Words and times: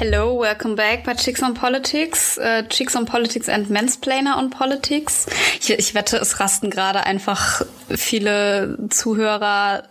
Hello, 0.00 0.38
welcome 0.38 0.76
back 0.76 1.02
bei 1.02 1.14
Chicks 1.14 1.42
on 1.42 1.54
Politics. 1.54 2.38
Uh, 2.38 2.62
Chicks 2.68 2.94
on 2.94 3.04
Politics 3.04 3.48
and 3.48 3.68
Mansplainer 3.68 4.38
on 4.38 4.48
Politics. 4.48 5.26
Ich, 5.58 5.70
ich 5.70 5.92
wette, 5.92 6.18
es 6.18 6.38
rasten 6.38 6.70
gerade 6.70 7.04
einfach 7.04 7.62
viele 7.88 8.78
Zuhörer 8.90 9.82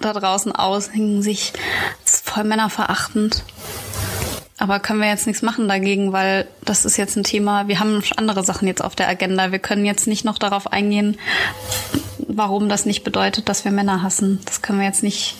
da 0.00 0.12
draußen 0.12 0.50
aus, 0.50 0.92
hängen 0.92 1.22
sich 1.22 1.52
voll 2.04 2.42
männerverachtend. 2.42 3.44
Aber 4.58 4.80
können 4.80 4.98
wir 4.98 5.08
jetzt 5.08 5.28
nichts 5.28 5.42
machen 5.42 5.68
dagegen, 5.68 6.12
weil 6.12 6.48
das 6.64 6.84
ist 6.84 6.96
jetzt 6.96 7.14
ein 7.14 7.22
Thema, 7.22 7.68
wir 7.68 7.78
haben 7.78 8.02
andere 8.16 8.42
Sachen 8.42 8.66
jetzt 8.66 8.82
auf 8.82 8.96
der 8.96 9.08
Agenda. 9.08 9.52
Wir 9.52 9.60
können 9.60 9.84
jetzt 9.84 10.08
nicht 10.08 10.24
noch 10.24 10.38
darauf 10.38 10.72
eingehen, 10.72 11.20
warum 12.18 12.68
das 12.68 12.84
nicht 12.84 13.04
bedeutet, 13.04 13.48
dass 13.48 13.64
wir 13.64 13.70
Männer 13.70 14.02
hassen. 14.02 14.40
Das 14.44 14.60
können 14.60 14.80
wir 14.80 14.86
jetzt 14.86 15.04
nicht 15.04 15.36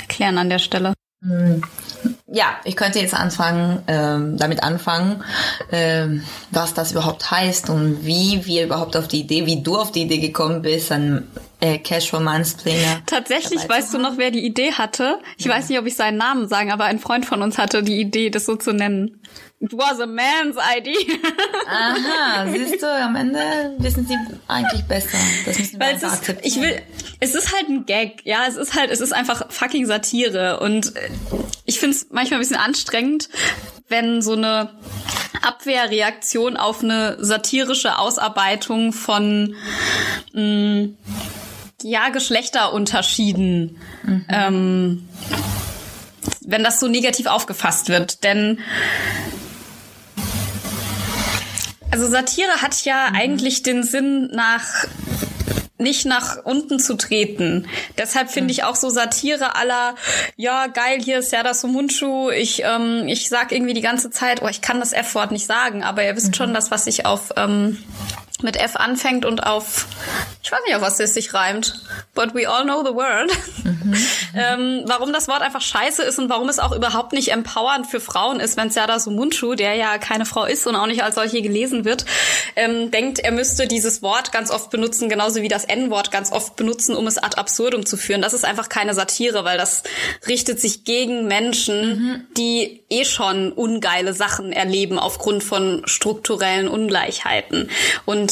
erklären 0.00 0.38
an 0.38 0.48
der 0.48 0.60
Stelle. 0.60 0.94
Ja, 2.34 2.56
ich 2.64 2.76
könnte 2.76 2.98
jetzt 2.98 3.12
anfangen, 3.12 3.82
ähm, 3.88 4.38
damit 4.38 4.62
anfangen, 4.62 5.22
ähm, 5.70 6.24
was 6.50 6.72
das 6.72 6.92
überhaupt 6.92 7.30
heißt 7.30 7.68
und 7.68 8.06
wie 8.06 8.46
wir 8.46 8.64
überhaupt 8.64 8.96
auf 8.96 9.06
die 9.06 9.20
Idee, 9.20 9.44
wie 9.44 9.62
du 9.62 9.76
auf 9.76 9.92
die 9.92 10.02
Idee 10.02 10.16
gekommen 10.16 10.62
bist, 10.62 10.90
an 10.90 11.26
äh, 11.60 11.76
Casual 11.76 12.22
Mansplainer. 12.22 13.02
Tatsächlich 13.06 13.68
weißt 13.68 13.92
du 13.92 13.98
noch, 13.98 14.16
wer 14.16 14.30
die 14.30 14.46
Idee 14.46 14.72
hatte? 14.72 15.18
Ich 15.36 15.44
ja. 15.44 15.52
weiß 15.52 15.68
nicht, 15.68 15.78
ob 15.78 15.84
ich 15.84 15.94
seinen 15.94 16.16
Namen 16.16 16.48
sagen, 16.48 16.72
aber 16.72 16.84
ein 16.84 16.98
Freund 16.98 17.26
von 17.26 17.42
uns 17.42 17.58
hatte 17.58 17.82
die 17.82 18.00
Idee, 18.00 18.30
das 18.30 18.46
so 18.46 18.56
zu 18.56 18.72
nennen. 18.72 19.20
It 19.60 19.72
was 19.74 20.00
a 20.00 20.06
man's 20.06 20.56
idea. 20.56 21.18
Aha, 21.68 22.46
siehst 22.52 22.82
du, 22.82 22.86
am 22.86 23.14
Ende 23.14 23.76
wissen 23.78 24.04
sie 24.04 24.16
eigentlich 24.48 24.82
besser. 24.86 25.18
Das 25.46 25.56
müssen 25.56 25.78
wir 25.78 25.86
Weil 25.86 25.94
es 25.94 26.02
ist, 26.02 26.34
ich 26.42 26.60
will, 26.60 26.82
es 27.20 27.36
ist 27.36 27.54
halt 27.54 27.68
ein 27.68 27.86
Gag, 27.86 28.22
ja, 28.24 28.46
es 28.48 28.56
ist 28.56 28.74
halt, 28.74 28.90
es 28.90 29.00
ist 29.00 29.12
einfach 29.12 29.52
fucking 29.52 29.86
Satire 29.86 30.58
und 30.58 30.96
äh, 30.96 31.10
ich 31.64 31.78
finde 31.78 31.96
es 31.96 32.10
manchmal 32.22 32.38
ein 32.38 32.42
bisschen 32.42 32.56
anstrengend, 32.56 33.28
wenn 33.88 34.22
so 34.22 34.34
eine 34.34 34.70
Abwehrreaktion 35.42 36.56
auf 36.56 36.84
eine 36.84 37.16
satirische 37.18 37.98
Ausarbeitung 37.98 38.92
von 38.92 39.56
mh, 40.32 40.42
mm, 40.42 40.96
ja 41.82 42.10
Geschlechterunterschieden 42.10 43.76
mhm. 44.04 44.24
ähm, 44.28 45.08
wenn 46.44 46.62
das 46.62 46.78
so 46.78 46.86
negativ 46.86 47.26
aufgefasst 47.26 47.88
wird. 47.88 48.22
Denn 48.22 48.60
also 51.90 52.08
Satire 52.08 52.62
hat 52.62 52.84
ja 52.84 53.08
mhm. 53.10 53.16
eigentlich 53.16 53.62
den 53.64 53.82
Sinn 53.82 54.28
nach 54.32 54.84
nicht 55.82 56.06
nach 56.06 56.38
unten 56.44 56.78
zu 56.78 56.96
treten. 56.96 57.68
Deshalb 57.98 58.30
finde 58.30 58.46
mhm. 58.46 58.50
ich 58.50 58.64
auch 58.64 58.76
so 58.76 58.88
Satire 58.88 59.56
aller, 59.56 59.94
ja, 60.36 60.66
geil, 60.68 61.00
hier 61.02 61.18
ist 61.18 61.32
ja 61.32 61.42
das 61.42 61.60
so 61.60 61.68
Mundschuh. 61.68 62.30
Ich, 62.30 62.62
ähm, 62.64 63.08
ich 63.08 63.28
sag 63.28 63.52
irgendwie 63.52 63.74
die 63.74 63.80
ganze 63.82 64.10
Zeit, 64.10 64.42
oh, 64.42 64.48
ich 64.48 64.60
kann 64.60 64.80
das 64.80 64.92
F-Wort 64.92 65.32
nicht 65.32 65.46
sagen, 65.46 65.82
aber 65.82 66.04
ihr 66.04 66.16
wisst 66.16 66.28
mhm. 66.28 66.34
schon, 66.34 66.54
das, 66.54 66.70
was 66.70 66.86
ich 66.86 67.06
auf 67.06 67.32
ähm, 67.36 67.78
mit 68.42 68.56
F 68.56 68.76
anfängt 68.76 69.24
und 69.24 69.44
auf, 69.44 69.86
ich 70.42 70.50
weiß 70.50 70.60
nicht, 70.66 70.76
auf 70.76 70.82
was 70.82 71.00
es 71.00 71.14
sich 71.14 71.34
reimt, 71.34 71.80
but 72.14 72.34
we 72.34 72.48
all 72.48 72.64
know 72.64 72.84
the 72.84 72.94
word. 72.94 73.30
Mhm. 73.64 73.94
ähm, 74.36 74.82
warum 74.86 75.12
das 75.12 75.28
Wort 75.28 75.42
einfach 75.42 75.60
scheiße 75.60 76.02
ist 76.02 76.18
und 76.18 76.28
warum 76.28 76.48
es 76.48 76.58
auch 76.58 76.72
überhaupt 76.72 77.12
nicht 77.12 77.32
empowernd 77.32 77.86
für 77.86 78.00
Frauen 78.00 78.40
ist, 78.40 78.56
wenn 78.56 78.70
Serda 78.70 78.98
Sumunchu, 78.98 79.54
der 79.54 79.74
ja 79.74 79.98
keine 79.98 80.26
Frau 80.26 80.44
ist 80.44 80.66
und 80.66 80.76
auch 80.76 80.86
nicht 80.86 81.02
als 81.02 81.14
solche 81.14 81.42
gelesen 81.42 81.84
wird, 81.84 82.04
ähm, 82.56 82.90
denkt, 82.90 83.18
er 83.18 83.32
müsste 83.32 83.66
dieses 83.66 84.02
Wort 84.02 84.32
ganz 84.32 84.50
oft 84.50 84.70
benutzen, 84.70 85.08
genauso 85.08 85.42
wie 85.42 85.48
das 85.48 85.64
N-Wort 85.64 86.10
ganz 86.10 86.32
oft 86.32 86.56
benutzen, 86.56 86.96
um 86.96 87.06
es 87.06 87.18
ad 87.18 87.36
absurdum 87.36 87.86
zu 87.86 87.96
führen. 87.96 88.22
Das 88.22 88.34
ist 88.34 88.44
einfach 88.44 88.68
keine 88.68 88.94
Satire, 88.94 89.44
weil 89.44 89.58
das 89.58 89.82
richtet 90.26 90.60
sich 90.60 90.84
gegen 90.84 91.26
Menschen, 91.26 91.88
mhm. 91.88 92.26
die 92.36 92.82
eh 92.90 93.04
schon 93.04 93.52
ungeile 93.52 94.12
Sachen 94.12 94.52
erleben 94.52 94.98
aufgrund 94.98 95.42
von 95.42 95.82
strukturellen 95.86 96.68
Ungleichheiten. 96.68 97.70
Und 98.04 98.31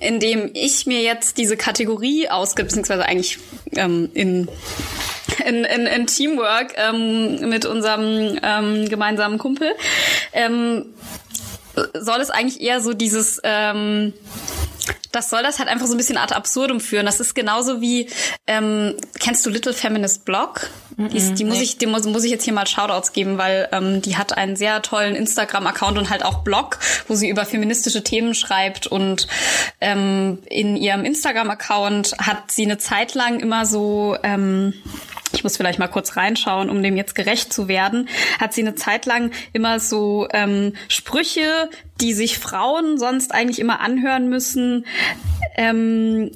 indem 0.00 0.50
ich 0.54 0.86
mir 0.86 1.02
jetzt 1.02 1.36
diese 1.36 1.56
Kategorie 1.56 2.28
ausgibt, 2.28 2.68
beziehungsweise 2.68 3.04
eigentlich 3.04 3.38
ähm, 3.76 4.10
in, 4.14 4.48
in, 5.46 5.64
in, 5.64 5.86
in 5.86 6.06
Teamwork 6.06 6.74
ähm, 6.76 7.48
mit 7.48 7.66
unserem 7.66 8.38
ähm, 8.42 8.88
gemeinsamen 8.88 9.38
Kumpel, 9.38 9.72
ähm, 10.32 10.86
soll 11.94 12.20
es 12.20 12.30
eigentlich 12.30 12.60
eher 12.60 12.80
so 12.80 12.94
dieses 12.94 13.40
ähm, 13.44 14.12
das 15.12 15.30
soll 15.30 15.42
das 15.42 15.58
halt 15.58 15.68
einfach 15.68 15.86
so 15.86 15.94
ein 15.94 15.96
bisschen 15.96 16.16
ad 16.16 16.34
absurdum 16.34 16.80
führen. 16.80 17.06
Das 17.06 17.20
ist 17.20 17.34
genauso 17.34 17.80
wie, 17.80 18.08
ähm, 18.46 18.94
kennst 19.18 19.44
du 19.44 19.50
Little 19.50 19.72
Feminist 19.72 20.24
Blog? 20.24 20.68
Mm 20.96 21.04
-mm, 21.04 21.08
die, 21.08 21.16
ist, 21.16 21.34
die 21.34 21.44
nee. 21.44 21.50
muss 21.50 21.60
ich, 21.60 21.78
die 21.78 21.86
muss, 21.86 22.04
muss 22.06 22.24
ich 22.24 22.30
jetzt 22.30 22.44
hier 22.44 22.52
mal 22.52 22.66
Shoutouts 22.66 23.12
geben, 23.12 23.38
weil 23.38 23.68
ähm, 23.72 24.02
die 24.02 24.16
hat 24.16 24.36
einen 24.36 24.56
sehr 24.56 24.82
tollen 24.82 25.14
Instagram-Account 25.16 25.98
und 25.98 26.10
halt 26.10 26.24
auch 26.24 26.44
Blog, 26.44 26.78
wo 27.08 27.14
sie 27.14 27.28
über 27.28 27.44
feministische 27.44 28.04
Themen 28.04 28.34
schreibt 28.34 28.86
und 28.86 29.26
ähm, 29.80 30.38
in 30.46 30.76
ihrem 30.76 31.04
Instagram-Account 31.04 32.16
hat 32.18 32.50
sie 32.50 32.64
eine 32.64 32.78
Zeit 32.78 33.14
lang 33.14 33.40
immer 33.40 33.66
so 33.66 34.16
ähm, 34.22 34.74
ich 35.32 35.44
muss 35.44 35.56
vielleicht 35.56 35.78
mal 35.78 35.88
kurz 35.88 36.16
reinschauen, 36.16 36.70
um 36.70 36.82
dem 36.82 36.96
jetzt 36.96 37.14
gerecht 37.14 37.52
zu 37.52 37.68
werden, 37.68 38.08
hat 38.38 38.52
sie 38.52 38.62
eine 38.62 38.74
Zeit 38.74 39.06
lang 39.06 39.30
immer 39.52 39.80
so 39.80 40.28
ähm, 40.32 40.74
Sprüche, 40.88 41.70
die 42.00 42.12
sich 42.12 42.38
Frauen 42.38 42.98
sonst 42.98 43.32
eigentlich 43.32 43.58
immer 43.58 43.80
anhören 43.80 44.28
müssen, 44.28 44.86
ähm, 45.56 46.30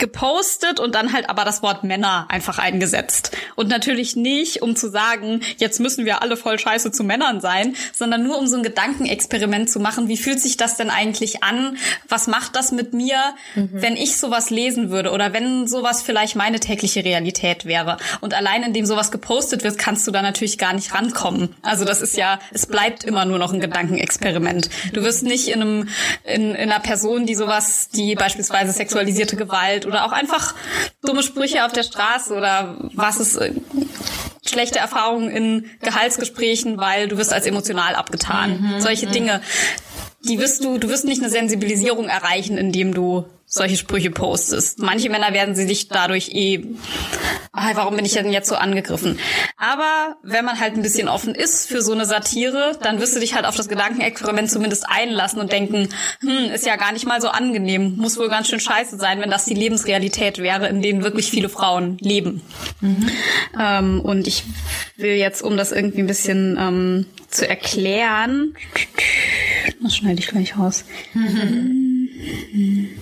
gepostet 0.00 0.80
und 0.80 0.96
dann 0.96 1.12
halt 1.12 1.30
aber 1.30 1.44
das 1.44 1.62
Wort 1.62 1.84
Männer 1.84 2.26
einfach 2.28 2.58
eingesetzt. 2.58 3.36
Und 3.54 3.68
natürlich 3.68 4.16
nicht, 4.16 4.62
um 4.62 4.74
zu 4.74 4.90
sagen, 4.90 5.42
jetzt 5.58 5.78
müssen 5.78 6.04
wir 6.04 6.22
alle 6.22 6.36
voll 6.36 6.58
scheiße 6.58 6.90
zu 6.90 7.04
Männern 7.04 7.40
sein, 7.40 7.76
sondern 7.92 8.24
nur 8.24 8.38
um 8.38 8.48
so 8.48 8.56
ein 8.56 8.62
Gedankenexperiment 8.64 9.70
zu 9.70 9.78
machen. 9.78 10.08
Wie 10.08 10.16
fühlt 10.16 10.40
sich 10.40 10.56
das 10.56 10.76
denn 10.76 10.90
eigentlich 10.90 11.44
an? 11.44 11.76
Was 12.08 12.26
macht 12.26 12.56
das 12.56 12.72
mit 12.72 12.94
mir, 12.94 13.18
mhm. 13.54 13.70
wenn 13.72 13.96
ich 13.96 14.16
sowas 14.16 14.50
lesen 14.50 14.90
würde 14.90 15.12
oder 15.12 15.32
wenn 15.32 15.68
sowas 15.68 16.02
vielleicht 16.02 16.34
meine 16.34 16.58
tägliche 16.58 17.04
Realität 17.04 17.66
wäre? 17.66 17.98
Und 18.20 18.34
allein 18.34 18.62
indem 18.62 18.86
sowas 18.86 19.12
gepostet 19.12 19.62
wird, 19.62 19.78
kannst 19.78 20.06
du 20.06 20.10
da 20.10 20.22
natürlich 20.22 20.58
gar 20.58 20.72
nicht 20.72 20.94
rankommen. 20.94 21.54
Also 21.62 21.84
das 21.84 22.00
ist 22.00 22.16
ja, 22.16 22.40
es 22.52 22.66
bleibt 22.66 23.04
immer 23.04 23.24
nur 23.24 23.38
noch 23.38 23.52
ein 23.52 23.60
Gedankenexperiment. 23.60 24.70
Du 24.92 25.02
wirst 25.04 25.22
nicht 25.22 25.48
in 25.48 25.60
einem, 25.60 25.88
in, 26.24 26.54
in 26.54 26.70
einer 26.70 26.80
Person, 26.80 27.26
die 27.26 27.34
sowas, 27.34 27.90
die 27.90 28.14
beispielsweise 28.14 28.72
sexualisierte 28.72 29.36
Gewalt 29.36 29.86
oder 29.90 30.04
auch 30.04 30.12
einfach 30.12 30.54
dumme 31.04 31.22
Sprüche 31.22 31.64
auf 31.64 31.72
der 31.72 31.82
Straße 31.82 32.34
oder 32.34 32.76
was 32.94 33.20
ist 33.20 33.36
äh, 33.36 33.52
schlechte 34.46 34.78
Erfahrungen 34.78 35.30
in 35.30 35.70
Gehaltsgesprächen, 35.80 36.78
weil 36.78 37.08
du 37.08 37.16
wirst 37.18 37.32
als 37.32 37.46
emotional 37.46 37.94
abgetan. 37.94 38.60
Mhm, 38.60 38.80
Solche. 38.80 39.06
Dinge. 39.06 39.40
Die 40.24 40.38
wirst 40.38 40.64
du, 40.64 40.78
du 40.78 40.88
wirst 40.88 41.04
nicht 41.04 41.22
eine 41.22 41.30
Sensibilisierung 41.30 42.08
erreichen, 42.08 42.58
indem 42.58 42.94
du 42.94 43.24
solche 43.52 43.76
Sprüche 43.76 44.12
postest. 44.12 44.78
Manche 44.78 45.10
Männer 45.10 45.32
werden 45.32 45.56
sie 45.56 45.66
dich 45.66 45.88
dadurch 45.88 46.28
eh, 46.32 46.62
ah, 47.52 47.70
warum 47.74 47.96
bin 47.96 48.04
ich 48.04 48.12
denn 48.12 48.32
jetzt 48.32 48.48
so 48.48 48.54
angegriffen? 48.54 49.18
Aber 49.56 50.16
wenn 50.22 50.44
man 50.44 50.60
halt 50.60 50.74
ein 50.74 50.82
bisschen 50.82 51.08
offen 51.08 51.34
ist 51.34 51.66
für 51.66 51.82
so 51.82 51.92
eine 51.92 52.06
Satire, 52.06 52.78
dann 52.80 53.00
wirst 53.00 53.16
du 53.16 53.20
dich 53.20 53.34
halt 53.34 53.46
auf 53.46 53.56
das 53.56 53.68
Gedankenexperiment 53.68 54.48
zumindest 54.48 54.86
einlassen 54.88 55.40
und 55.40 55.50
denken, 55.50 55.88
hm, 56.20 56.52
ist 56.54 56.64
ja 56.64 56.76
gar 56.76 56.92
nicht 56.92 57.08
mal 57.08 57.20
so 57.20 57.28
angenehm, 57.28 57.96
muss 57.96 58.18
wohl 58.18 58.28
ganz 58.28 58.48
schön 58.48 58.60
scheiße 58.60 58.98
sein, 58.98 59.20
wenn 59.20 59.30
das 59.30 59.46
die 59.46 59.54
Lebensrealität 59.54 60.38
wäre, 60.38 60.68
in 60.68 60.80
denen 60.80 61.02
wirklich 61.02 61.28
viele 61.28 61.48
Frauen 61.48 61.98
leben. 61.98 62.42
Mhm. 62.80 63.10
Ähm, 63.60 64.00
und 64.00 64.28
ich 64.28 64.44
will 64.96 65.16
jetzt, 65.16 65.42
um 65.42 65.56
das 65.56 65.72
irgendwie 65.72 66.02
ein 66.02 66.06
bisschen 66.06 66.56
ähm, 66.56 67.06
zu 67.28 67.48
erklären, 67.48 68.54
das 69.82 69.96
schneide 69.96 70.20
ich 70.20 70.28
gleich 70.28 70.56
raus. 70.58 70.84
Mhm. 71.14 72.88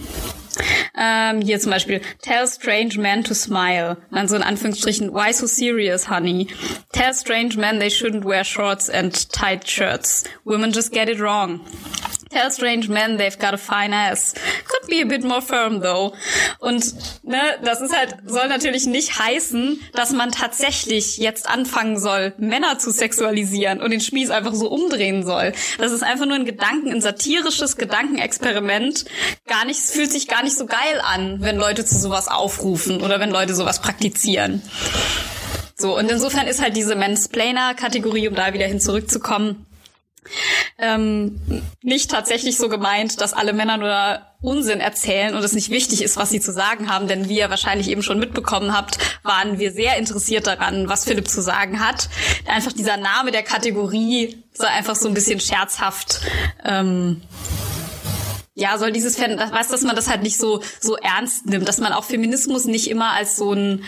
Ähm, 1.00 1.40
hier 1.42 1.60
zum 1.60 1.70
Beispiel, 1.70 2.00
tell 2.22 2.46
strange 2.48 2.98
men 2.98 3.22
to 3.22 3.32
smile. 3.32 3.98
Dann 4.10 4.26
so 4.26 4.34
in 4.34 4.42
Anführungsstrichen, 4.42 5.14
why 5.14 5.32
so 5.32 5.46
serious, 5.46 6.10
honey? 6.10 6.48
Tell 6.92 7.14
strange 7.14 7.56
men 7.56 7.78
they 7.78 7.88
shouldn't 7.90 8.24
wear 8.24 8.42
shorts 8.42 8.90
and 8.90 9.30
tight 9.30 9.68
shirts. 9.68 10.24
Women 10.44 10.72
just 10.72 10.92
get 10.92 11.08
it 11.08 11.20
wrong. 11.20 11.60
Tell 12.30 12.50
strange 12.50 12.88
men 12.88 13.16
they've 13.16 13.38
got 13.38 13.54
a 13.54 13.58
fine 13.58 13.94
ass. 13.94 14.34
Could 14.66 14.88
be 14.88 15.02
a 15.02 15.06
bit 15.06 15.24
more 15.24 15.40
firm 15.40 15.80
though. 15.80 16.12
Und 16.58 16.94
ne, 17.24 17.40
das 17.64 17.80
ist 17.80 17.96
halt 17.96 18.16
soll 18.26 18.48
natürlich 18.48 18.86
nicht 18.86 19.18
heißen, 19.18 19.80
dass 19.94 20.12
man 20.12 20.30
tatsächlich 20.30 21.16
jetzt 21.18 21.48
anfangen 21.48 21.98
soll, 21.98 22.34
Männer 22.38 22.78
zu 22.78 22.90
sexualisieren 22.90 23.80
und 23.80 23.90
den 23.90 24.00
Spieß 24.00 24.30
einfach 24.30 24.54
so 24.54 24.68
umdrehen 24.68 25.24
soll. 25.24 25.52
Das 25.78 25.92
ist 25.92 26.02
einfach 26.02 26.26
nur 26.26 26.36
ein 26.36 26.44
Gedanken, 26.44 26.90
ein 26.90 27.00
satirisches 27.00 27.76
Gedankenexperiment. 27.76 29.06
Gar 29.46 29.64
nicht, 29.64 29.80
fühlt 29.80 30.12
sich 30.12 30.28
gar 30.28 30.42
nicht 30.42 30.56
so 30.56 30.66
geil 30.66 31.00
an, 31.02 31.40
wenn 31.40 31.56
Leute 31.56 31.84
zu 31.84 31.98
sowas 31.98 32.28
aufrufen 32.28 33.00
oder 33.02 33.20
wenn 33.20 33.30
Leute 33.30 33.54
sowas 33.54 33.80
praktizieren. 33.80 34.62
So, 35.80 35.96
und 35.96 36.10
insofern 36.10 36.48
ist 36.48 36.60
halt 36.60 36.76
diese 36.76 36.96
Mansplainer-Kategorie, 36.96 38.26
um 38.26 38.34
da 38.34 38.52
wieder 38.52 38.66
hin 38.66 38.80
zurückzukommen, 38.80 39.64
ähm, 40.78 41.40
nicht 41.82 42.10
tatsächlich 42.10 42.56
so 42.56 42.68
gemeint, 42.68 43.20
dass 43.20 43.32
alle 43.32 43.52
Männer 43.52 43.76
nur 43.76 44.20
Unsinn 44.40 44.80
erzählen 44.80 45.34
und 45.34 45.42
es 45.42 45.52
nicht 45.52 45.70
wichtig 45.70 46.02
ist, 46.02 46.16
was 46.16 46.30
sie 46.30 46.40
zu 46.40 46.52
sagen 46.52 46.88
haben, 46.90 47.08
denn 47.08 47.28
wie 47.28 47.38
ihr 47.38 47.50
wahrscheinlich 47.50 47.88
eben 47.88 48.02
schon 48.02 48.20
mitbekommen 48.20 48.76
habt, 48.76 48.98
waren 49.24 49.58
wir 49.58 49.72
sehr 49.72 49.96
interessiert 49.96 50.46
daran, 50.46 50.88
was 50.88 51.04
Philipp 51.04 51.28
zu 51.28 51.42
sagen 51.42 51.84
hat. 51.84 52.08
Einfach 52.46 52.72
dieser 52.72 52.96
Name 52.96 53.32
der 53.32 53.42
Kategorie 53.42 54.42
soll 54.52 54.68
einfach 54.68 54.94
so 54.94 55.08
ein 55.08 55.14
bisschen 55.14 55.40
scherzhaft 55.40 56.20
ähm, 56.64 57.22
ja, 58.58 58.76
soll 58.76 58.90
dieses 58.90 59.16
Fan, 59.16 59.38
weiß, 59.38 59.68
dass 59.68 59.82
man 59.82 59.94
das 59.94 60.10
halt 60.10 60.24
nicht 60.24 60.36
so 60.36 60.60
so 60.80 60.96
ernst 60.96 61.46
nimmt, 61.46 61.68
dass 61.68 61.78
man 61.78 61.92
auch 61.92 62.02
Feminismus 62.02 62.64
nicht 62.64 62.90
immer 62.90 63.12
als 63.12 63.36
so 63.36 63.52
ein 63.52 63.84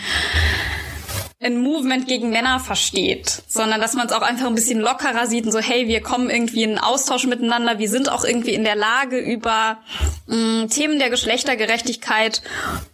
ein 1.41 1.57
Movement 1.57 2.07
gegen 2.07 2.29
Männer 2.29 2.59
versteht, 2.59 3.41
sondern 3.47 3.81
dass 3.81 3.95
man 3.95 4.05
es 4.05 4.13
auch 4.13 4.21
einfach 4.21 4.45
ein 4.45 4.53
bisschen 4.53 4.79
lockerer 4.79 5.25
sieht 5.25 5.45
und 5.45 5.51
so, 5.51 5.59
hey, 5.59 5.87
wir 5.87 6.01
kommen 6.01 6.29
irgendwie 6.29 6.61
in 6.61 6.77
Austausch 6.77 7.25
miteinander, 7.25 7.79
wir 7.79 7.89
sind 7.89 8.11
auch 8.11 8.23
irgendwie 8.23 8.53
in 8.53 8.63
der 8.63 8.75
Lage, 8.75 9.17
über 9.17 9.79
mh, 10.27 10.35
mm, 10.35 10.69
Themen 10.69 10.99
der 10.99 11.09
Geschlechtergerechtigkeit 11.09 12.43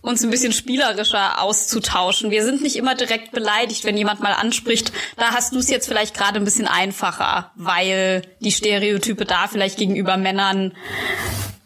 uns 0.02 0.24
ein 0.24 0.30
bisschen 0.30 0.54
spielerischer 0.54 1.42
auszutauschen. 1.42 2.32
Wir 2.32 2.46
sind 2.46 2.62
nicht 2.62 2.78
immer 2.78 2.96
direkt 2.96 3.32
beleidigt, 3.32 3.84
wenn 3.84 3.98
jemand 3.98 4.22
mal 4.22 4.34
anspricht, 4.34 4.94
da 5.18 5.32
hast 5.32 5.54
du 5.54 5.60
es 5.60 5.70
jetzt 5.70 5.88
vielleicht 5.88 6.16
gerade 6.16 6.40
ein 6.40 6.46
bisschen 6.46 6.68
einfacher, 6.68 7.52
weil 7.56 8.22
die 8.40 8.54
Stereotype 8.54 9.26
da 9.26 9.48
vielleicht 9.48 9.78
gegenüber 9.78 10.16
Männern 10.16 10.74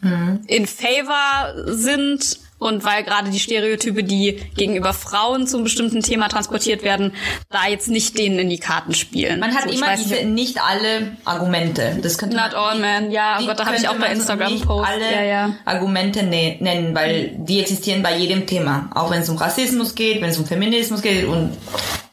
mhm. 0.00 0.40
in 0.48 0.66
favor 0.66 1.54
sind 1.66 2.40
und 2.62 2.84
weil 2.84 3.02
gerade 3.02 3.30
die 3.30 3.40
Stereotype, 3.40 4.04
die 4.04 4.40
gegenüber 4.56 4.92
Frauen 4.92 5.46
zum 5.46 5.64
bestimmten 5.64 6.00
Thema 6.00 6.28
transportiert 6.28 6.82
werden, 6.82 7.12
da 7.50 7.66
jetzt 7.68 7.88
nicht 7.88 8.16
denen 8.16 8.38
in 8.38 8.48
die 8.48 8.58
Karten 8.58 8.94
spielen. 8.94 9.40
Man 9.40 9.54
hat 9.54 9.64
so, 9.64 9.70
immer 9.70 9.96
diese 9.96 10.14
nicht, 10.14 10.56
nicht 10.56 10.62
alle 10.62 11.16
Argumente. 11.24 11.98
Das 12.02 12.18
könnte 12.18 12.36
Not 12.36 12.52
man, 12.52 12.62
all 12.62 12.78
men, 12.78 13.10
ja, 13.10 13.36
aber 13.38 13.54
da 13.54 13.66
habe 13.66 13.76
ich 13.76 13.88
auch 13.88 13.96
bei 13.96 14.12
Instagram 14.12 14.60
Post 14.60 14.88
alle 14.88 15.12
ja, 15.12 15.22
ja. 15.22 15.54
Argumente 15.64 16.22
ne 16.22 16.56
nennen, 16.60 16.94
weil 16.94 17.32
die 17.36 17.60
existieren 17.60 18.02
bei 18.02 18.16
jedem 18.16 18.46
Thema, 18.46 18.90
auch 18.94 19.10
wenn 19.10 19.22
es 19.22 19.28
um 19.28 19.36
Rassismus 19.36 19.94
geht, 19.94 20.22
wenn 20.22 20.30
es 20.30 20.38
um 20.38 20.46
Feminismus 20.46 21.02
geht 21.02 21.26
und 21.26 21.56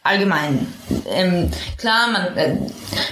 allgemein. 0.03 0.67
Ähm, 1.09 1.51
klar, 1.77 2.07
man, 2.11 2.37
äh, 2.37 2.55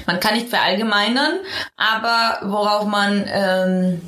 man 0.06 0.20
kann 0.20 0.34
nicht 0.34 0.50
verallgemeinern, 0.50 1.40
aber 1.76 2.40
worauf 2.50 2.86
man 2.86 3.26
ähm, 3.28 4.02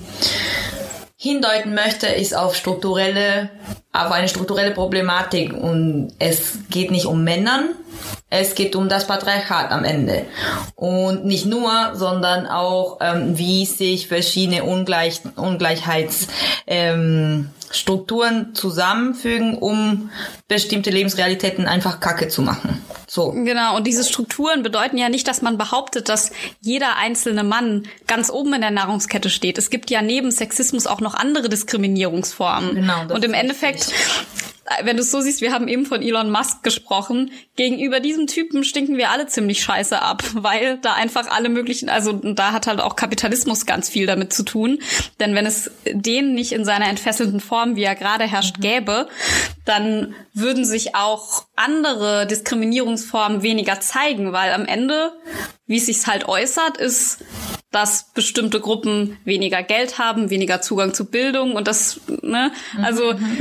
hindeuten 1.22 1.74
möchte, 1.74 2.08
ist 2.08 2.34
auf 2.34 2.56
strukturelle, 2.56 3.50
auf 3.92 4.10
eine 4.10 4.30
strukturelle 4.30 4.72
Problematik 4.72 5.52
und 5.54 6.14
es 6.18 6.60
geht 6.70 6.92
nicht 6.92 7.08
um 7.08 7.26
Männern, 7.26 7.72
es 8.30 8.56
geht 8.56 8.74
um 8.74 8.88
das 8.88 9.06
Patriarchat 9.06 9.70
am 9.72 9.84
Ende. 9.84 10.26
Und 10.76 11.26
nicht 11.26 11.46
nur, 11.46 11.92
sondern 11.94 12.48
auch, 12.48 13.00
ähm, 13.02 13.38
wie 13.38 13.66
sich 13.66 14.08
verschiedene 14.08 14.64
Ungleich 14.64 15.20
Ungleichheitsstrukturen 15.36 16.30
ähm, 16.68 17.50
zusammenfügen, 17.72 19.58
um 19.58 20.10
bestimmte 20.48 20.90
Lebensrealitäten 20.90 21.68
einfach 21.68 22.00
kacke 22.00 22.28
zu 22.28 22.42
machen. 22.42 22.82
So. 23.08 23.32
Genau, 23.32 23.76
und 23.76 23.88
diese 23.88 24.04
Strukturen 24.04 24.62
bedeuten 24.62 24.98
ja 24.98 25.10
nicht, 25.10 25.28
dass 25.28 25.42
man 25.42 25.58
behauptet, 25.58 26.10
dass 26.10 26.32
jeder 26.62 26.98
einzelne 26.98 27.44
Mann 27.44 27.88
ganz 28.06 28.30
oben 28.30 28.54
in 28.54 28.62
der 28.62 28.72
Nahrungskette 28.72 29.30
steht. 29.30 29.58
Es 29.58 29.70
gibt 29.70 29.90
ja 29.90 30.02
neben 30.02 30.30
Sexismus 30.30 30.86
auch 30.86 31.02
noch 31.02 31.16
andere 31.16 31.50
Diskriminierungsformen. 31.50 32.76
Genau. 32.76 33.14
Und 33.14 33.26
im 33.26 33.34
Endeffekt 33.34 33.92
wenn 34.84 34.98
du 34.98 35.02
es 35.02 35.12
so 35.12 35.20
siehst, 35.22 35.42
wir 35.42 35.52
haben 35.52 35.68
eben 35.68 35.86
von 35.86 36.02
Elon 36.02 36.32
Musk 36.32 36.64
gesprochen. 36.64 37.32
Gegenüber 37.56 38.00
diesem 38.00 38.28
Typen 38.28 38.64
stinken 38.64 38.98
wir 38.98 39.10
alle 39.10 39.28
ziemlich 39.28 39.64
scheiße 39.64 40.02
ab, 40.02 40.24
weil 40.34 40.78
da 40.78 40.94
einfach 40.94 41.28
alle 41.30 41.50
möglichen, 41.50 41.90
also 41.90 42.14
da 42.14 42.52
hat 42.52 42.68
halt 42.68 42.80
auch 42.80 42.96
Kapitalismus 42.96 43.66
ganz 43.66 43.90
viel 43.90 44.06
damit 44.06 44.32
zu 44.32 44.44
tun. 44.44 44.80
Denn 45.20 45.36
wenn 45.36 45.46
es 45.46 45.72
den 45.86 46.34
nicht 46.34 46.52
in 46.52 46.66
seiner 46.66 46.88
entfesselten 46.88 47.40
Form, 47.40 47.76
wie 47.76 47.84
er 47.84 47.96
gerade 47.96 48.26
herrscht, 48.26 48.58
mhm. 48.58 48.62
gäbe, 48.62 49.08
dann 49.66 50.14
würden 50.34 50.66
sich 50.66 50.96
auch 50.96 51.46
andere 51.56 52.28
Diskriminierungsformen 52.28 53.42
weniger 53.42 53.80
zeigen, 53.80 54.34
weil 54.34 54.54
am 54.54 54.66
Ende, 54.66 55.14
wie 55.66 55.78
es 55.78 55.88
sich 55.88 56.06
halt 56.08 56.28
äußert, 56.28 56.78
ist 56.78 57.20
dass 57.72 58.12
bestimmte 58.14 58.60
Gruppen 58.60 59.18
weniger 59.26 59.62
Geld 59.62 60.00
haben, 60.00 60.32
weniger 60.32 60.60
Zugang 60.60 60.96
zu 60.96 61.06
Bildung 61.06 61.56
und 61.56 61.68
das, 61.68 62.02
ne, 62.24 62.52
also 62.82 63.14
mhm 63.14 63.38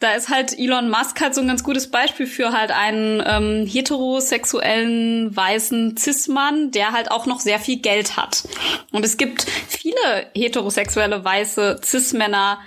da 0.00 0.12
ist 0.12 0.28
halt 0.28 0.56
Elon 0.56 0.90
Musk 0.90 1.20
halt 1.20 1.34
so 1.34 1.40
ein 1.40 1.48
ganz 1.48 1.64
gutes 1.64 1.90
Beispiel 1.90 2.28
für 2.28 2.52
halt 2.52 2.70
einen 2.70 3.20
ähm, 3.26 3.66
heterosexuellen 3.66 5.34
weißen 5.34 5.96
Cis-Mann, 5.96 6.70
der 6.70 6.92
halt 6.92 7.10
auch 7.10 7.26
noch 7.26 7.40
sehr 7.40 7.58
viel 7.58 7.78
Geld 7.78 8.16
hat. 8.16 8.44
Und 8.92 9.04
es 9.04 9.16
gibt 9.16 9.44
viele 9.68 10.26
heterosexuelle 10.34 11.24
weiße 11.24 11.80
Cis-Männer, 11.84 12.60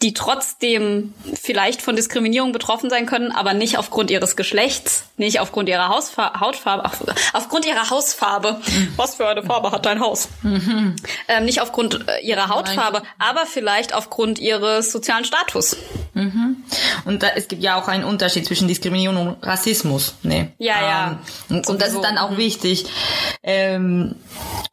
die 0.00 0.14
trotzdem 0.14 1.12
vielleicht 1.34 1.82
von 1.82 1.96
Diskriminierung 1.96 2.52
betroffen 2.52 2.88
sein 2.88 3.04
können, 3.04 3.30
aber 3.30 3.52
nicht 3.52 3.76
aufgrund 3.76 4.10
ihres 4.10 4.34
Geschlechts, 4.34 5.04
nicht 5.18 5.40
aufgrund 5.40 5.68
ihrer 5.68 5.88
Hausfa 5.88 6.40
Hautfarbe, 6.40 6.86
auf, 6.86 7.04
aufgrund 7.34 7.66
ihrer 7.66 7.90
Hausfarbe. 7.90 8.58
Was 8.96 9.16
für 9.16 9.28
eine 9.28 9.42
Farbe 9.42 9.70
hat 9.70 9.84
dein 9.84 10.00
Haus? 10.00 10.28
Mhm. 10.42 10.96
Ähm, 11.28 11.44
nicht 11.44 11.60
aufgrund 11.60 12.08
äh, 12.08 12.20
ihrer 12.22 12.48
Hautfarbe, 12.48 13.02
aber 13.18 13.44
vielleicht 13.44 13.92
aufgrund 13.92 14.38
ihres 14.38 14.90
sozialen 14.90 15.26
Status. 15.26 15.76
Mhm. 16.14 16.56
Und 17.04 17.22
da, 17.22 17.28
es 17.36 17.48
gibt 17.48 17.62
ja 17.62 17.80
auch 17.80 17.88
einen 17.88 18.04
Unterschied 18.04 18.44
zwischen 18.46 18.68
Diskriminierung 18.68 19.28
und 19.28 19.46
Rassismus. 19.46 20.14
Ne? 20.22 20.52
Ja, 20.58 20.80
ja. 20.80 21.18
Ähm, 21.50 21.62
und 21.66 21.80
das 21.80 21.92
ist 21.92 22.02
dann 22.02 22.18
auch 22.18 22.32
mhm. 22.32 22.36
wichtig. 22.38 22.86
Ähm, 23.42 24.16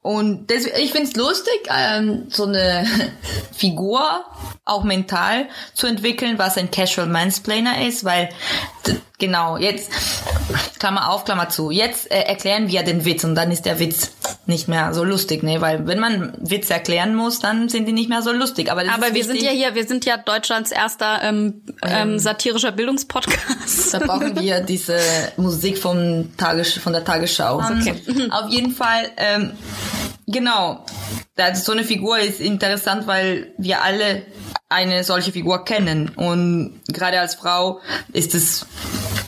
und 0.02 0.50
das, 0.52 0.66
ich 0.66 0.92
finde 0.92 1.10
es 1.10 1.16
lustig, 1.16 1.70
ähm, 1.70 2.28
so 2.30 2.46
eine 2.46 2.86
Figur 3.52 4.02
auch 4.66 4.84
mental 4.84 5.48
zu 5.74 5.88
entwickeln, 5.88 6.38
was 6.38 6.58
ein 6.58 6.72
Casual 6.72 7.08
Mansplainer 7.08 7.86
ist, 7.86 8.04
weil 8.04 8.30
genau, 9.18 9.58
jetzt 9.58 9.92
Klammer 10.80 11.12
auf, 11.12 11.26
Klammer 11.26 11.50
zu. 11.50 11.72
Jetzt 11.72 12.12
äh, 12.12 12.22
erklären 12.22 12.68
wir 12.68 12.84
den 12.84 13.06
Witz 13.06 13.24
und 13.24 13.36
dann 13.36 13.52
ist 13.52 13.66
der 13.66 13.80
Witz 13.80 14.12
nicht 14.46 14.68
mehr 14.68 14.94
so 14.94 15.04
lustig, 15.04 15.44
ne? 15.44 15.60
Weil 15.62 15.88
wenn 15.88 16.00
man 16.00 16.34
Witz 16.40 16.70
erklären 16.70 17.16
muss, 17.16 17.40
dann 17.40 17.70
sind 17.70 17.86
die 17.88 17.92
nicht 17.92 18.10
mehr 18.10 18.22
so 18.22 18.32
lustig. 18.32 18.72
Aber, 18.72 18.84
Aber 18.94 19.14
wir 19.14 19.24
sind 19.26 19.42
ja 19.42 19.52
hier, 19.52 19.76
wir 19.76 19.86
sind 19.86 20.06
ja 20.06 20.18
Deutschlands 20.18 20.72
erster 20.72 21.22
ähm, 21.24 21.62
ähm, 21.84 21.92
ähm 22.12 22.20
satirischer 22.20 22.72
Bildungspodcast. 22.72 23.94
Da 23.94 24.00
brauchen 24.00 24.40
wir 24.40 24.60
diese 24.68 25.00
Musik 25.38 25.78
vom 25.78 26.36
Tages 26.38 26.74
von 26.74 26.94
der 26.94 27.04
Tagesschau. 27.04 27.58
Okay. 27.58 27.96
Auf 28.32 28.50
jeden 28.50 28.72
Fall. 28.72 29.12
Ähm, 29.18 29.52
Genau. 30.28 30.84
Also 31.38 31.64
so 31.64 31.72
eine 31.72 31.86
Figur 31.86 32.20
ist 32.20 32.42
interessant, 32.42 33.08
weil 33.08 33.54
wir 33.58 33.82
alle 33.82 34.24
eine 34.68 35.04
solche 35.04 35.32
Figur 35.32 35.64
kennen. 35.64 36.10
Und 36.10 36.82
gerade 36.90 37.20
als 37.20 37.36
Frau 37.36 37.80
ist 38.12 38.36
es 38.36 38.66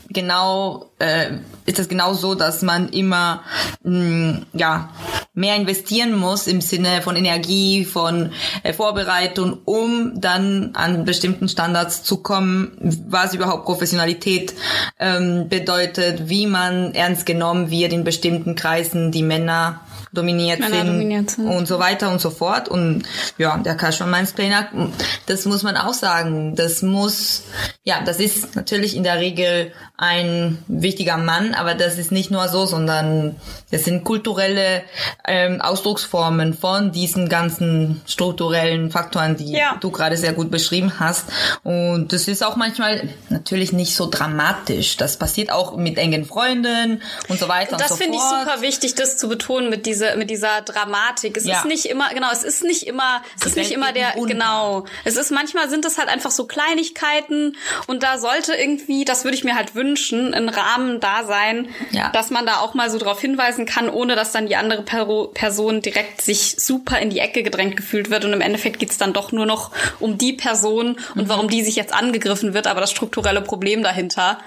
genau 0.10 0.89
äh, 1.00 1.38
ist 1.66 1.80
es 1.80 1.88
genau 1.88 2.14
so, 2.14 2.36
dass 2.36 2.62
man 2.62 2.90
immer 2.90 3.44
mh, 3.84 3.94
mm, 3.94 4.46
ja 4.54 4.90
mehr 5.34 5.56
investieren 5.56 6.16
muss 6.18 6.48
im 6.48 6.60
Sinne 6.60 7.02
von 7.02 7.16
Energie, 7.16 7.86
von 7.86 8.32
äh, 8.64 8.74
Vorbereitung, 8.74 9.60
um 9.64 10.20
dann 10.20 10.72
an 10.74 11.06
bestimmten 11.06 11.48
Standards 11.48 12.04
zu 12.04 12.18
kommen, 12.18 12.72
was 13.08 13.34
überhaupt 13.34 13.66
Professionalität 13.66 14.54
ähm, 15.00 15.48
bedeutet, 15.48 16.28
wie 16.28 16.46
man 16.46 16.94
ernst 16.94 17.26
genommen 17.26 17.72
wird 17.72 17.94
in 17.94 18.04
bestimmten 18.04 18.56
Kreisen, 18.56 19.12
die 19.12 19.24
Männer 19.24 19.82
dominiert, 20.12 20.60
Männer 20.60 20.76
sind, 20.76 20.88
dominiert 20.88 21.30
sind 21.32 21.48
und 21.48 21.68
so 21.68 21.80
weiter 21.80 22.12
und 22.12 22.20
so 22.20 22.30
fort. 22.30 22.68
Und 22.68 23.04
ja, 23.38 23.58
der 23.58 23.76
Casual 23.76 24.10
Mansplainer, 24.10 24.68
das 25.28 25.46
muss 25.46 25.64
man 25.64 25.78
auch 25.78 25.94
sagen. 25.94 26.56
Das 26.56 26.82
muss, 26.82 27.44
ja, 27.84 28.02
das 28.04 28.20
ist 28.20 28.56
natürlich 28.56 28.96
in 28.96 29.04
der 29.04 29.20
Regel 29.20 29.72
ein 29.98 30.58
wichtiger 30.90 31.18
Mann, 31.18 31.54
aber 31.54 31.76
das 31.76 32.00
ist 32.00 32.12
nicht 32.12 32.32
nur 32.32 32.48
so, 32.48 32.66
sondern 32.66 33.36
das 33.70 33.86
sind 33.86 34.04
kulturelle 34.04 34.82
ähm, 35.28 35.62
Ausdrucksformen 35.62 36.56
von 36.56 36.92
diesen 36.92 37.30
ganzen 37.30 38.02
strukturellen 38.08 38.90
Faktoren, 38.90 39.38
die 39.38 39.52
ja. 39.52 39.78
du 39.80 39.92
gerade 39.92 40.18
sehr 40.18 40.34
gut 40.34 40.50
beschrieben 40.50 41.00
hast. 41.00 41.26
Und 41.64 42.12
das 42.12 42.28
ist 42.28 42.44
auch 42.44 42.56
manchmal 42.56 43.08
natürlich 43.30 43.72
nicht 43.72 43.96
so 43.96 44.10
dramatisch. 44.10 44.98
Das 44.98 45.18
passiert 45.18 45.52
auch 45.52 45.78
mit 45.78 46.00
engen 46.00 46.26
Freunden 46.26 47.04
und 47.28 47.40
so 47.40 47.48
weiter 47.48 47.78
das 47.78 47.92
und 47.92 47.98
so 47.98 48.04
finde 48.04 48.18
ich 48.18 48.24
super 48.24 48.62
wichtig, 48.62 48.96
das 48.96 49.18
zu 49.18 49.30
betonen 49.30 49.70
mit 49.70 49.86
dieser 49.86 50.16
mit 50.16 50.32
dieser 50.32 50.62
Dramatik. 50.62 51.38
Es 51.38 51.46
ja. 51.46 51.58
ist 51.58 51.66
nicht 51.66 51.86
immer 51.86 52.10
genau, 52.16 52.32
es 52.34 52.44
ist 52.44 52.64
nicht 52.64 52.88
immer, 52.88 53.22
es 53.40 53.46
ist 53.46 53.58
nicht 53.58 53.72
immer 53.72 53.94
der 53.94 54.18
unten. 54.18 54.30
genau. 54.34 54.86
Es 55.06 55.18
ist 55.18 55.30
manchmal 55.30 55.70
sind 55.70 55.86
es 55.86 56.00
halt 56.00 56.10
einfach 56.10 56.32
so 56.32 56.48
Kleinigkeiten 56.48 57.56
und 57.86 58.02
da 58.02 58.18
sollte 58.18 58.56
irgendwie, 58.56 59.06
das 59.06 59.24
würde 59.24 59.38
ich 59.38 59.44
mir 59.44 59.56
halt 59.56 59.76
wünschen, 59.76 60.34
ein 60.34 60.50
Rahmen 60.50 60.79
da 61.00 61.24
sein, 61.26 61.68
ja. 61.92 62.10
dass 62.10 62.30
man 62.30 62.46
da 62.46 62.60
auch 62.60 62.74
mal 62.74 62.90
so 62.90 62.98
drauf 62.98 63.20
hinweisen 63.22 63.66
kann, 63.66 63.90
ohne 63.90 64.16
dass 64.16 64.32
dann 64.32 64.48
die 64.48 64.56
andere 64.56 64.84
Person 64.84 65.82
direkt 65.82 66.22
sich 66.22 66.56
super 66.58 67.00
in 67.00 67.10
die 67.10 67.20
Ecke 67.20 67.44
gedrängt 67.44 67.78
gefühlt 67.78 68.10
wird 68.10 68.26
und 68.26 68.34
im 68.34 68.42
Endeffekt 68.42 68.80
geht's 68.80 68.98
dann 68.98 69.14
doch 69.14 69.32
nur 69.32 69.46
noch 69.46 69.72
um 70.00 70.18
die 70.18 70.34
Person 70.34 70.98
und 71.16 71.26
mhm. 71.26 71.30
warum 71.30 71.50
die 71.50 71.64
sich 71.64 71.76
jetzt 71.76 71.94
angegriffen 71.94 72.54
wird, 72.54 72.68
aber 72.68 72.82
das 72.82 72.92
strukturelle 72.92 73.42
Problem 73.42 73.84
dahinter 73.84 74.40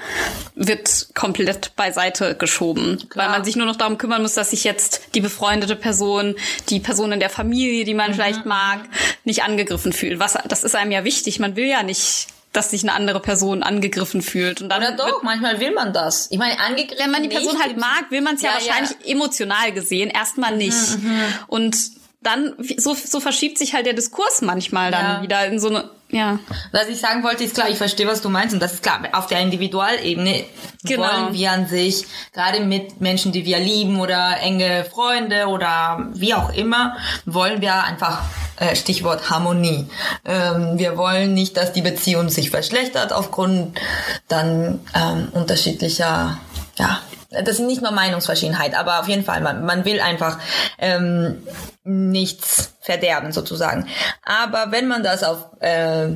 wird 0.54 1.08
komplett 1.14 1.74
beiseite 1.76 2.34
geschoben, 2.36 3.08
Klar. 3.08 3.26
weil 3.26 3.32
man 3.32 3.44
sich 3.44 3.56
nur 3.56 3.66
noch 3.66 3.76
darum 3.76 3.98
kümmern 3.98 4.22
muss, 4.22 4.34
dass 4.34 4.50
sich 4.50 4.64
jetzt 4.64 5.14
die 5.14 5.20
befreundete 5.20 5.76
Person, 5.76 6.36
die 6.68 6.80
Person 6.80 7.12
in 7.12 7.20
der 7.20 7.30
Familie, 7.30 7.84
die 7.84 7.94
man 7.94 8.10
mhm. 8.10 8.14
vielleicht 8.14 8.46
mag, 8.46 8.80
nicht 9.24 9.42
angegriffen 9.44 9.92
fühlt. 9.92 10.18
Was, 10.18 10.38
das 10.48 10.64
ist 10.64 10.74
einem 10.74 10.92
ja 10.92 11.04
wichtig. 11.04 11.38
Man 11.38 11.56
will 11.56 11.66
ja 11.66 11.82
nicht 11.82 12.28
dass 12.52 12.70
sich 12.70 12.82
eine 12.82 12.92
andere 12.92 13.20
Person 13.20 13.62
angegriffen 13.62 14.22
fühlt. 14.22 14.60
Und 14.60 14.68
dann 14.68 14.82
Oder 14.82 14.92
doch, 14.92 15.22
manchmal 15.22 15.58
will 15.60 15.72
man 15.72 15.92
das. 15.92 16.30
Ich 16.30 16.38
meine, 16.38 16.58
angegriffen. 16.60 16.98
Wenn 16.98 17.10
man 17.10 17.22
die 17.22 17.28
Person 17.28 17.54
nicht, 17.54 17.64
halt 17.64 17.78
mag, 17.78 18.10
will 18.10 18.20
man 18.20 18.34
es 18.34 18.42
ja, 18.42 18.50
ja, 18.50 18.54
wahrscheinlich 18.56 18.96
ja. 19.04 19.12
emotional 19.12 19.72
gesehen 19.72 20.10
erstmal 20.10 20.56
nicht. 20.56 20.98
Mhm, 20.98 21.08
mhm. 21.08 21.24
und 21.46 21.76
dann 22.22 22.54
so, 22.76 22.94
so 22.94 23.20
verschiebt 23.20 23.58
sich 23.58 23.74
halt 23.74 23.86
der 23.86 23.94
Diskurs 23.94 24.42
manchmal 24.42 24.90
dann 24.90 25.04
ja. 25.04 25.22
wieder 25.22 25.46
in 25.46 25.58
so 25.58 25.68
eine 25.68 25.90
ja. 26.12 26.38
Was 26.72 26.88
ich 26.88 27.00
sagen 27.00 27.24
wollte, 27.24 27.42
ist 27.42 27.54
klar, 27.54 27.70
ich 27.70 27.78
verstehe, 27.78 28.06
was 28.06 28.20
du 28.20 28.28
meinst 28.28 28.52
und 28.52 28.60
das 28.60 28.74
ist 28.74 28.82
klar, 28.82 29.00
auf 29.12 29.28
der 29.28 29.40
Individualebene 29.40 30.44
genau. 30.84 31.02
wollen 31.04 31.32
wir 31.32 31.50
an 31.50 31.66
sich, 31.66 32.04
gerade 32.34 32.60
mit 32.60 33.00
Menschen, 33.00 33.32
die 33.32 33.46
wir 33.46 33.58
lieben 33.58 33.98
oder 33.98 34.36
enge 34.42 34.84
Freunde 34.84 35.46
oder 35.46 36.10
wie 36.12 36.34
auch 36.34 36.52
immer, 36.52 36.98
wollen 37.24 37.62
wir 37.62 37.82
einfach, 37.84 38.24
äh, 38.56 38.76
Stichwort 38.76 39.30
Harmonie. 39.30 39.86
Ähm, 40.26 40.78
wir 40.78 40.98
wollen 40.98 41.32
nicht, 41.32 41.56
dass 41.56 41.72
die 41.72 41.80
Beziehung 41.80 42.28
sich 42.28 42.50
verschlechtert 42.50 43.12
aufgrund 43.12 43.80
dann 44.28 44.80
ähm, 44.94 45.28
unterschiedlicher, 45.32 46.38
ja, 46.78 47.00
das 47.44 47.56
sind 47.56 47.66
nicht 47.66 47.82
nur 47.82 47.90
Meinungsverschiedenheit, 47.90 48.74
aber 48.74 49.00
auf 49.00 49.08
jeden 49.08 49.24
Fall, 49.24 49.40
man, 49.40 49.64
man 49.64 49.84
will 49.84 50.00
einfach 50.00 50.38
ähm, 50.78 51.46
nichts 51.84 52.74
verderben 52.80 53.32
sozusagen. 53.32 53.86
Aber 54.24 54.70
wenn 54.70 54.88
man 54.88 55.02
das 55.02 55.24
auf 55.24 55.50
äh, 55.60 56.08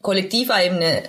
kollektiver 0.00 0.62
Ebene 0.62 1.02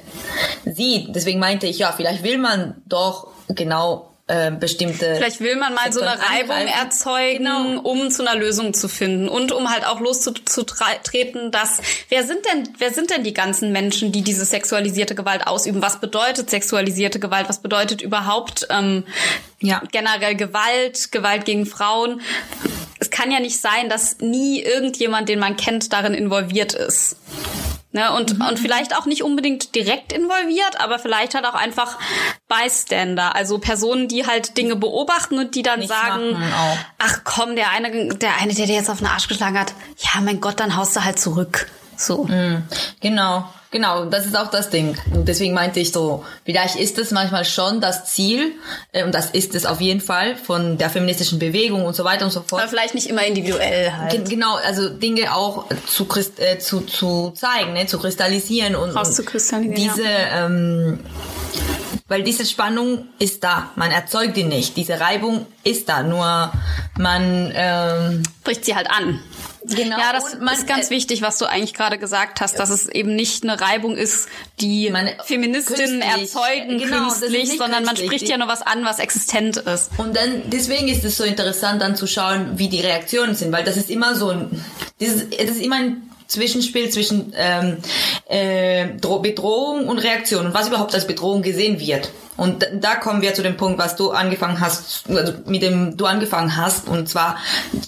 sieht, 0.65 1.15
deswegen 1.15 1.39
meinte 1.39 1.67
ich, 1.67 1.79
ja, 1.79 1.91
vielleicht 1.91 2.23
will 2.23 2.37
man 2.37 2.81
doch 2.85 3.27
genau 3.47 4.12
äh, 4.27 4.51
bestimmte. 4.51 5.15
Vielleicht 5.15 5.41
will 5.41 5.57
man 5.57 5.73
mal 5.73 5.91
so 5.91 5.99
eine 5.99 6.11
Reibung 6.11 6.55
angreifen. 6.55 6.81
erzeugen, 6.81 7.37
genau. 7.39 7.81
um 7.81 8.09
zu 8.09 8.25
einer 8.25 8.39
Lösung 8.39 8.73
zu 8.73 8.87
finden 8.87 9.27
und 9.27 9.51
um 9.51 9.69
halt 9.69 9.85
auch 9.85 9.99
loszutreten, 9.99 11.51
dass 11.51 11.81
wer 12.07 12.23
sind 12.23 12.45
denn 12.45 12.69
wer 12.77 12.93
sind 12.93 13.09
denn 13.09 13.23
die 13.23 13.33
ganzen 13.33 13.73
Menschen, 13.73 14.13
die 14.13 14.21
diese 14.21 14.45
sexualisierte 14.45 15.13
Gewalt 15.13 15.45
ausüben? 15.45 15.81
Was 15.81 15.99
bedeutet 15.99 16.49
sexualisierte 16.49 17.19
Gewalt? 17.19 17.49
Was 17.49 17.61
bedeutet 17.61 18.01
überhaupt 18.01 18.67
ähm, 18.69 19.03
ja. 19.59 19.81
generell 19.91 20.35
Gewalt, 20.35 21.11
Gewalt 21.11 21.43
gegen 21.43 21.65
Frauen? 21.65 22.21
Es 22.99 23.09
kann 23.09 23.29
ja 23.29 23.41
nicht 23.41 23.59
sein, 23.59 23.89
dass 23.89 24.19
nie 24.19 24.61
irgendjemand, 24.61 25.27
den 25.27 25.39
man 25.39 25.57
kennt, 25.57 25.91
darin 25.91 26.13
involviert 26.13 26.73
ist. 26.73 27.17
Ne, 27.95 28.11
und, 28.11 28.39
mhm. 28.39 28.45
und 28.47 28.57
vielleicht 28.57 28.97
auch 28.97 29.05
nicht 29.05 29.21
unbedingt 29.21 29.75
direkt 29.75 30.11
involviert, 30.13 30.81
aber 30.81 30.97
vielleicht 30.97 31.35
halt 31.35 31.45
auch 31.45 31.53
einfach 31.53 31.99
Bystander, 32.47 33.35
also 33.35 33.59
Personen, 33.59 34.07
die 34.07 34.25
halt 34.25 34.57
Dinge 34.57 34.75
beobachten 34.75 35.37
und 35.37 35.53
die 35.53 35.61
dann 35.61 35.79
Nichts 35.79 35.95
sagen, 35.95 36.35
ach 36.97 37.19
komm, 37.23 37.55
der 37.55 37.69
eine, 37.69 38.15
der 38.15 38.37
eine, 38.41 38.55
der 38.55 38.65
dir 38.65 38.73
jetzt 38.73 38.89
auf 38.89 38.97
den 38.97 39.05
Arsch 39.05 39.27
geschlagen 39.27 39.59
hat, 39.59 39.75
ja, 39.99 40.21
mein 40.21 40.41
Gott, 40.41 40.59
dann 40.59 40.75
haust 40.75 40.95
du 40.95 41.03
halt 41.03 41.19
zurück. 41.19 41.67
So. 41.95 42.23
Mhm. 42.23 42.63
Genau. 42.99 43.47
Genau, 43.73 44.05
das 44.05 44.27
ist 44.27 44.37
auch 44.37 44.51
das 44.51 44.69
Ding. 44.69 44.95
Und 45.15 45.27
deswegen 45.27 45.55
meinte 45.55 45.79
ich 45.79 45.91
so, 45.91 46.23
vielleicht 46.45 46.75
ist 46.75 46.99
es 46.99 47.09
manchmal 47.09 47.43
schon 47.43 47.81
das 47.81 48.05
Ziel, 48.05 48.51
äh, 48.91 49.03
und 49.03 49.15
das 49.15 49.31
ist 49.31 49.55
es 49.55 49.65
auf 49.65 49.81
jeden 49.81 49.99
Fall 49.99 50.35
von 50.35 50.77
der 50.77 50.91
feministischen 50.91 51.39
Bewegung 51.39 51.83
und 51.83 51.95
so 51.95 52.03
weiter 52.03 52.23
und 52.23 52.31
so 52.31 52.43
fort. 52.45 52.61
Aber 52.61 52.69
vielleicht 52.69 52.93
nicht 52.93 53.09
immer 53.09 53.25
individuell 53.25 53.91
halt. 53.91 54.29
genau, 54.29 54.57
also 54.57 54.89
Dinge 54.89 55.35
auch 55.35 55.65
zu, 55.87 56.07
äh, 56.37 56.59
zu, 56.59 56.81
zu 56.81 57.31
zeigen, 57.31 57.73
ne, 57.73 57.87
zu 57.87 57.97
kristallisieren 57.97 58.75
und, 58.75 58.95
und 58.95 59.75
diese, 59.75 60.03
ja. 60.03 60.45
ähm, 60.45 60.99
weil 62.07 62.21
diese 62.21 62.45
Spannung 62.45 63.07
ist 63.17 63.43
da, 63.43 63.71
man 63.75 63.89
erzeugt 63.89 64.37
die 64.37 64.43
nicht. 64.43 64.77
Diese 64.77 64.99
Reibung 64.99 65.47
ist 65.63 65.89
da, 65.89 66.03
nur 66.03 66.51
man 66.99 67.51
ähm, 67.55 68.21
bricht 68.43 68.65
sie 68.65 68.75
halt 68.75 68.91
an. 68.91 69.19
Genau. 69.65 69.97
Ja, 69.97 70.11
das 70.13 70.39
man, 70.39 70.53
ist 70.53 70.67
ganz 70.67 70.87
äh, 70.87 70.89
wichtig, 70.91 71.21
was 71.21 71.37
du 71.37 71.45
eigentlich 71.45 71.73
gerade 71.73 71.97
gesagt 71.97 72.41
hast, 72.41 72.59
dass 72.59 72.69
es 72.69 72.87
eben 72.89 73.15
nicht 73.15 73.43
eine 73.43 73.59
Reibung 73.59 73.95
ist, 73.95 74.27
die 74.59 74.89
meine, 74.89 75.15
Feministinnen 75.23 76.01
erzeugen 76.01 76.79
genau, 76.79 77.09
künstlich, 77.09 77.57
sondern 77.57 77.85
man 77.85 77.95
spricht 77.95 78.27
ja 78.27 78.37
nur 78.37 78.47
was 78.47 78.61
an, 78.61 78.83
was 78.83 78.99
existent 78.99 79.57
ist. 79.57 79.91
Und 79.97 80.15
dann 80.15 80.43
deswegen 80.47 80.87
ist 80.87 81.05
es 81.05 81.17
so 81.17 81.23
interessant, 81.23 81.81
dann 81.81 81.95
zu 81.95 82.07
schauen, 82.07 82.57
wie 82.59 82.67
die 82.67 82.81
Reaktionen 82.81 83.35
sind, 83.35 83.51
weil 83.51 83.63
das 83.63 83.77
ist 83.77 83.89
immer 83.89 84.15
so 84.15 84.29
ein, 84.29 84.63
das 84.99 85.09
ist, 85.09 85.39
das 85.39 85.51
ist 85.51 85.61
immer 85.61 85.77
ein 85.77 86.09
Zwischenspiel 86.27 86.89
zwischen 86.89 87.33
ähm, 87.35 87.77
äh, 88.27 88.87
Bedrohung 89.21 89.87
und 89.87 89.99
Reaktion 89.99 90.47
und 90.47 90.53
was 90.53 90.67
überhaupt 90.67 90.93
als 90.95 91.07
Bedrohung 91.07 91.41
gesehen 91.41 91.79
wird. 91.79 92.09
Und 92.35 92.67
da 92.73 92.95
kommen 92.95 93.21
wir 93.21 93.33
zu 93.33 93.43
dem 93.43 93.57
Punkt, 93.57 93.79
was 93.79 93.95
du 93.95 94.11
angefangen 94.11 94.59
hast, 94.59 95.09
also 95.09 95.33
mit 95.45 95.61
dem 95.61 95.97
du 95.97 96.05
angefangen 96.05 96.57
hast. 96.57 96.87
Und 96.87 97.07
zwar, 97.07 97.37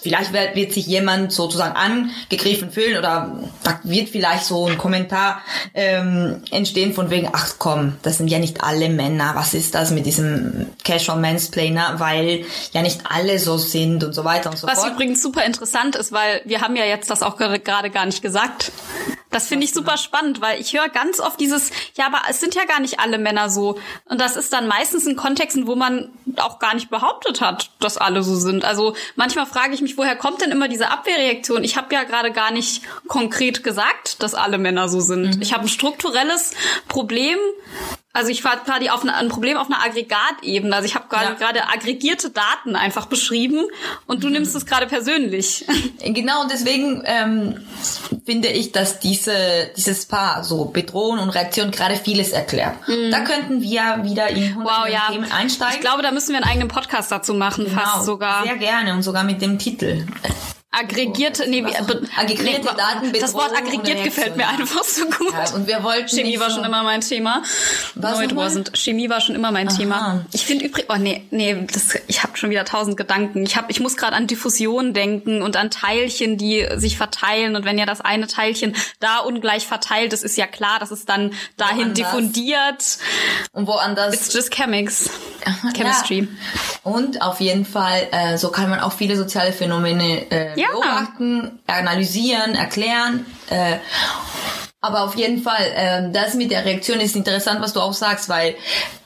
vielleicht 0.01 0.33
wird, 0.33 0.55
wird 0.55 0.73
sich 0.73 0.85
jemand 0.85 1.31
sozusagen 1.31 1.75
angegriffen 1.75 2.71
fühlen 2.71 2.97
oder 2.97 3.39
da 3.63 3.79
wird 3.83 4.09
vielleicht 4.09 4.45
so 4.45 4.67
ein 4.67 4.77
Kommentar 4.77 5.41
ähm, 5.73 6.43
entstehen 6.51 6.93
von 6.93 7.09
wegen, 7.09 7.29
ach 7.31 7.55
komm, 7.57 7.97
das 8.03 8.17
sind 8.17 8.27
ja 8.27 8.39
nicht 8.39 8.63
alle 8.63 8.89
Männer. 8.89 9.31
Was 9.35 9.53
ist 9.53 9.73
das 9.73 9.91
mit 9.91 10.05
diesem 10.05 10.67
Casual 10.83 11.19
Mansplainer? 11.19 11.99
Weil 11.99 12.45
ja 12.71 12.81
nicht 12.81 13.01
alle 13.09 13.39
so 13.39 13.57
sind 13.57 14.03
und 14.03 14.13
so 14.13 14.23
weiter 14.23 14.51
und 14.51 14.57
so 14.57 14.67
was 14.67 14.79
fort. 14.79 14.87
Was 14.87 14.93
übrigens 14.93 15.21
super 15.21 15.43
interessant 15.43 15.95
ist, 15.95 16.11
weil 16.11 16.41
wir 16.45 16.61
haben 16.61 16.75
ja 16.75 16.85
jetzt 16.85 17.09
das 17.09 17.23
auch 17.23 17.37
gerade 17.37 17.89
gar 17.89 18.05
nicht 18.05 18.21
gesagt. 18.21 18.71
Das 19.35 19.47
finde 19.47 19.65
ich 19.65 19.73
super 19.73 19.97
spannend, 19.97 20.39
weil 20.39 20.61
ich 20.61 20.73
höre 20.73 20.87
ganz 20.87 21.19
oft 21.19 21.37
dieses, 21.41 21.69
ja, 21.97 22.05
aber 22.05 22.21
es 22.29 22.39
sind 22.39 22.55
ja 22.55 22.63
gar 22.63 22.79
nicht 22.79 23.01
alle 23.01 23.17
Männer 23.17 23.49
so. 23.49 23.77
Und 24.05 24.21
das 24.21 24.35
ist 24.36 24.54
dann 24.54 24.68
meistens 24.68 25.06
in 25.06 25.15
Kontexten, 25.15 25.68
wo 25.68 25.75
man 25.75 26.10
auch 26.38 26.60
gar 26.60 26.74
nicht 26.74 26.89
behauptet 26.89 27.42
hat, 27.42 27.70
dass 27.80 27.98
alle 27.98 28.24
so 28.24 28.36
sind. 28.36 28.65
Also 28.65 28.96
manchmal 29.15 29.46
frage 29.46 29.74
ich 29.74 29.82
mich, 29.82 29.98
woher 29.98 30.15
kommt 30.15 30.42
denn 30.42 30.51
immer 30.51 30.68
diese 30.68 30.92
Abwehrreaktion? 30.92 31.63
Ich 31.63 31.77
habe 31.77 31.94
ja 31.94 32.04
gerade 32.04 32.32
gar 32.32 32.51
nicht 32.51 32.84
konkret 33.08 33.63
gesagt, 33.63 34.22
dass 34.24 34.34
alle 34.34 34.58
Männer 34.58 34.89
so 34.89 35.00
sind. 35.00 35.36
Mhm. 35.36 35.42
Ich 35.42 35.54
habe 35.54 35.65
ein 35.65 35.70
strukturelles 35.70 36.51
Problem 36.88 37.38
also 38.15 38.29
ich 38.29 38.43
war 38.45 38.55
gerade 38.57 38.93
auf 38.93 39.01
eine, 39.01 39.13
ein 39.15 39.27
Problem 39.27 39.57
auf 39.57 39.67
einer 39.67 39.84
Aggregatebene. 39.84 40.74
Also 40.74 40.88
ich 40.88 40.95
habe 40.95 41.05
gerade 41.10 41.25
ja. 41.25 41.34
gerade 41.34 41.67
aggregierte 41.67 42.29
Daten 42.29 42.77
einfach 42.77 43.07
beschrieben 43.07 43.65
und 44.07 44.24
du 44.24 44.27
mhm. 44.27 44.34
nimmst 44.34 44.55
es 44.55 44.65
gerade 44.65 44.88
persönlich. 44.88 45.65
Genau, 46.07 46.43
und 46.43 46.51
deswegen 46.51 47.01
ähm, 47.05 47.65
finde 48.25 48.48
ich, 48.48 48.72
dass 48.72 49.00
diese, 49.00 49.34
dieses 49.75 50.05
Paar, 50.05 50.43
so 50.43 50.65
Bedrohung 50.65 51.19
und 51.19 51.29
Reaktion, 51.29 51.72
gerade 51.72 51.95
vieles 51.95 52.31
erklärt. 52.31 52.75
Mhm. 52.88 53.12
Da 53.12 53.22
könnten 53.22 53.62
wir 53.62 54.03
wieder 54.03 54.29
in 54.29 54.55
wow, 54.55 54.88
ja. 54.88 55.07
Themen 55.12 55.29
einsteigen. 55.31 55.75
Ich 55.75 55.81
glaube, 55.81 56.03
da 56.03 56.12
müssen 56.12 56.29
wir 56.29 56.38
einen 56.38 56.45
eigenen 56.45 56.67
Podcast 56.67 57.12
dazu 57.12 57.34
machen, 57.34 57.65
genau, 57.65 57.81
fast 57.81 58.05
sogar. 58.05 58.43
Sehr 58.43 58.57
gerne 58.57 58.93
und 58.93 59.01
sogar 59.01 59.24
mit 59.24 59.41
dem 59.41 59.57
Titel 59.57 60.05
aggregierte, 60.75 61.50
nee, 61.50 61.63
aggregierte 61.65 62.44
nee, 62.44 62.77
Daten. 62.77 63.13
Das 63.20 63.34
Wort 63.34 63.55
aggregiert 63.55 64.03
gefällt 64.03 64.36
mir 64.36 64.48
einfach 64.48 64.84
so 64.84 65.05
gut. 65.05 65.32
Ja, 65.32 65.53
und 65.53 65.67
wir 65.67 65.84
wollten 65.84 66.08
Chemie 66.08 66.39
war 66.39 66.50
schon 66.50 66.63
immer 66.63 66.84
mein 66.84 67.01
Thema. 67.01 67.44
Was 67.96 68.17
no, 68.17 68.22
it 68.22 68.32
wasn't. 68.34 68.75
Chemie 68.75 69.10
war 69.10 69.22
schon 69.22 69.36
immer 69.36 69.51
mein 69.51 69.70
Aha. 69.70 69.77
Thema. 69.77 70.25
Ich 70.32 70.46
finde 70.46 70.65
übrigens, 70.65 70.89
oh 70.94 70.98
nee, 70.98 71.24
nee, 71.32 71.65
das, 71.72 71.96
ich 72.08 72.24
habe 72.24 72.38
schon 72.38 72.50
wieder 72.50 72.65
tausend 72.65 72.98
Gedanken. 72.98 73.44
Ich 73.44 73.55
habe, 73.55 73.72
ich 73.72 73.79
muss 73.79 73.96
gerade 73.96 74.15
an 74.15 74.27
Diffusion 74.27 74.94
denken 74.94 75.41
und 75.41 75.55
an 75.58 75.72
Teilchen, 75.72 76.38
die 76.38 76.67
sich 76.75 76.98
verteilen. 76.98 77.55
Und 77.55 77.65
wenn 77.65 77.77
ja 77.77 77.86
das 77.86 78.01
eine 78.01 78.27
Teilchen 78.27 78.75
da 79.00 79.20
ungleich 79.20 79.65
verteilt 79.67 80.13
ist, 80.13 80.24
ist 80.24 80.38
ja 80.38 80.48
klar, 80.48 80.79
dass 80.79 80.91
es 80.91 81.05
dann 81.05 81.32
dahin 81.58 81.77
woanders. 81.77 81.94
diffundiert. 81.96 82.98
Und 83.53 83.67
woanders. 83.67 84.13
It's 84.13 84.34
just 84.34 84.51
chemics. 84.51 85.10
Chemistry. 85.75 86.22
Ja. 86.22 86.91
Und 86.91 87.22
auf 87.22 87.39
jeden 87.39 87.65
Fall, 87.65 88.08
äh, 88.12 88.38
so 88.38 88.50
kann 88.50 88.70
man 88.70 88.79
auch 88.79 88.94
viele 88.94 89.15
soziale 89.15 89.51
Phänomene 89.51 90.29
äh, 90.32 90.60
ja. 90.60 90.64
Beobachten, 90.72 91.60
analysieren, 91.67 92.55
erklären. 92.55 93.25
Äh, 93.50 93.77
aber 94.81 95.03
auf 95.03 95.15
jeden 95.15 95.41
Fall, 95.41 95.65
äh, 95.75 96.12
das 96.12 96.36
mit 96.36 96.51
der 96.51 96.63
Reaktion 96.63 97.00
ist 97.00 97.15
interessant, 97.15 97.60
was 97.60 97.74
du 97.74 97.81
auch 97.81 97.93
sagst, 97.93 98.29
weil 98.29 98.55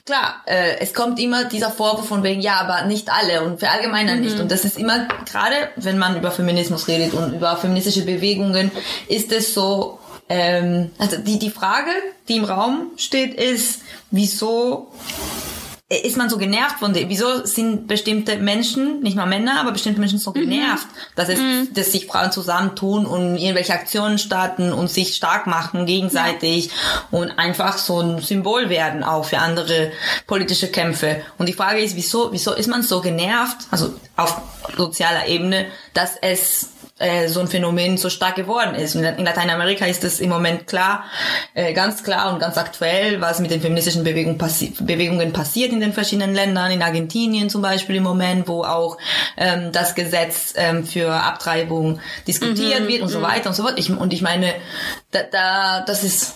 klar, 0.05 0.41
äh, 0.45 0.77
es 0.79 0.93
kommt 0.93 1.19
immer 1.19 1.45
dieser 1.45 1.71
Vorwurf 1.71 2.07
von 2.07 2.23
wegen, 2.23 2.41
ja, 2.41 2.55
aber 2.59 2.85
nicht 2.85 3.09
alle 3.09 3.43
und 3.43 3.59
verallgemeiner 3.59 4.15
mhm. 4.15 4.21
nicht. 4.21 4.39
Und 4.39 4.51
das 4.51 4.65
ist 4.65 4.77
immer, 4.77 5.07
gerade 5.31 5.55
wenn 5.75 5.97
man 5.97 6.17
über 6.17 6.31
Feminismus 6.31 6.87
redet 6.87 7.13
und 7.13 7.33
über 7.33 7.55
feministische 7.55 8.01
Bewegungen, 8.01 8.71
ist 9.07 9.31
es 9.31 9.53
so, 9.53 9.99
ähm, 10.27 10.91
also 10.97 11.17
die, 11.17 11.39
die 11.39 11.51
Frage, 11.51 11.91
die 12.27 12.37
im 12.37 12.43
Raum 12.43 12.91
steht, 12.97 13.35
ist, 13.35 13.81
wieso 14.11 14.91
ist 15.91 16.17
man 16.17 16.29
so 16.29 16.37
genervt 16.37 16.77
von 16.77 16.93
dem? 16.93 17.09
Wieso 17.09 17.45
sind 17.45 17.87
bestimmte 17.87 18.37
Menschen, 18.37 18.99
nicht 18.99 19.15
mal 19.15 19.25
Männer, 19.25 19.59
aber 19.59 19.71
bestimmte 19.71 19.99
Menschen 19.99 20.19
so 20.19 20.29
mhm. 20.29 20.41
genervt, 20.41 20.85
mhm. 20.85 20.99
dass 21.15 21.29
es, 21.29 21.39
mhm. 21.39 21.73
dass 21.73 21.91
sich 21.91 22.05
Frauen 22.05 22.31
zusammentun 22.31 23.07
und 23.07 23.37
irgendwelche 23.37 23.73
Aktionen 23.73 24.19
starten 24.19 24.71
und 24.71 24.89
sich 24.89 25.15
stark 25.15 25.47
machen 25.47 25.87
gegenseitig 25.87 26.67
ja. 26.67 26.71
und 27.09 27.31
einfach 27.39 27.79
so 27.79 28.01
ein 28.01 28.21
Symbol 28.21 28.69
werden 28.69 29.03
auch 29.03 29.25
für 29.25 29.39
andere 29.39 29.91
politische 30.27 30.67
Kämpfe. 30.67 31.21
Und 31.39 31.49
die 31.49 31.53
Frage 31.53 31.81
ist, 31.81 31.95
wieso, 31.95 32.31
wieso 32.31 32.53
ist 32.53 32.67
man 32.67 32.83
so 32.83 33.01
genervt? 33.01 33.57
Also 33.71 33.95
auf 34.15 34.39
sozialer 34.77 35.27
Ebene, 35.27 35.65
dass 35.95 36.17
es 36.21 36.69
äh, 36.99 37.27
so 37.27 37.39
ein 37.39 37.47
Phänomen 37.47 37.97
so 37.97 38.09
stark 38.09 38.35
geworden 38.35 38.75
ist. 38.75 38.95
In 38.95 39.03
Lateinamerika 39.03 39.85
ist 39.85 40.03
es 40.03 40.19
im 40.19 40.29
Moment 40.29 40.67
klar, 40.67 41.05
äh, 41.53 41.73
ganz 41.73 42.03
klar 42.03 42.33
und 42.33 42.39
ganz 42.39 42.57
aktuell, 42.57 43.21
was 43.21 43.39
mit 43.39 43.51
den 43.51 43.61
feministischen 43.61 44.03
Bewegung 44.03 44.37
passi 44.37 44.73
Bewegungen 44.79 45.33
passiert 45.33 45.71
in 45.71 45.79
den 45.79 45.93
verschiedenen 45.93 46.33
Ländern, 46.33 46.71
in 46.71 46.81
Argentinien 46.81 47.49
zum 47.49 47.61
Beispiel 47.61 47.95
im 47.95 48.03
Moment, 48.03 48.47
wo 48.47 48.63
auch 48.63 48.97
ähm, 49.37 49.71
das 49.71 49.95
Gesetz 49.95 50.53
ähm, 50.55 50.85
für 50.85 51.11
Abtreibung 51.11 51.99
diskutiert 52.27 52.83
mhm, 52.83 52.87
wird 52.87 53.01
und 53.01 53.09
so 53.09 53.19
mhm. 53.19 53.23
weiter 53.23 53.49
und 53.49 53.55
so 53.55 53.63
fort. 53.63 53.79
Ich, 53.79 53.89
und 53.89 54.13
ich 54.13 54.21
meine, 54.21 54.53
da, 55.11 55.23
da 55.23 55.81
das 55.81 56.03
ist 56.03 56.35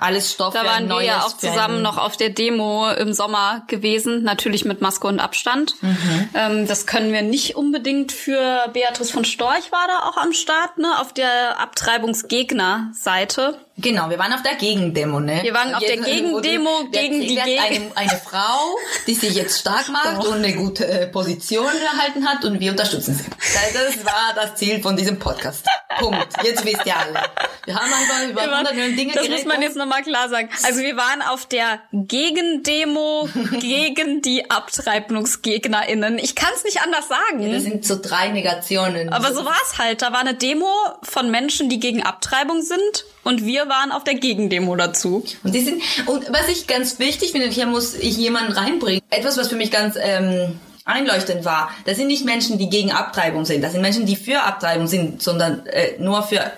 alles 0.00 0.32
Stoff. 0.32 0.54
Da 0.54 0.64
waren 0.64 0.88
wir 0.88 1.02
ja 1.02 1.22
auch 1.22 1.36
zusammen 1.36 1.82
noch 1.82 1.98
auf 1.98 2.16
der 2.16 2.30
Demo 2.30 2.90
im 2.90 3.12
Sommer 3.12 3.62
gewesen, 3.66 4.22
natürlich 4.22 4.64
mit 4.64 4.80
Maske 4.80 5.06
und 5.06 5.20
Abstand. 5.20 5.74
Mhm. 5.80 6.28
Ähm, 6.34 6.66
das 6.66 6.86
können 6.86 7.12
wir 7.12 7.22
nicht 7.22 7.56
unbedingt 7.56 8.12
für 8.12 8.68
Beatrice 8.72 9.12
von 9.12 9.24
Storch 9.24 9.72
war 9.78 9.86
da 9.86 10.08
auch 10.08 10.16
am 10.16 10.32
Start, 10.32 10.78
ne? 10.78 11.00
Auf 11.00 11.12
der 11.12 11.60
Abtreibungsgegner-Seite. 11.60 13.60
Genau, 13.80 14.10
wir 14.10 14.18
waren 14.18 14.32
auf 14.32 14.42
der 14.42 14.56
Gegendemo, 14.56 15.20
ne? 15.20 15.38
Wir 15.42 15.54
waren 15.54 15.72
auf 15.72 15.80
der 15.80 15.98
Gegendemo 15.98 16.88
gegen 16.90 17.20
die 17.20 17.36
Geg 17.36 17.60
eine, 17.60 17.90
eine 17.94 18.18
Frau, 18.18 18.76
die 19.06 19.14
sich 19.14 19.34
jetzt 19.34 19.60
stark 19.60 19.88
macht 19.92 20.26
oh. 20.26 20.30
und 20.30 20.44
eine 20.44 20.52
gute 20.54 20.84
äh, 20.86 21.06
Position 21.06 21.70
erhalten 21.92 22.26
hat 22.28 22.44
und 22.44 22.58
wir 22.58 22.72
unterstützen 22.72 23.14
sie. 23.14 23.24
Das 23.28 24.04
war 24.04 24.34
das 24.34 24.56
Ziel 24.56 24.82
von 24.82 24.96
diesem 24.96 25.20
Podcast. 25.20 25.64
Punkt. 26.00 26.26
Jetzt 26.42 26.64
wisst 26.64 26.86
ihr 26.86 26.96
alle. 26.96 27.22
Wir 27.64 27.74
haben 27.74 27.92
einfach 27.92 28.28
über 28.28 28.58
hundert 28.58 28.74
Millionen 28.74 28.96
Dinge 28.96 29.12
Das 29.14 29.28
muss 29.28 29.44
man 29.44 29.62
jetzt 29.62 29.76
nochmal 29.76 30.02
klar 30.02 30.28
sagen. 30.28 30.48
Also 30.64 30.80
wir 30.80 30.96
waren 30.96 31.22
auf 31.22 31.46
der 31.46 31.80
Gegendemo 31.92 33.28
gegen 33.60 34.22
die 34.22 34.50
AbtreibungsgegnerInnen. 34.50 36.18
Ich 36.18 36.34
kann 36.34 36.50
es 36.54 36.64
nicht 36.64 36.80
anders 36.82 37.08
sagen. 37.08 37.40
Ja, 37.40 37.52
das 37.52 37.62
sind 37.62 37.84
so 37.84 37.98
drei 38.00 38.28
Negationen. 38.28 39.12
Aber 39.12 39.32
so 39.32 39.44
war's 39.44 39.78
halt. 39.78 40.02
Da 40.02 40.12
war 40.12 40.20
eine 40.20 40.34
Demo 40.34 40.72
von 41.02 41.30
Menschen, 41.30 41.68
die 41.68 41.78
gegen 41.78 42.02
Abtreibung 42.02 42.62
sind 42.62 43.04
und 43.28 43.44
wir 43.44 43.68
waren 43.68 43.92
auf 43.92 44.04
der 44.04 44.14
Gegendemo 44.14 44.74
dazu. 44.74 45.22
Und 45.44 45.54
die 45.54 45.60
sind 45.60 45.82
und 46.06 46.32
was 46.32 46.48
ich 46.48 46.66
ganz 46.66 46.98
wichtig 46.98 47.32
finde, 47.32 47.48
hier 47.48 47.66
muss 47.66 47.94
ich 47.94 48.16
jemanden 48.16 48.52
reinbringen. 48.52 49.02
Etwas, 49.10 49.36
was 49.36 49.48
für 49.48 49.56
mich 49.56 49.70
ganz 49.70 49.96
ähm, 50.00 50.58
einleuchtend 50.86 51.44
war. 51.44 51.70
Das 51.84 51.98
sind 51.98 52.06
nicht 52.06 52.24
Menschen, 52.24 52.56
die 52.56 52.70
gegen 52.70 52.90
Abtreibung 52.90 53.44
sind. 53.44 53.62
Das 53.62 53.72
sind 53.72 53.82
Menschen, 53.82 54.06
die 54.06 54.16
für 54.16 54.42
Abtreibung 54.42 54.86
sind, 54.86 55.22
sondern 55.22 55.66
äh, 55.66 55.98
nur 55.98 56.22
für 56.22 56.50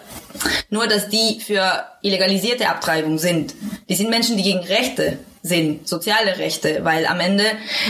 nur, 0.70 0.86
dass 0.86 1.08
die 1.08 1.40
für 1.40 1.86
illegalisierte 2.02 2.68
Abtreibung 2.68 3.18
sind. 3.18 3.56
Die 3.88 3.96
sind 3.96 4.08
Menschen, 4.08 4.36
die 4.36 4.44
gegen 4.44 4.60
Rechte 4.60 5.18
sind, 5.42 5.88
soziale 5.88 6.38
Rechte, 6.38 6.80
weil 6.84 7.06
am 7.06 7.20
Ende 7.20 7.44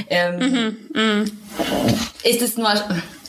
ähm, 0.09 0.39
mhm, 0.39 0.77
mh. 0.93 1.25
ist 2.23 2.43
es 2.43 2.57
nur 2.57 2.73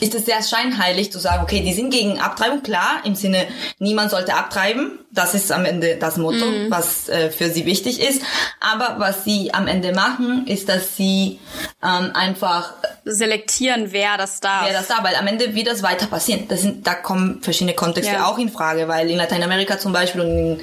ist 0.01 0.15
es 0.15 0.25
sehr 0.25 0.41
scheinheilig 0.41 1.11
zu 1.11 1.19
sagen, 1.19 1.43
okay, 1.43 1.61
die 1.61 1.73
sind 1.73 1.91
gegen 1.91 2.19
Abtreibung, 2.19 2.63
klar, 2.63 3.01
im 3.03 3.13
Sinne, 3.13 3.47
niemand 3.77 4.09
sollte 4.09 4.33
abtreiben. 4.33 4.99
Das 5.11 5.35
ist 5.35 5.51
am 5.51 5.63
Ende 5.63 5.97
das 5.97 6.17
Motto, 6.17 6.45
mhm. 6.45 6.71
was 6.71 7.07
äh, 7.07 7.29
für 7.29 7.49
sie 7.49 7.65
wichtig 7.65 8.01
ist. 8.01 8.23
Aber 8.59 8.95
was 8.97 9.23
sie 9.23 9.53
am 9.53 9.67
Ende 9.67 9.93
machen, 9.93 10.47
ist, 10.47 10.69
dass 10.69 10.97
sie 10.97 11.39
ähm, 11.83 12.11
einfach 12.15 12.73
selektieren, 13.05 13.91
wer 13.91 14.17
das 14.17 14.39
darf. 14.39 14.65
Wer 14.65 14.73
das 14.73 14.87
darf, 14.87 15.03
weil 15.03 15.15
am 15.15 15.27
Ende 15.27 15.53
wird 15.53 15.67
das 15.67 15.83
weiter 15.83 16.07
passieren. 16.07 16.45
Das 16.47 16.61
sind, 16.61 16.87
da 16.87 16.95
kommen 16.95 17.43
verschiedene 17.43 17.75
Kontexte 17.75 18.13
ja. 18.13 18.25
auch 18.25 18.39
in 18.39 18.49
Frage, 18.49 18.87
weil 18.87 19.09
in 19.09 19.17
Lateinamerika 19.17 19.77
zum 19.77 19.93
Beispiel 19.93 20.21
und 20.21 20.61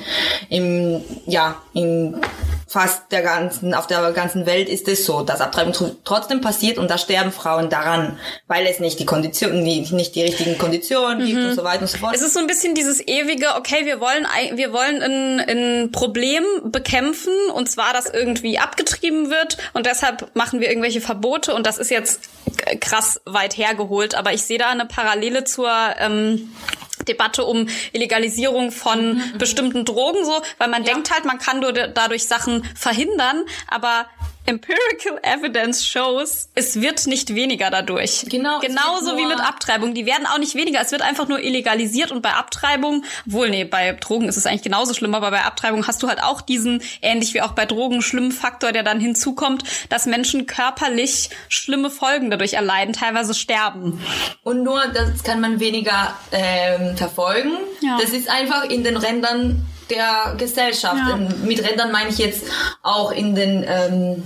in, 0.48 0.96
im, 0.96 1.04
ja, 1.26 1.62
in 1.74 2.20
fast 2.66 3.10
der 3.12 3.22
ganzen, 3.48 3.74
auf 3.74 3.86
der 3.86 4.12
ganzen 4.12 4.46
Welt 4.46 4.68
ist 4.68 4.88
es 4.88 5.04
so, 5.04 5.22
dass 5.22 5.40
Abtreibung 5.40 5.74
trotzdem 6.04 6.40
passiert 6.40 6.78
und 6.78 6.90
da 6.90 6.98
sterben 6.98 7.32
Frauen 7.32 7.70
daran, 7.70 8.18
weil 8.46 8.66
es 8.66 8.80
nicht 8.80 8.98
die 8.98 9.06
Konditionen, 9.06 9.64
die, 9.64 9.80
nicht 9.92 10.14
die 10.14 10.22
richtigen 10.22 10.58
Konditionen 10.58 11.22
mhm. 11.22 11.26
gibt 11.26 11.44
und 11.44 11.54
so 11.54 11.64
weiter 11.64 11.82
und 11.82 11.88
so 11.88 11.98
fort. 11.98 12.14
Es 12.14 12.22
ist 12.22 12.34
so 12.34 12.40
ein 12.40 12.46
bisschen 12.46 12.74
dieses 12.74 13.00
ewige, 13.00 13.54
okay, 13.56 13.84
wir 13.84 14.00
wollen, 14.00 14.26
wir 14.54 14.72
wollen 14.72 15.02
ein, 15.02 15.40
ein 15.40 15.92
Problem 15.92 16.44
bekämpfen 16.64 17.32
und 17.54 17.70
zwar, 17.70 17.92
dass 17.92 18.06
irgendwie 18.06 18.58
abgetrieben 18.58 19.30
wird 19.30 19.56
und 19.72 19.86
deshalb 19.86 20.34
machen 20.34 20.60
wir 20.60 20.68
irgendwelche 20.68 21.00
Verbote 21.00 21.54
und 21.54 21.66
das 21.66 21.78
ist 21.78 21.90
jetzt 21.90 22.20
krass 22.80 23.20
weit 23.24 23.56
hergeholt, 23.56 24.14
aber 24.14 24.32
ich 24.32 24.42
sehe 24.42 24.58
da 24.58 24.70
eine 24.70 24.86
Parallele 24.86 25.44
zur 25.44 25.70
ähm, 25.98 26.52
Debatte 27.08 27.44
um 27.44 27.68
Illegalisierung 27.92 28.70
von 28.70 29.14
mhm, 29.14 29.32
mhm. 29.32 29.38
bestimmten 29.38 29.84
Drogen 29.84 30.24
so, 30.24 30.40
weil 30.58 30.68
man 30.68 30.84
ja. 30.84 30.92
denkt 30.92 31.10
halt, 31.10 31.24
man 31.24 31.38
kann 31.38 31.60
dadurch 31.94 32.26
Sachen 32.26 32.64
verhindern, 32.74 33.44
aber 33.66 34.06
Empirical 34.48 35.20
Evidence 35.22 35.86
shows, 35.86 36.48
es 36.54 36.80
wird 36.80 37.06
nicht 37.06 37.34
weniger 37.34 37.70
dadurch. 37.70 38.24
Genau. 38.30 38.60
Genauso 38.60 39.18
wie 39.18 39.26
mit 39.26 39.38
Abtreibung. 39.40 39.92
Die 39.92 40.06
werden 40.06 40.26
auch 40.26 40.38
nicht 40.38 40.54
weniger. 40.54 40.80
Es 40.80 40.90
wird 40.90 41.02
einfach 41.02 41.28
nur 41.28 41.38
illegalisiert 41.38 42.10
und 42.10 42.22
bei 42.22 42.32
Abtreibung, 42.32 43.04
wohl, 43.26 43.50
nee, 43.50 43.64
bei 43.64 43.92
Drogen 43.92 44.26
ist 44.26 44.38
es 44.38 44.46
eigentlich 44.46 44.62
genauso 44.62 44.94
schlimm, 44.94 45.14
aber 45.14 45.30
bei 45.30 45.42
Abtreibung 45.42 45.86
hast 45.86 46.02
du 46.02 46.08
halt 46.08 46.22
auch 46.22 46.40
diesen, 46.40 46.82
ähnlich 47.02 47.34
wie 47.34 47.42
auch 47.42 47.52
bei 47.52 47.66
Drogen, 47.66 48.00
schlimmen 48.00 48.32
Faktor, 48.32 48.72
der 48.72 48.82
dann 48.82 49.00
hinzukommt, 49.00 49.64
dass 49.90 50.06
Menschen 50.06 50.46
körperlich 50.46 51.28
schlimme 51.50 51.90
Folgen 51.90 52.30
dadurch 52.30 52.54
erleiden, 52.54 52.94
teilweise 52.94 53.34
sterben. 53.34 54.00
Und 54.44 54.62
nur 54.62 54.80
das 54.86 55.22
kann 55.24 55.40
man 55.42 55.60
weniger 55.60 56.16
ähm, 56.32 56.96
verfolgen. 56.96 57.52
Ja. 57.82 57.98
Das 58.00 58.10
ist 58.10 58.30
einfach 58.30 58.64
in 58.64 58.82
den 58.82 58.96
Rändern 58.96 59.66
der 59.90 60.34
Gesellschaft. 60.36 60.96
Ja. 60.96 61.18
Mit 61.44 61.66
Rändern 61.68 61.92
meine 61.92 62.10
ich 62.10 62.18
jetzt 62.18 62.44
auch 62.82 63.12
in 63.12 63.34
den 63.34 63.64
ähm, 63.66 64.22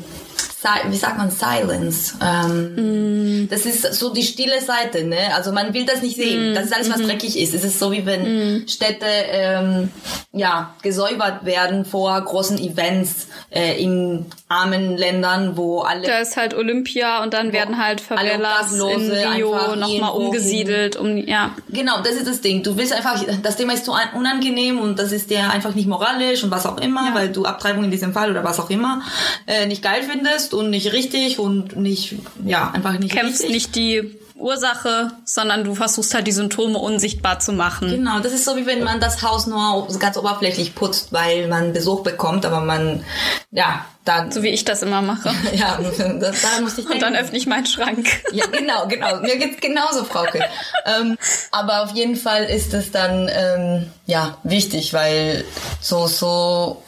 wie 0.88 0.96
sagt 0.96 1.18
man, 1.18 1.30
Silence. 1.30 2.14
Ähm, 2.20 3.44
mm. 3.44 3.48
Das 3.48 3.66
ist 3.66 3.94
so 3.94 4.12
die 4.12 4.22
stille 4.22 4.60
Seite, 4.60 5.04
ne? 5.04 5.34
Also 5.34 5.52
man 5.52 5.74
will 5.74 5.84
das 5.84 6.02
nicht 6.02 6.16
sehen. 6.16 6.52
Mm. 6.52 6.54
Das 6.54 6.66
ist 6.66 6.74
alles, 6.74 6.90
was 6.90 6.98
mm 6.98 7.02
dreckig 7.02 7.38
ist. 7.38 7.52
Es 7.52 7.64
ist 7.64 7.80
so, 7.80 7.90
wie 7.90 8.06
wenn 8.06 8.60
mm. 8.62 8.68
Städte 8.68 9.06
ähm, 9.06 9.90
ja 10.32 10.74
gesäubert 10.82 11.44
werden 11.44 11.84
vor 11.84 12.20
großen 12.20 12.58
Events 12.58 13.26
äh, 13.50 13.82
in 13.82 14.26
armen 14.48 14.96
Ländern, 14.96 15.56
wo 15.56 15.80
alle... 15.80 16.06
Da 16.06 16.20
ist 16.20 16.36
halt 16.36 16.54
Olympia 16.54 17.22
und 17.22 17.34
dann 17.34 17.52
werden 17.52 17.82
halt 17.82 18.00
Favelas 18.00 18.72
in 18.72 19.10
Rio 19.10 19.74
nochmal 19.74 20.12
umgesiedelt. 20.12 20.96
Um, 20.96 21.16
ja. 21.16 21.54
Genau, 21.70 22.00
das 22.02 22.14
ist 22.14 22.28
das 22.28 22.40
Ding. 22.40 22.62
Du 22.62 22.76
willst 22.76 22.92
einfach, 22.92 23.22
das 23.42 23.56
Thema 23.56 23.74
ist 23.74 23.84
so 23.84 23.96
unangenehm 24.14 24.78
und 24.78 24.98
das 24.98 25.12
ist 25.12 25.30
dir 25.30 25.50
einfach 25.50 25.74
nicht 25.74 25.88
moralisch 25.88 26.44
und 26.44 26.50
was 26.50 26.66
auch 26.66 26.78
immer, 26.78 27.08
ja. 27.08 27.14
weil 27.14 27.28
du 27.30 27.44
Abtreibung 27.44 27.84
in 27.84 27.90
diesem 27.90 28.12
Fall 28.12 28.30
oder 28.30 28.44
was 28.44 28.60
auch 28.60 28.70
immer 28.70 29.02
äh, 29.46 29.66
nicht 29.66 29.82
geil 29.82 30.02
findest 30.08 30.51
und 30.52 30.70
nicht 30.70 30.92
richtig 30.92 31.38
und 31.38 31.76
nicht, 31.76 32.16
ja, 32.44 32.70
einfach 32.70 32.98
nicht 32.98 33.12
Kämpfst 33.12 33.42
richtig. 33.42 33.50
nicht 33.50 33.76
die 33.76 34.18
Ursache, 34.42 35.12
sondern 35.24 35.64
du 35.64 35.74
versuchst 35.74 36.14
halt 36.14 36.26
die 36.26 36.32
Symptome 36.32 36.76
unsichtbar 36.78 37.38
zu 37.38 37.52
machen. 37.52 37.88
Genau, 37.88 38.18
das 38.18 38.32
ist 38.32 38.44
so 38.44 38.56
wie 38.56 38.66
wenn 38.66 38.82
man 38.82 39.00
das 39.00 39.22
Haus 39.22 39.46
nur 39.46 39.86
ganz 39.98 40.16
oberflächlich 40.16 40.74
putzt, 40.74 41.12
weil 41.12 41.46
man 41.46 41.72
Besuch 41.72 42.02
bekommt, 42.02 42.44
aber 42.44 42.60
man, 42.60 43.04
ja, 43.52 43.84
dann. 44.04 44.32
So 44.32 44.42
wie 44.42 44.48
ich 44.48 44.64
das 44.64 44.82
immer 44.82 45.00
mache. 45.00 45.30
ja, 45.54 45.78
das, 45.78 46.42
da 46.42 46.60
muss 46.60 46.72
ich 46.72 46.86
denken. 46.86 46.92
Und 46.92 47.02
dann 47.02 47.14
öffne 47.14 47.38
ich 47.38 47.46
meinen 47.46 47.66
Schrank. 47.66 48.08
ja, 48.32 48.46
genau, 48.46 48.88
genau. 48.88 49.20
Mir 49.20 49.36
geht's 49.38 49.60
genauso, 49.60 50.04
Frauke. 50.04 50.44
ähm, 50.86 51.16
aber 51.52 51.84
auf 51.84 51.92
jeden 51.92 52.16
Fall 52.16 52.44
ist 52.44 52.74
es 52.74 52.90
dann, 52.90 53.30
ähm, 53.32 53.90
ja, 54.06 54.38
wichtig, 54.42 54.92
weil 54.92 55.44
so, 55.80 56.08
so, 56.08 56.82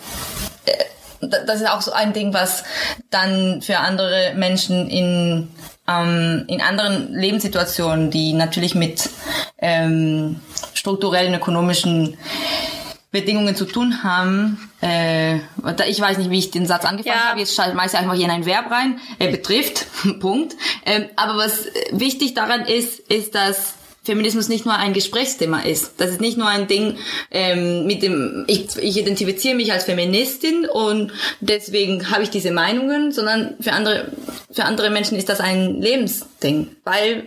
äh, 0.67 0.73
das 1.21 1.61
ist 1.61 1.71
auch 1.71 1.81
so 1.81 1.93
ein 1.93 2.13
Ding, 2.13 2.35
was 2.35 2.65
dann 3.11 3.63
für 3.63 3.79
andere 3.79 4.35
Menschen 4.37 4.89
in 4.89 5.49
ähm, 5.87 6.45
in 6.49 6.61
anderen 6.61 7.13
Lebenssituationen, 7.15 8.11
die 8.11 8.33
natürlich 8.33 8.75
mit 8.75 9.11
ähm, 9.59 10.41
strukturellen 10.73 11.35
ökonomischen 11.35 12.17
Bedingungen 13.15 13.55
zu 13.55 13.65
tun 13.65 14.03
haben. 14.03 14.71
Äh, 14.83 15.37
ich 15.87 16.01
weiß 16.01 16.19
nicht, 16.19 16.31
wie 16.31 16.39
ich 16.39 16.51
den 16.51 16.67
Satz 16.67 16.85
angefangen 16.85 17.17
ja. 17.17 17.29
habe. 17.29 17.39
Jetzt 17.39 17.55
schmeiße 17.55 17.97
ich 17.97 18.03
einfach 18.03 18.15
hier 18.15 18.25
in 18.25 18.31
ein 18.31 18.45
Verb 18.45 18.71
rein. 18.71 18.99
Er 19.19 19.31
betrifft. 19.31 19.87
Punkt. 20.21 20.57
Ähm, 20.85 21.07
aber 21.17 21.37
was 21.37 21.67
wichtig 21.93 22.35
daran 22.35 22.67
ist, 22.67 22.99
ist, 22.99 23.35
dass 23.35 23.75
Feminismus 24.05 24.49
nicht 24.49 24.67
nur 24.67 24.75
ein 24.75 24.93
Gesprächsthema 24.93 25.61
ist. 25.61 25.95
Das 25.97 26.11
ist 26.11 26.21
nicht 26.21 26.37
nur 26.37 26.47
ein 26.47 26.67
Ding 26.69 26.99
ähm, 27.31 27.87
mit 27.87 28.03
dem, 28.03 28.45
ich, 28.47 28.77
ich 28.77 28.99
identifiziere 28.99 29.55
mich 29.55 29.73
als 29.73 29.85
Feministin 29.85 30.67
und 30.67 31.13
deswegen 31.41 32.11
habe 32.11 32.23
ich 32.23 32.31
diese 32.31 32.51
Meinungen, 32.51 33.13
sondern 33.13 33.55
für 33.61 33.73
andere, 33.73 34.13
für 34.51 34.65
andere 34.65 34.91
Menschen 34.91 35.17
ist 35.17 35.31
das 35.31 35.41
ein 35.41 35.81
Lebensding, 35.81 36.77
weil 36.85 37.25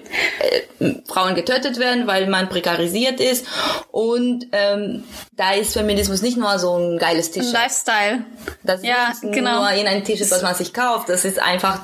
äh, 0.80 0.94
Frauen 1.08 1.34
getötet 1.34 1.80
werden, 1.80 2.06
weil 2.06 2.28
man 2.28 2.48
prekarisiert 2.48 3.20
ist 3.20 3.48
und 3.92 4.46
ähm, 4.52 5.04
da 5.36 5.54
ist 5.54 5.74
Feminismus 5.74 6.22
nicht 6.22 6.38
nur 6.38 6.60
so 6.60 6.78
ein 6.78 7.00
geiles 7.00 7.32
T-Shirt. 7.32 7.54
Lifestyle. 7.54 8.26
Das 8.64 8.84
ja, 8.84 9.12
ist 9.12 9.22
genau. 9.22 9.62
nur 9.62 9.72
in 9.72 9.88
ein 9.88 10.04
T-Shirt, 10.04 10.30
was 10.30 10.44
man 10.44 10.54
sich 10.54 10.74
kauft. 10.74 11.10
Das 11.10 11.26
ist 11.26 11.40
einfach 11.40 11.80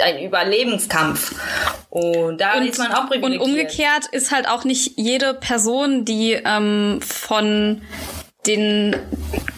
ein 0.00 0.22
Überlebenskampf. 0.22 1.34
Und 1.90 2.40
da 2.40 2.58
und, 2.58 2.66
ist 2.66 2.78
man 2.78 2.92
auch 2.92 3.08
privilegiert. 3.08 3.40
Und 3.40 3.48
umgekehrt 3.48 4.06
ist 4.10 4.32
halt 4.32 4.48
auch 4.48 4.64
nicht 4.64 4.92
jede 4.96 5.34
Person, 5.34 6.04
die 6.04 6.32
ähm, 6.32 7.00
von 7.00 7.82
den 8.46 8.96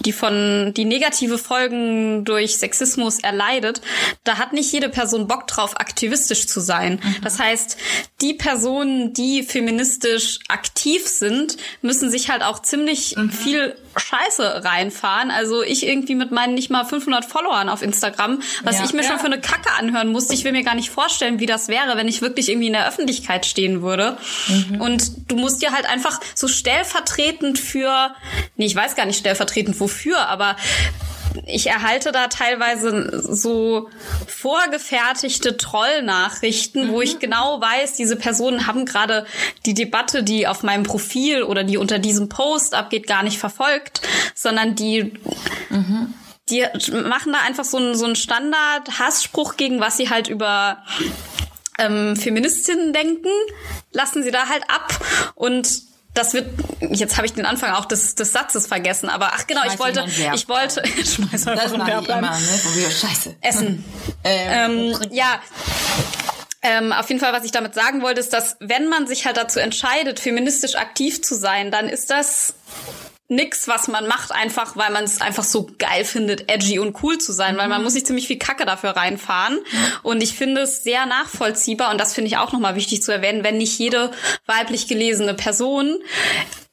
die 0.07 0.13
von 0.13 0.73
die 0.75 0.85
negative 0.85 1.37
Folgen 1.37 2.25
durch 2.25 2.59
Sexismus 2.59 3.19
erleidet, 3.19 3.81
da 4.23 4.39
hat 4.39 4.53
nicht 4.53 4.73
jede 4.73 4.89
Person 4.89 5.27
Bock 5.27 5.49
drauf, 5.49 5.81
aktivistisch 5.81 6.47
zu 6.47 6.61
sein. 6.61 7.01
Mhm. 7.03 7.17
Das 7.23 7.41
heißt, 7.41 7.77
die 8.23 8.33
Personen, 8.33 9.13
die 9.13 9.43
feministisch 9.43 10.39
aktiv 10.49 11.07
sind, 11.07 11.59
müssen 11.83 12.11
sich 12.11 12.31
halt 12.31 12.43
auch 12.43 12.63
ziemlich 12.63 13.15
mhm. 13.15 13.31
viel 13.31 13.77
Scheiße 13.95 14.65
reinfahren. 14.65 15.31
Also 15.31 15.63
ich 15.63 15.87
irgendwie 15.87 16.15
mit 16.15 16.31
meinen 16.31 16.55
nicht 16.55 16.71
mal 16.71 16.85
500 16.85 17.27
Followern 17.27 17.69
auf 17.69 17.83
Instagram, 17.83 18.41
was 18.63 18.79
ja. 18.79 18.85
ich 18.87 18.95
mir 18.95 19.03
ja. 19.03 19.09
schon 19.09 19.19
für 19.19 19.27
eine 19.27 19.41
Kacke 19.41 19.71
anhören 19.79 20.09
musste. 20.09 20.33
Ich 20.33 20.45
will 20.45 20.53
mir 20.53 20.65
gar 20.65 20.75
nicht 20.75 20.89
vorstellen, 20.89 21.41
wie 21.41 21.47
das 21.47 21.69
wäre, 21.69 21.99
wenn 21.99 22.09
ich 22.09 22.23
wirklich 22.23 22.49
irgendwie 22.49 22.69
in 22.69 22.73
der 22.73 22.89
Öffentlichkeit 22.89 23.45
stehen 23.45 23.83
würde. 23.83 24.17
Mhm. 24.49 24.81
Und 24.81 25.31
du 25.31 25.37
musst 25.37 25.61
dir 25.61 25.73
halt 25.73 25.87
einfach 25.87 26.19
so 26.35 26.49
stellvertretend 26.49 27.59
für, 27.59 28.15
nee, 28.57 28.65
ich 28.65 28.75
weiß 28.75 28.95
gar 28.95 29.05
nicht 29.05 29.19
stellvertretend 29.19 29.79
wofür, 29.79 30.27
aber 30.29 30.57
ich 31.47 31.67
erhalte 31.69 32.13
da 32.13 32.29
teilweise 32.29 33.23
so 33.23 33.89
vorgefertigte 34.27 35.57
Trollnachrichten, 35.57 36.89
mhm. 36.89 36.93
wo 36.93 37.01
ich 37.01 37.19
genau 37.19 37.61
weiß, 37.61 37.95
diese 37.95 38.17
Personen 38.17 38.67
haben 38.67 38.85
gerade 38.85 39.27
die 39.65 39.75
Debatte, 39.75 40.23
die 40.23 40.47
auf 40.47 40.63
meinem 40.63 40.85
Profil 40.85 41.43
oder 41.43 41.65
die 41.65 41.77
unter 41.77 41.99
diesem 41.99 42.29
Post 42.29 42.75
abgeht, 42.75 43.07
gar 43.07 43.23
nicht 43.23 43.39
verfolgt, 43.39 44.01
sondern 44.35 44.75
die 44.75 45.15
mhm 45.71 46.15
die 46.49 46.65
machen 46.93 47.33
da 47.33 47.41
einfach 47.41 47.65
so 47.65 47.77
einen, 47.77 47.97
so 47.97 48.05
einen 48.05 48.17
Standard-Hassspruch 48.17 49.57
gegen, 49.57 49.81
was 49.81 49.97
sie 49.97 50.11
halt 50.11 50.29
über 50.29 50.85
ähm, 51.79 52.17
Feministinnen 52.17 52.93
denken, 52.93 53.29
lassen 53.93 54.23
sie 54.23 54.31
da 54.31 54.49
halt 54.49 54.63
ab. 54.69 54.93
Und 55.35 55.83
das 56.17 56.35
wird, 56.35 56.49
jetzt 56.91 57.17
habe 57.17 57.27
ich 57.27 57.35
den 57.35 57.47
Anfang 57.47 57.73
auch 57.73 57.85
des, 57.85 58.15
des 58.15 58.33
Satzes 58.33 58.67
vergessen, 58.67 59.09
aber 59.09 59.33
ach 59.35 59.47
genau, 59.47 59.63
ich 59.67 59.79
wollte, 59.79 60.05
ich 60.35 60.49
wollte, 60.49 60.83
schmeiß 61.05 61.47
einfach 61.47 61.65
das 61.65 61.73
einen 61.73 61.87
Verb 61.87 62.09
immer, 62.09 62.21
ne? 62.21 62.61
wir, 62.75 62.91
Scheiße. 62.91 63.37
Essen. 63.41 63.85
ähm, 64.25 64.93
ähm, 64.93 65.09
ja. 65.11 65.41
Ähm, 66.63 66.93
auf 66.93 67.09
jeden 67.09 67.21
Fall, 67.21 67.33
was 67.33 67.45
ich 67.45 67.53
damit 67.53 67.75
sagen 67.75 68.03
wollte, 68.03 68.21
ist, 68.21 68.33
dass 68.33 68.57
wenn 68.61 68.89
man 68.89 69.07
sich 69.07 69.27
halt 69.27 69.37
dazu 69.37 69.61
entscheidet, 69.61 70.19
feministisch 70.19 70.75
aktiv 70.75 71.23
zu 71.23 71.37
sein, 71.37 71.71
dann 71.71 71.89
ist 71.89 72.11
das 72.11 72.55
nix, 73.29 73.67
was 73.67 73.89
man 73.89 74.07
macht, 74.07 74.33
einfach 74.33 74.77
weil 74.77 74.93
man 74.93 75.05
es 75.05 75.21
einfach 75.21 75.45
so 75.45 75.69
geil 75.79 76.05
findet, 76.05 76.51
edgy 76.51 76.79
und 76.79 77.03
cool 77.03 77.19
zu 77.19 77.33
sein, 77.33 77.55
mhm. 77.55 77.59
weil 77.59 77.69
man 77.69 77.79
mhm. 77.79 77.85
muss 77.85 77.95
sich 77.95 78.07
ziemlich 78.07 78.27
viel 78.27 78.39
Kacke 78.39 78.65
dafür 78.65 78.91
reinfahren. 78.91 79.59
Und 80.03 80.23
ich 80.23 80.35
finde 80.35 80.63
es 80.63 80.85
sehr 80.85 81.07
nachvollziehbar 81.07 81.91
und 81.91 82.01
das 82.01 82.15
finde 82.15 82.29
ich 82.29 82.37
auch 82.37 82.53
nochmal 82.53 82.77
wichtig 82.77 83.03
zu 83.03 83.13
erwähnen, 83.13 83.45
wenn 83.45 83.59
nicht 83.59 83.79
jede 83.79 84.11
weiblich 84.47 84.87
gelesene 84.87 85.35
Person 85.35 85.99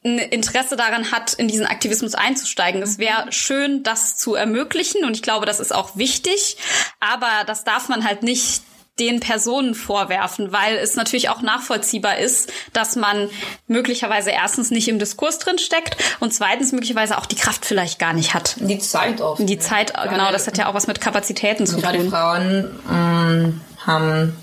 ein 0.04 0.18
Interesse 0.18 0.76
daran 0.76 1.12
hat, 1.12 1.32
in 1.32 1.48
diesen 1.48 1.66
Aktivismus 1.66 2.14
einzusteigen. 2.14 2.82
Es 2.82 2.98
wäre 2.98 3.32
schön, 3.32 3.82
das 3.82 4.16
zu 4.16 4.34
ermöglichen 4.34 5.04
und 5.04 5.16
ich 5.16 5.22
glaube, 5.22 5.46
das 5.46 5.60
ist 5.60 5.74
auch 5.74 5.96
wichtig, 5.96 6.58
aber 7.00 7.44
das 7.46 7.64
darf 7.64 7.88
man 7.88 8.04
halt 8.04 8.22
nicht 8.22 8.62
den 8.98 9.18
Personen 9.20 9.74
vorwerfen, 9.74 10.52
weil 10.52 10.76
es 10.76 10.94
natürlich 10.94 11.28
auch 11.28 11.42
nachvollziehbar 11.42 12.18
ist, 12.18 12.52
dass 12.72 12.94
man 12.94 13.28
möglicherweise 13.66 14.30
erstens 14.30 14.70
nicht 14.70 14.88
im 14.88 14.98
Diskurs 14.98 15.38
drin 15.38 15.58
steckt 15.58 15.96
und 16.20 16.32
zweitens 16.32 16.72
möglicherweise 16.72 17.18
auch 17.18 17.26
die 17.26 17.36
Kraft 17.36 17.64
vielleicht 17.64 17.98
gar 17.98 18.12
nicht 18.12 18.34
hat. 18.34 18.56
Die 18.60 18.78
Zeit 18.78 19.20
auch. 19.20 19.36
Die 19.38 19.58
Zeit, 19.58 19.94
ja. 19.96 20.06
genau, 20.06 20.30
das 20.30 20.46
hat 20.46 20.58
ja 20.58 20.68
auch 20.68 20.74
was 20.74 20.86
mit 20.86 21.00
Kapazitäten 21.00 21.66
zu 21.66 21.80
tun. 21.80 22.10
Frauen 22.10 22.70
ähm, 22.90 23.60
haben 23.84 24.36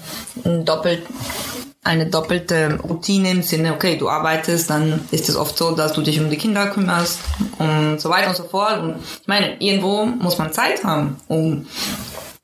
doppelt 0.43 1.03
eine 1.83 2.05
doppelte 2.05 2.79
Routine 2.83 3.31
im 3.31 3.41
Sinne, 3.41 3.73
okay, 3.73 3.97
du 3.97 4.07
arbeitest, 4.07 4.69
dann 4.69 5.07
ist 5.09 5.29
es 5.29 5.35
oft 5.35 5.57
so, 5.57 5.71
dass 5.71 5.93
du 5.93 6.01
dich 6.01 6.19
um 6.19 6.29
die 6.29 6.37
Kinder 6.37 6.67
kümmerst 6.67 7.19
und 7.57 7.99
so 7.99 8.09
weiter 8.09 8.29
und 8.29 8.35
so 8.35 8.43
fort. 8.43 8.79
Und 8.81 8.97
ich 9.21 9.27
meine, 9.27 9.55
irgendwo 9.59 10.05
muss 10.05 10.37
man 10.37 10.53
Zeit 10.53 10.83
haben, 10.83 11.19
um 11.27 11.67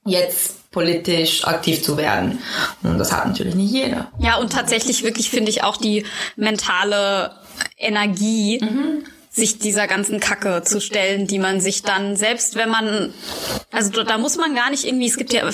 jetzt 0.05 0.56
politisch 0.71 1.45
aktiv 1.45 1.83
zu 1.83 1.97
werden. 1.97 2.39
Und 2.83 2.97
das 2.97 3.11
hat 3.11 3.27
natürlich 3.27 3.55
nicht 3.55 3.71
jeder. 3.71 4.11
Ja, 4.19 4.37
und 4.37 4.51
tatsächlich 4.51 5.03
wirklich 5.03 5.29
finde 5.29 5.49
ich 5.49 5.63
auch 5.63 5.77
die 5.77 6.05
mentale 6.35 7.31
Energie. 7.77 8.59
Mhm 8.61 9.03
sich 9.37 9.59
dieser 9.59 9.87
ganzen 9.87 10.19
Kacke 10.19 10.63
zu 10.65 10.81
stellen, 10.81 11.27
die 11.27 11.39
man 11.39 11.61
sich 11.61 11.83
dann 11.83 12.17
selbst, 12.17 12.55
wenn 12.55 12.69
man, 12.69 13.13
also 13.71 14.03
da 14.03 14.17
muss 14.17 14.35
man 14.35 14.55
gar 14.55 14.71
nicht 14.71 14.83
irgendwie, 14.83 15.07
es 15.07 15.15
gibt 15.15 15.31
ja, 15.31 15.47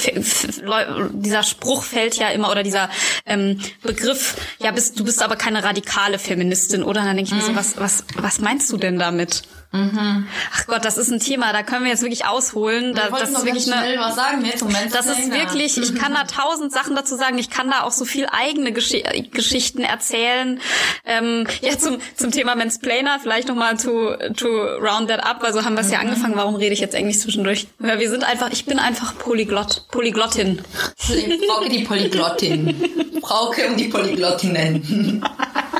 dieser 1.12 1.43
Spruch 1.43 1.84
fällt 1.84 2.15
ja 2.15 2.30
immer 2.30 2.49
oder 2.49 2.63
dieser 2.63 2.89
ähm, 3.26 3.60
Begriff, 3.84 4.38
ja, 4.60 4.71
bist, 4.71 4.99
du 4.99 5.04
bist 5.04 5.21
aber 5.21 5.36
keine 5.36 5.63
radikale 5.63 6.17
Feministin, 6.17 6.82
oder? 6.82 7.02
Und 7.02 7.08
dann 7.08 7.17
denke 7.17 7.32
ich 7.32 7.36
mir 7.36 7.45
so, 7.45 7.52
mhm. 7.52 7.58
was, 7.58 7.78
was, 7.78 8.06
was 8.15 8.39
meinst 8.39 8.71
du 8.71 8.78
denn 8.78 8.97
damit? 8.97 9.43
Mhm. 9.73 10.27
Ach 10.53 10.67
Gott, 10.67 10.86
das 10.86 10.99
ist 10.99 11.12
ein 11.12 11.19
Thema, 11.19 11.51
da 11.51 11.63
können 11.63 11.83
wir 11.83 11.89
jetzt 11.89 12.03
wirklich 12.03 12.27
ausholen. 12.27 12.93
Da, 12.93 13.09
das 13.09 13.31
ist 13.31 13.43
wirklich 13.43 13.73
eine, 13.73 13.99
was 13.99 14.15
sagen 14.15 14.45
jetzt 14.45 14.62
Moment. 14.62 14.93
Das 14.93 15.07
ist 15.07 15.31
wirklich, 15.31 15.79
ich 15.79 15.95
kann 15.95 16.13
da 16.13 16.23
tausend 16.41 16.71
Sachen 16.71 16.95
dazu 16.95 17.15
sagen. 17.15 17.39
Ich 17.39 17.49
kann 17.49 17.71
da 17.71 17.81
auch 17.81 17.91
so 17.91 18.05
viel 18.05 18.27
eigene 18.31 18.71
Gesch 18.71 18.93
Geschichten 19.31 19.81
erzählen. 19.81 20.62
Ähm, 21.05 21.47
ja, 21.62 21.75
zum, 21.75 21.97
zum 22.15 22.29
Thema 22.29 22.55
Mansplainer, 22.55 23.19
vielleicht 23.19 23.47
nochmal 23.47 23.75
to, 23.77 24.15
to 24.36 24.47
round 24.47 25.09
that 25.09 25.25
up. 25.25 25.43
Also 25.43 25.65
haben 25.65 25.73
wir 25.73 25.81
es 25.81 25.89
ja 25.89 26.03
mhm. 26.03 26.09
angefangen. 26.09 26.36
Warum 26.36 26.53
rede 26.53 26.73
ich 26.73 26.79
jetzt 26.79 26.93
Englisch 26.93 27.17
zwischendurch? 27.17 27.65
Ja, 27.79 27.99
wir 27.99 28.09
sind 28.12 28.23
einfach, 28.23 28.51
ich 28.51 28.65
bin 28.65 28.77
einfach 28.77 29.17
Polyglott, 29.17 29.88
Polyglottin. 29.89 30.62
Frauke 30.97 31.69
die 31.69 31.83
Polyglottin. 31.83 33.19
Frauke 33.23 33.67
und 33.69 33.79
die 33.79 33.88
Polyglottinnen. 33.88 35.25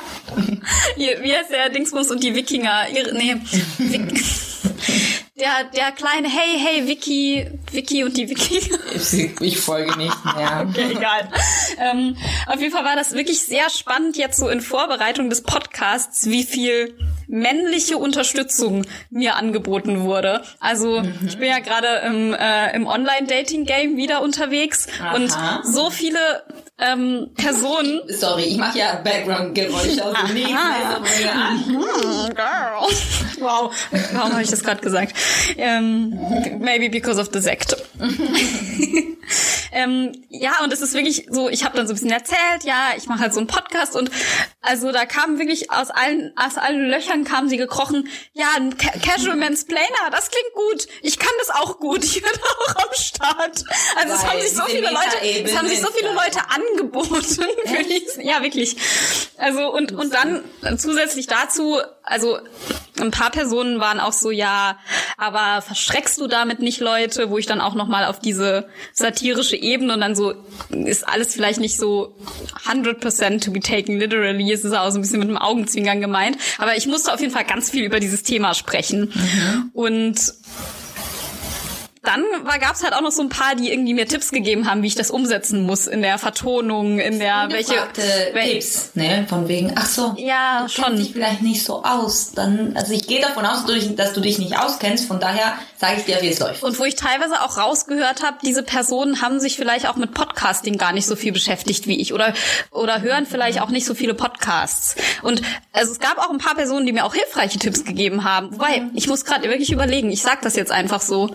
wie 0.98 1.34
heißt 1.34 1.52
der 1.52 1.70
Dingsbums 1.70 2.12
und 2.12 2.24
die 2.24 2.36
Wikinger? 2.36 2.88
Ihre, 2.94 3.14
nee, 3.14 3.36
der, 5.40 5.64
der 5.76 5.92
kleine 5.92 6.30
Hey, 6.30 6.60
hey, 6.60 6.88
Vicky, 6.88 7.48
Vicky 7.72 8.04
und 8.04 8.16
die 8.16 8.30
Wikinger. 8.30 8.80
Ich, 8.96 9.42
ich 9.42 9.60
folge 9.60 9.98
nicht 9.98 10.26
mehr. 10.26 10.68
okay, 10.70 10.92
egal. 10.92 11.30
Ähm, 11.80 12.16
auf 12.48 12.60
jeden 12.60 12.72
Fall 12.72 12.86
war 12.86 12.96
das 12.96 13.14
wirklich 13.14 13.42
sehr 13.42 13.70
spannend 13.70 14.18
jetzt 14.18 14.38
so 14.38 14.48
in 14.48 14.62
Vorbereitung 14.62 15.30
des 15.30 15.42
Podcasts, 15.42 16.30
wie 16.30 16.44
viel 16.44 16.96
männliche 17.28 17.98
Unterstützung 17.98 18.86
mir 19.10 19.36
angeboten 19.36 20.02
wurde. 20.02 20.44
Also 20.60 21.02
mhm. 21.02 21.14
ich 21.26 21.38
bin 21.38 21.50
ja 21.50 21.60
gerade 21.60 21.88
im, 22.06 22.34
äh, 22.34 22.76
im 22.76 22.86
Online-Dating-Game 22.86 23.98
wieder 23.98 24.22
unterwegs 24.22 24.88
Aha. 25.02 25.16
und 25.16 25.34
so 25.64 25.90
viele 25.90 26.44
ähm, 26.84 27.30
Personen. 27.36 28.02
Sorry, 28.10 28.44
ich 28.44 28.58
mache 28.58 28.78
ja 28.78 29.02
Background-Geräusche 29.04 30.06
aus 30.06 30.16
dem 30.28 30.36
Leben. 30.36 30.50
wow, 33.40 33.74
warum 34.14 34.34
habe 34.34 34.44
ich 34.44 34.50
das 34.50 34.64
gerade 34.64 34.82
gesagt? 34.82 35.16
Ähm, 35.58 36.20
maybe 36.60 36.90
because 36.90 37.20
of 37.20 37.30
the 37.34 37.40
Sekt. 37.40 37.76
ähm, 39.74 40.12
ja, 40.30 40.64
und 40.64 40.72
es 40.72 40.82
ist 40.82 40.94
wirklich 40.94 41.28
so, 41.30 41.50
ich 41.50 41.64
habe 41.66 41.76
dann 41.76 41.88
so 41.88 41.94
ein 41.94 41.96
bisschen 41.96 42.12
erzählt, 42.12 42.64
ja, 42.64 42.92
ich 42.96 43.08
mache 43.08 43.20
halt 43.20 43.34
so 43.34 43.40
einen 43.40 43.48
Podcast 43.48 43.96
und 43.96 44.12
also 44.62 44.92
da 44.92 45.06
kamen 45.06 45.40
wirklich 45.40 45.72
aus 45.72 45.90
allen 45.90 46.32
aus 46.36 46.58
allen 46.58 46.90
Löchern 46.90 47.24
kamen 47.24 47.50
sie 47.50 47.58
gekrochen. 47.58 48.08
Ja, 48.34 48.48
ein 48.56 48.78
Ca 48.78 48.92
Casual 49.00 49.36
Mansplainer, 49.36 50.12
das 50.12 50.30
klingt 50.30 50.54
gut. 50.54 50.88
Ich 51.02 51.18
kann 51.18 51.32
das 51.40 51.50
auch 51.50 51.80
gut. 51.80 52.04
Ich 52.04 52.22
bin 52.22 52.32
auch 52.32 52.76
am 52.76 52.94
Start. 52.94 53.64
Also 53.96 54.14
es 54.14 54.26
haben 54.26 54.40
sich 54.42 54.52
so 54.52 54.64
viele 54.66 54.90
Leute, 54.90 55.44
es 55.44 55.58
haben 55.58 55.68
sich 55.68 55.82
so 55.82 55.92
viele 55.92 56.14
Leute 56.14 56.40
angeboten. 56.50 57.46
ja, 58.22 58.44
wirklich. 58.44 58.78
Also 59.38 59.74
und 59.74 59.92
und 59.92 60.14
dann 60.14 60.44
zusätzlich 60.78 61.28
dazu, 61.28 61.82
also 62.04 62.38
ein 63.00 63.12
paar 63.12 63.32
Personen 63.32 63.80
waren 63.80 64.00
auch 64.00 64.14
so, 64.14 64.30
ja, 64.30 64.78
aber 65.18 65.62
verschreckst 65.62 66.20
du 66.20 66.28
damit 66.28 66.60
nicht 66.60 66.80
Leute, 66.80 67.30
wo 67.30 67.38
ich 67.38 67.46
dann 67.46 67.62
auch 67.62 67.76
nochmal 67.76 68.06
auf 68.06 68.20
diese 68.20 68.68
satirische 68.94 69.56
Ebene 69.56 69.94
und 69.94 70.02
dann 70.02 70.16
so, 70.16 70.34
ist 70.70 71.08
alles 71.08 71.34
vielleicht 71.34 71.60
nicht 71.60 71.78
so 71.78 72.16
100% 72.68 73.44
to 73.44 73.52
be 73.52 73.62
taken 73.62 73.98
literally, 73.98 74.52
es 74.52 74.64
ist 74.64 74.74
auch 74.74 74.90
so 74.92 75.00
ein 75.00 75.02
bisschen 75.02 75.20
mit 75.20 75.30
dem 75.30 75.38
Augenzwinkern 75.38 76.02
gemeint, 76.02 76.38
aber 76.58 76.76
ich 76.76 76.86
musste 76.86 77.14
auf 77.14 77.22
jeden 77.22 77.34
Fall 77.34 77.46
ganz 77.46 77.72
viel 77.72 77.84
über 77.84 78.00
dieses 78.00 78.24
Thema 78.24 78.54
sprechen. 78.54 79.12
Mhm. 79.14 79.70
Und 79.74 80.34
dann 82.04 82.26
gab 82.60 82.76
es 82.76 82.84
halt 82.84 82.94
auch 82.94 83.02
noch 83.02 83.12
so 83.12 83.22
ein 83.22 83.30
paar, 83.30 83.56
die 83.56 83.72
irgendwie 83.72 83.94
mir 83.94 84.06
Tipps 84.06 84.32
gegeben 84.32 84.70
haben, 84.70 84.84
wie 84.84 84.88
ich 84.88 84.96
das 84.96 85.10
umsetzen 85.10 85.64
muss 85.64 85.88
in 85.88 86.02
der 86.02 86.18
Vertonung, 86.18 87.00
in 87.00 87.18
der 87.18 87.48
welche 87.50 87.76
Tipps, 87.94 88.92
ne, 88.96 89.26
von 89.30 89.48
wegen, 89.48 89.72
ach 89.76 89.86
so, 89.86 90.14
ja, 90.18 90.64
du 90.64 90.70
schon. 90.70 90.98
dich 90.98 91.14
vielleicht 91.14 91.42
nicht 91.42 91.64
so 91.64 91.84
aus, 91.84 92.34
dann, 92.34 92.76
also 92.76 92.92
ich 92.94 93.08
gehe 93.08 93.22
davon 93.22 93.46
aus, 93.46 93.66
dass 93.96 94.14
du, 94.14 94.20
dich, 94.20 94.38
nicht 94.38 94.58
auskennst, 94.58 95.08
von 95.08 95.22
daher 95.22 95.54
sage 95.78 95.98
ich 96.00 96.06
dir, 96.06 96.22
wie 96.22 96.28
es 96.28 96.40
läuft. 96.40 96.62
Und 96.62 96.78
wo 96.78 96.84
ich 96.84 96.96
teilweise 96.96 97.42
auch 97.42 97.58
rausgehört 97.58 98.22
habe, 98.22 98.38
diese 98.44 98.64
Personen 98.64 99.22
haben 99.22 99.40
sich 99.40 99.56
vielleicht 99.56 99.88
auch 99.88 99.96
mit 99.96 100.14
Podcasting 100.14 100.78
gar 100.78 100.92
nicht 100.92 101.06
so 101.06 101.16
viel 101.16 101.32
beschäftigt 101.32 101.88
wie 101.88 102.02
ich 102.02 102.14
oder 102.14 102.34
oder 102.72 103.02
hören 103.02 103.26
vielleicht 103.26 103.62
auch 103.62 103.70
nicht 103.70 103.86
so 103.86 103.94
viele 103.94 104.14
Podcasts. 104.14 104.96
Und 105.22 105.42
also 105.72 105.92
es 105.92 106.00
gab 106.00 106.18
auch 106.18 106.32
ein 106.32 106.38
paar 106.38 106.56
Personen, 106.56 106.86
die 106.86 106.92
mir 106.92 107.06
auch 107.06 107.14
hilfreiche 107.14 107.60
Tipps 107.60 107.86
gegeben 107.86 108.24
haben. 108.24 108.52
Wobei, 108.52 108.84
ich 108.94 109.08
muss 109.08 109.24
gerade 109.24 109.48
wirklich 109.50 109.72
überlegen, 109.72 110.12
ich 110.12 110.22
sag 110.22 110.42
das 110.42 110.56
jetzt 110.56 110.72
einfach 110.72 111.02
so 111.02 111.30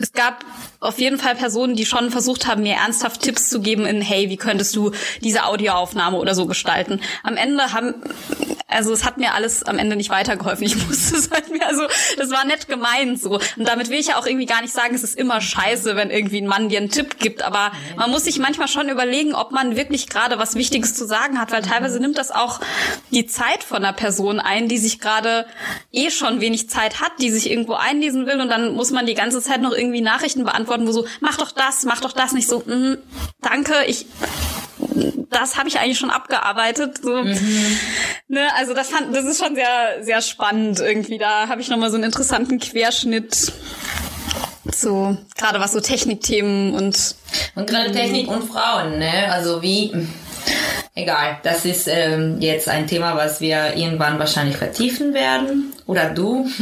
es 0.00 0.12
gab 0.12 0.44
auf 0.80 0.98
jeden 0.98 1.18
Fall 1.18 1.34
Personen, 1.34 1.76
die 1.76 1.84
schon 1.84 2.10
versucht 2.10 2.46
haben, 2.46 2.62
mir 2.62 2.74
ernsthaft 2.74 3.20
Tipps 3.20 3.48
zu 3.48 3.60
geben 3.60 3.84
in, 3.84 4.00
hey, 4.00 4.30
wie 4.30 4.38
könntest 4.38 4.74
du 4.74 4.92
diese 5.20 5.44
Audioaufnahme 5.44 6.16
oder 6.16 6.34
so 6.34 6.46
gestalten. 6.46 7.00
Am 7.22 7.36
Ende 7.36 7.72
haben, 7.72 7.94
also 8.70 8.92
es 8.92 9.04
hat 9.04 9.18
mir 9.18 9.34
alles 9.34 9.62
am 9.64 9.78
Ende 9.78 9.96
nicht 9.96 10.10
weitergeholfen. 10.10 10.64
Ich 10.64 10.76
musste 10.88 11.16
es 11.16 11.30
halt 11.30 11.50
mir, 11.50 11.66
also 11.66 11.82
das 12.16 12.30
war 12.30 12.44
nett 12.44 12.68
gemeint 12.68 13.20
so. 13.20 13.40
Und 13.56 13.68
damit 13.68 13.90
will 13.90 13.98
ich 13.98 14.08
ja 14.08 14.18
auch 14.18 14.26
irgendwie 14.26 14.46
gar 14.46 14.62
nicht 14.62 14.72
sagen, 14.72 14.94
es 14.94 15.02
ist 15.02 15.16
immer 15.16 15.40
scheiße, 15.40 15.96
wenn 15.96 16.10
irgendwie 16.10 16.40
ein 16.40 16.46
Mann 16.46 16.68
dir 16.68 16.78
einen 16.78 16.90
Tipp 16.90 17.18
gibt. 17.18 17.42
Aber 17.42 17.72
man 17.96 18.10
muss 18.10 18.24
sich 18.24 18.38
manchmal 18.38 18.68
schon 18.68 18.88
überlegen, 18.88 19.34
ob 19.34 19.52
man 19.52 19.76
wirklich 19.76 20.08
gerade 20.08 20.38
was 20.38 20.54
Wichtiges 20.54 20.94
zu 20.94 21.06
sagen 21.06 21.40
hat, 21.40 21.52
weil 21.52 21.62
teilweise 21.62 22.00
nimmt 22.00 22.18
das 22.18 22.30
auch 22.30 22.60
die 23.10 23.26
Zeit 23.26 23.62
von 23.64 23.78
einer 23.78 23.92
Person 23.92 24.40
ein, 24.40 24.68
die 24.68 24.78
sich 24.78 25.00
gerade 25.00 25.46
eh 25.92 26.10
schon 26.10 26.40
wenig 26.40 26.68
Zeit 26.68 27.00
hat, 27.00 27.12
die 27.20 27.30
sich 27.30 27.50
irgendwo 27.50 27.74
einlesen 27.74 28.26
will 28.26 28.40
und 28.40 28.48
dann 28.48 28.74
muss 28.74 28.90
man 28.90 29.06
die 29.06 29.14
ganze 29.14 29.40
Zeit 29.40 29.60
noch 29.60 29.72
irgendwie 29.72 30.00
Nachrichten 30.00 30.44
beantworten, 30.44 30.86
wo 30.86 30.92
so, 30.92 31.06
mach 31.20 31.36
doch 31.36 31.52
das, 31.52 31.84
mach 31.84 32.00
doch 32.00 32.12
das, 32.12 32.32
nicht 32.32 32.48
so, 32.48 32.60
mm, 32.60 32.98
danke, 33.40 33.74
ich 33.86 34.06
das 35.30 35.56
habe 35.56 35.68
ich 35.68 35.78
eigentlich 35.78 35.98
schon 35.98 36.10
abgearbeitet. 36.10 36.98
So. 37.02 37.22
Mhm. 37.22 37.78
Ne, 38.28 38.48
also 38.56 38.74
das 38.74 38.88
fand, 38.88 39.14
das 39.14 39.24
ist 39.24 39.42
schon 39.42 39.54
sehr, 39.54 40.02
sehr 40.02 40.20
spannend 40.22 40.80
irgendwie. 40.80 41.18
Da 41.18 41.48
habe 41.48 41.60
ich 41.60 41.68
nochmal 41.68 41.90
so 41.90 41.96
einen 41.96 42.04
interessanten 42.04 42.58
Querschnitt. 42.58 43.52
So, 44.72 45.16
gerade 45.36 45.60
was 45.60 45.72
so 45.72 45.80
Technikthemen 45.80 46.74
und. 46.74 47.14
Und 47.54 47.68
gerade 47.68 47.90
Technik 47.92 48.28
und 48.28 48.44
Frauen, 48.44 48.98
ne? 48.98 49.30
Also 49.30 49.62
wie. 49.62 49.92
Egal, 50.94 51.38
das 51.44 51.64
ist 51.64 51.86
ähm, 51.86 52.40
jetzt 52.40 52.68
ein 52.68 52.86
Thema, 52.86 53.16
was 53.16 53.40
wir 53.40 53.76
irgendwann 53.76 54.18
wahrscheinlich 54.18 54.56
vertiefen 54.56 55.14
werden. 55.14 55.72
Oder 55.86 56.10
du. 56.10 56.48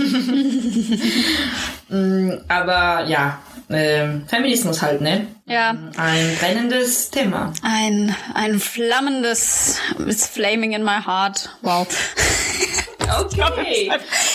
Mm, 1.90 2.32
aber 2.48 3.06
ja, 3.06 3.38
äh, 3.68 4.20
Feminismus 4.26 4.82
halt, 4.82 5.00
ne? 5.00 5.26
Ja. 5.46 5.76
Ein 5.96 6.36
brennendes 6.40 7.10
Thema. 7.10 7.52
Ein, 7.62 8.14
ein 8.34 8.60
flammendes, 8.60 9.80
it's 10.06 10.26
flaming 10.26 10.72
in 10.72 10.82
my 10.82 11.00
heart. 11.04 11.50
Wow. 11.62 11.86
Okay. 13.20 13.90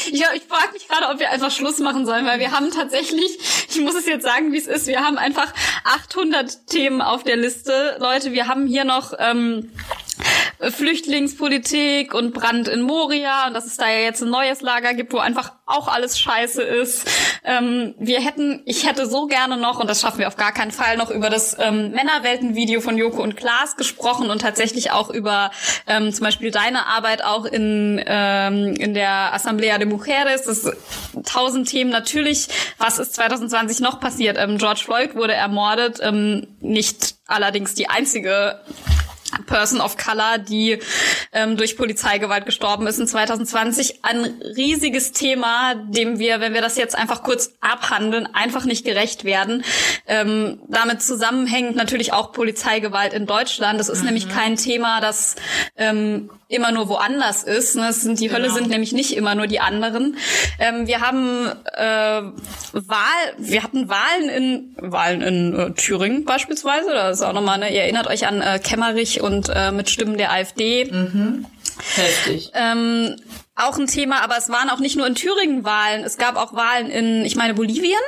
Ich, 0.07 0.13
ich 0.13 0.43
frage 0.43 0.73
mich 0.73 0.87
gerade, 0.87 1.13
ob 1.13 1.19
wir 1.19 1.29
einfach 1.29 1.51
Schluss 1.51 1.79
machen 1.79 2.05
sollen, 2.05 2.25
weil 2.25 2.39
wir 2.39 2.51
haben 2.51 2.71
tatsächlich, 2.71 3.37
ich 3.69 3.79
muss 3.81 3.95
es 3.95 4.07
jetzt 4.07 4.23
sagen, 4.23 4.51
wie 4.51 4.57
es 4.57 4.67
ist, 4.67 4.87
wir 4.87 5.01
haben 5.01 5.17
einfach 5.17 5.53
800 5.83 6.67
Themen 6.67 7.01
auf 7.01 7.23
der 7.23 7.37
Liste. 7.37 7.97
Leute, 7.99 8.31
wir 8.31 8.47
haben 8.47 8.65
hier 8.65 8.83
noch 8.83 9.13
ähm, 9.19 9.71
Flüchtlingspolitik 10.59 12.13
und 12.13 12.33
Brand 12.33 12.67
in 12.67 12.81
Moria 12.81 13.47
und 13.47 13.53
dass 13.53 13.65
es 13.65 13.77
da 13.77 13.87
ja 13.87 13.99
jetzt 13.99 14.21
ein 14.23 14.29
neues 14.29 14.61
Lager 14.61 14.93
gibt, 14.93 15.13
wo 15.13 15.17
einfach 15.17 15.51
auch 15.65 15.87
alles 15.87 16.19
scheiße 16.19 16.61
ist. 16.61 17.07
Ähm, 17.45 17.95
wir 17.97 18.21
hätten, 18.21 18.61
ich 18.65 18.87
hätte 18.87 19.07
so 19.07 19.27
gerne 19.27 19.57
noch, 19.57 19.79
und 19.79 19.89
das 19.89 20.01
schaffen 20.01 20.19
wir 20.19 20.27
auf 20.27 20.35
gar 20.35 20.51
keinen 20.51 20.71
Fall, 20.71 20.97
noch 20.97 21.09
über 21.09 21.29
das 21.29 21.57
ähm, 21.59 21.91
Männerwelten-Video 21.91 22.81
von 22.81 22.97
Joko 22.97 23.23
und 23.23 23.37
Klaas 23.37 23.77
gesprochen 23.77 24.29
und 24.29 24.41
tatsächlich 24.41 24.91
auch 24.91 25.09
über 25.09 25.51
ähm, 25.87 26.11
zum 26.13 26.25
Beispiel 26.25 26.51
deine 26.51 26.85
Arbeit 26.87 27.23
auch 27.23 27.45
in, 27.45 28.01
ähm, 28.05 28.75
in 28.75 28.93
der 28.93 29.33
Asamblea 29.33 29.77
de 29.77 29.87
Mujeres. 29.87 30.43
Das 30.43 30.69
tausend 31.25 31.69
Themen 31.69 31.91
natürlich. 31.91 32.47
Was 32.77 32.99
ist 32.99 33.15
2020 33.15 33.79
noch 33.79 33.99
passiert? 33.99 34.37
Ähm, 34.37 34.57
George 34.57 34.81
Floyd 34.83 35.15
wurde 35.15 35.33
ermordet, 35.33 35.99
ähm, 36.01 36.47
nicht 36.59 37.15
allerdings 37.27 37.73
die 37.73 37.89
einzige 37.89 38.59
Person 39.45 39.81
of 39.81 39.97
Color, 39.97 40.37
die 40.39 40.79
ähm, 41.31 41.57
durch 41.57 41.77
Polizeigewalt 41.77 42.45
gestorben 42.45 42.87
ist 42.87 42.99
in 42.99 43.07
2020. 43.07 44.03
Ein 44.03 44.25
riesiges 44.55 45.11
Thema, 45.11 45.75
dem 45.75 46.19
wir, 46.19 46.39
wenn 46.39 46.53
wir 46.53 46.61
das 46.61 46.77
jetzt 46.77 46.95
einfach 46.97 47.23
kurz 47.23 47.53
abhandeln, 47.61 48.27
einfach 48.33 48.65
nicht 48.65 48.85
gerecht 48.85 49.23
werden. 49.23 49.63
Ähm, 50.07 50.59
damit 50.67 51.01
zusammenhängt 51.01 51.75
natürlich 51.75 52.13
auch 52.13 52.31
Polizeigewalt 52.31 53.13
in 53.13 53.25
Deutschland. 53.25 53.79
Das 53.79 53.89
ist 53.89 53.99
mhm. 53.99 54.05
nämlich 54.05 54.29
kein 54.29 54.55
Thema, 54.55 55.01
das 55.01 55.35
ähm, 55.75 56.29
immer 56.53 56.71
nur 56.71 56.87
woanders 56.87 57.43
ist. 57.43 57.75
Ne? 57.75 57.91
Sind, 57.93 58.19
die 58.19 58.27
genau. 58.27 58.39
Hölle 58.39 58.51
sind 58.51 58.69
nämlich 58.69 58.93
nicht 58.93 59.15
immer 59.15 59.35
nur 59.35 59.47
die 59.47 59.59
anderen. 59.59 60.17
Ähm, 60.59 60.87
wir 60.87 61.01
haben 61.01 61.47
äh, 61.73 62.21
Wahl, 62.73 63.33
wir 63.37 63.63
hatten 63.63 63.89
Wahlen 63.89 64.29
in 64.29 64.75
Wahlen 64.77 65.21
in 65.21 65.59
äh, 65.59 65.71
Thüringen 65.71 66.25
beispielsweise. 66.25 66.91
Das 66.93 67.17
ist 67.17 67.23
auch 67.23 67.33
nochmal, 67.33 67.59
ne, 67.59 67.73
ihr 67.73 67.81
erinnert 67.81 68.07
euch 68.07 68.27
an 68.27 68.41
äh, 68.41 68.59
Kemmerich 68.59 69.21
und 69.23 69.49
äh, 69.53 69.71
mit 69.71 69.89
Stimmen 69.89 70.17
der 70.17 70.31
AfD. 70.31 70.85
Mhm. 70.85 71.45
Heftig. 71.95 72.51
Ähm, 72.53 73.15
auch 73.55 73.77
ein 73.77 73.87
Thema, 73.87 74.23
aber 74.23 74.37
es 74.37 74.49
waren 74.49 74.69
auch 74.69 74.79
nicht 74.79 74.95
nur 74.95 75.07
in 75.07 75.15
Thüringen 75.15 75.63
Wahlen, 75.63 76.03
es 76.03 76.17
gab 76.17 76.35
auch 76.35 76.53
Wahlen 76.53 76.89
in, 76.89 77.25
ich 77.25 77.35
meine, 77.35 77.53
Bolivien. 77.53 77.99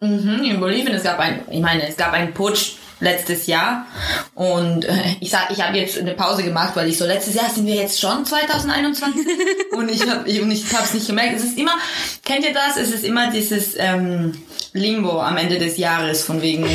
Mhm, 0.00 0.42
in 0.44 0.60
Bolivien, 0.60 0.94
es 0.94 1.04
gab 1.04 1.18
ein, 1.18 1.44
ich 1.50 1.60
meine, 1.60 1.86
es 1.88 1.96
gab 1.96 2.12
einen 2.12 2.34
Putsch 2.34 2.74
letztes 3.02 3.46
Jahr. 3.46 3.86
Und 4.34 4.84
äh, 4.84 4.94
ich 5.20 5.30
sag, 5.30 5.50
ich 5.50 5.60
habe 5.60 5.76
jetzt 5.76 5.98
eine 5.98 6.14
Pause 6.14 6.42
gemacht, 6.42 6.74
weil 6.74 6.88
ich 6.88 6.96
so 6.96 7.04
letztes 7.04 7.34
Jahr 7.34 7.50
sind 7.50 7.66
wir 7.66 7.74
jetzt 7.74 8.00
schon 8.00 8.24
2021 8.24 9.26
und 9.72 9.90
ich 9.90 10.08
habe 10.08 10.28
ich, 10.28 10.40
und 10.40 10.50
ich 10.50 10.72
habe 10.72 10.84
es 10.84 10.94
nicht 10.94 11.06
gemerkt. 11.06 11.36
Es 11.36 11.44
ist 11.44 11.58
immer, 11.58 11.74
kennt 12.24 12.44
ihr 12.44 12.54
das? 12.54 12.76
Es 12.76 12.92
ist 12.92 13.04
immer 13.04 13.30
dieses 13.30 13.74
ähm, 13.76 14.32
Limbo 14.74 15.20
am 15.20 15.36
Ende 15.36 15.58
des 15.58 15.76
Jahres 15.76 16.24
von 16.24 16.40
wegen, 16.40 16.66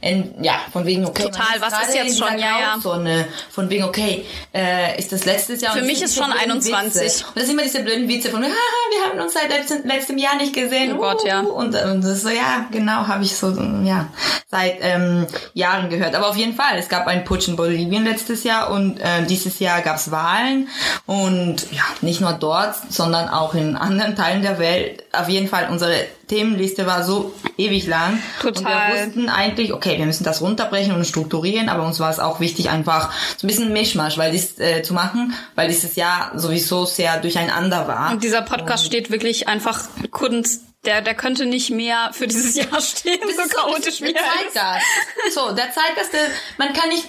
in, 0.00 0.34
ja, 0.42 0.60
von 0.70 0.84
wegen 0.84 1.06
okay. 1.06 1.22
Total, 1.22 1.60
was 1.60 1.88
ist 1.88 1.94
jetzt 1.94 2.18
schon, 2.18 2.38
ja, 2.38 2.60
ja. 2.60 2.78
So 2.82 2.92
eine, 2.92 3.26
von 3.50 3.70
wegen 3.70 3.84
okay, 3.84 4.24
äh, 4.52 4.98
ist 4.98 5.12
das 5.12 5.24
letztes 5.24 5.62
Jahr? 5.62 5.74
Für 5.74 5.84
mich 5.84 6.02
ist 6.02 6.14
schon 6.14 6.30
21. 6.30 7.02
Witze. 7.02 7.24
Und 7.26 7.36
das 7.36 7.46
sind 7.46 7.52
immer 7.52 7.62
diese 7.62 7.82
blöden 7.82 8.08
Witze 8.08 8.30
von, 8.30 8.42
haha, 8.44 8.50
wir 8.50 9.10
haben 9.10 9.20
uns 9.20 9.32
seit 9.32 9.48
letztem, 9.48 9.86
letztem 9.86 10.18
Jahr 10.18 10.36
nicht 10.36 10.52
gesehen. 10.52 10.94
Oh 10.94 10.98
Gott, 10.98 11.24
ja. 11.24 11.40
Und, 11.40 11.74
und 11.74 12.04
das 12.04 12.22
so, 12.22 12.28
ja, 12.28 12.66
genau, 12.70 13.06
habe 13.06 13.24
ich 13.24 13.34
so, 13.34 13.50
ja, 13.84 14.08
seit 14.50 14.78
ähm, 14.80 15.26
Jahren 15.54 15.67
Jahren 15.68 15.90
gehört. 15.90 16.14
Aber 16.14 16.28
auf 16.28 16.36
jeden 16.36 16.54
Fall, 16.54 16.78
es 16.78 16.88
gab 16.88 17.06
einen 17.06 17.24
Putsch 17.24 17.48
in 17.48 17.56
Bolivien 17.56 18.04
letztes 18.04 18.44
Jahr 18.44 18.70
und 18.70 19.00
äh, 19.00 19.24
dieses 19.28 19.58
Jahr 19.58 19.82
gab 19.82 19.96
es 19.96 20.10
Wahlen 20.10 20.68
und 21.06 21.70
ja, 21.72 21.84
nicht 22.00 22.20
nur 22.20 22.32
dort, 22.32 22.74
sondern 22.90 23.28
auch 23.28 23.54
in 23.54 23.76
anderen 23.76 24.16
Teilen 24.16 24.42
der 24.42 24.58
Welt. 24.58 25.04
Auf 25.12 25.28
jeden 25.28 25.48
Fall, 25.48 25.68
unsere 25.70 25.92
Themenliste 26.28 26.86
war 26.86 27.04
so 27.04 27.34
ewig 27.56 27.86
lang. 27.86 28.22
Total. 28.40 28.58
Und 28.58 28.66
wir 28.66 29.06
wussten 29.06 29.28
eigentlich, 29.28 29.72
okay, 29.72 29.98
wir 29.98 30.06
müssen 30.06 30.24
das 30.24 30.40
runterbrechen 30.40 30.94
und 30.94 31.06
strukturieren, 31.06 31.68
aber 31.68 31.84
uns 31.84 32.00
war 32.00 32.10
es 32.10 32.18
auch 32.18 32.40
wichtig, 32.40 32.70
einfach 32.70 33.10
so 33.36 33.46
ein 33.46 33.48
bisschen 33.48 33.72
Mischmasch 33.72 34.18
weil 34.18 34.32
dies, 34.32 34.58
äh, 34.58 34.82
zu 34.82 34.94
machen, 34.94 35.34
weil 35.54 35.68
dieses 35.68 35.96
Jahr 35.96 36.32
sowieso 36.34 36.84
sehr 36.84 37.18
durcheinander 37.18 37.88
war. 37.88 38.12
Und 38.12 38.22
dieser 38.22 38.42
Podcast 38.42 38.84
und 38.84 38.88
steht 38.88 39.10
wirklich 39.10 39.48
einfach 39.48 39.82
Kunst 40.10 40.67
der, 40.84 41.02
der 41.02 41.14
könnte 41.14 41.46
nicht 41.46 41.70
mehr 41.70 42.10
für 42.12 42.26
dieses 42.26 42.54
Jahr 42.54 42.80
stehen, 42.80 43.20
das 43.20 43.50
so 43.50 43.56
chaotisch 43.56 44.00
wie 44.00 44.14
er 44.14 44.24
ist. 44.46 45.34
So, 45.34 45.52
der 45.52 45.72
Zeitgeist, 45.72 46.12
der, 46.12 46.28
man 46.56 46.72
kann 46.72 46.88
nicht 46.88 47.08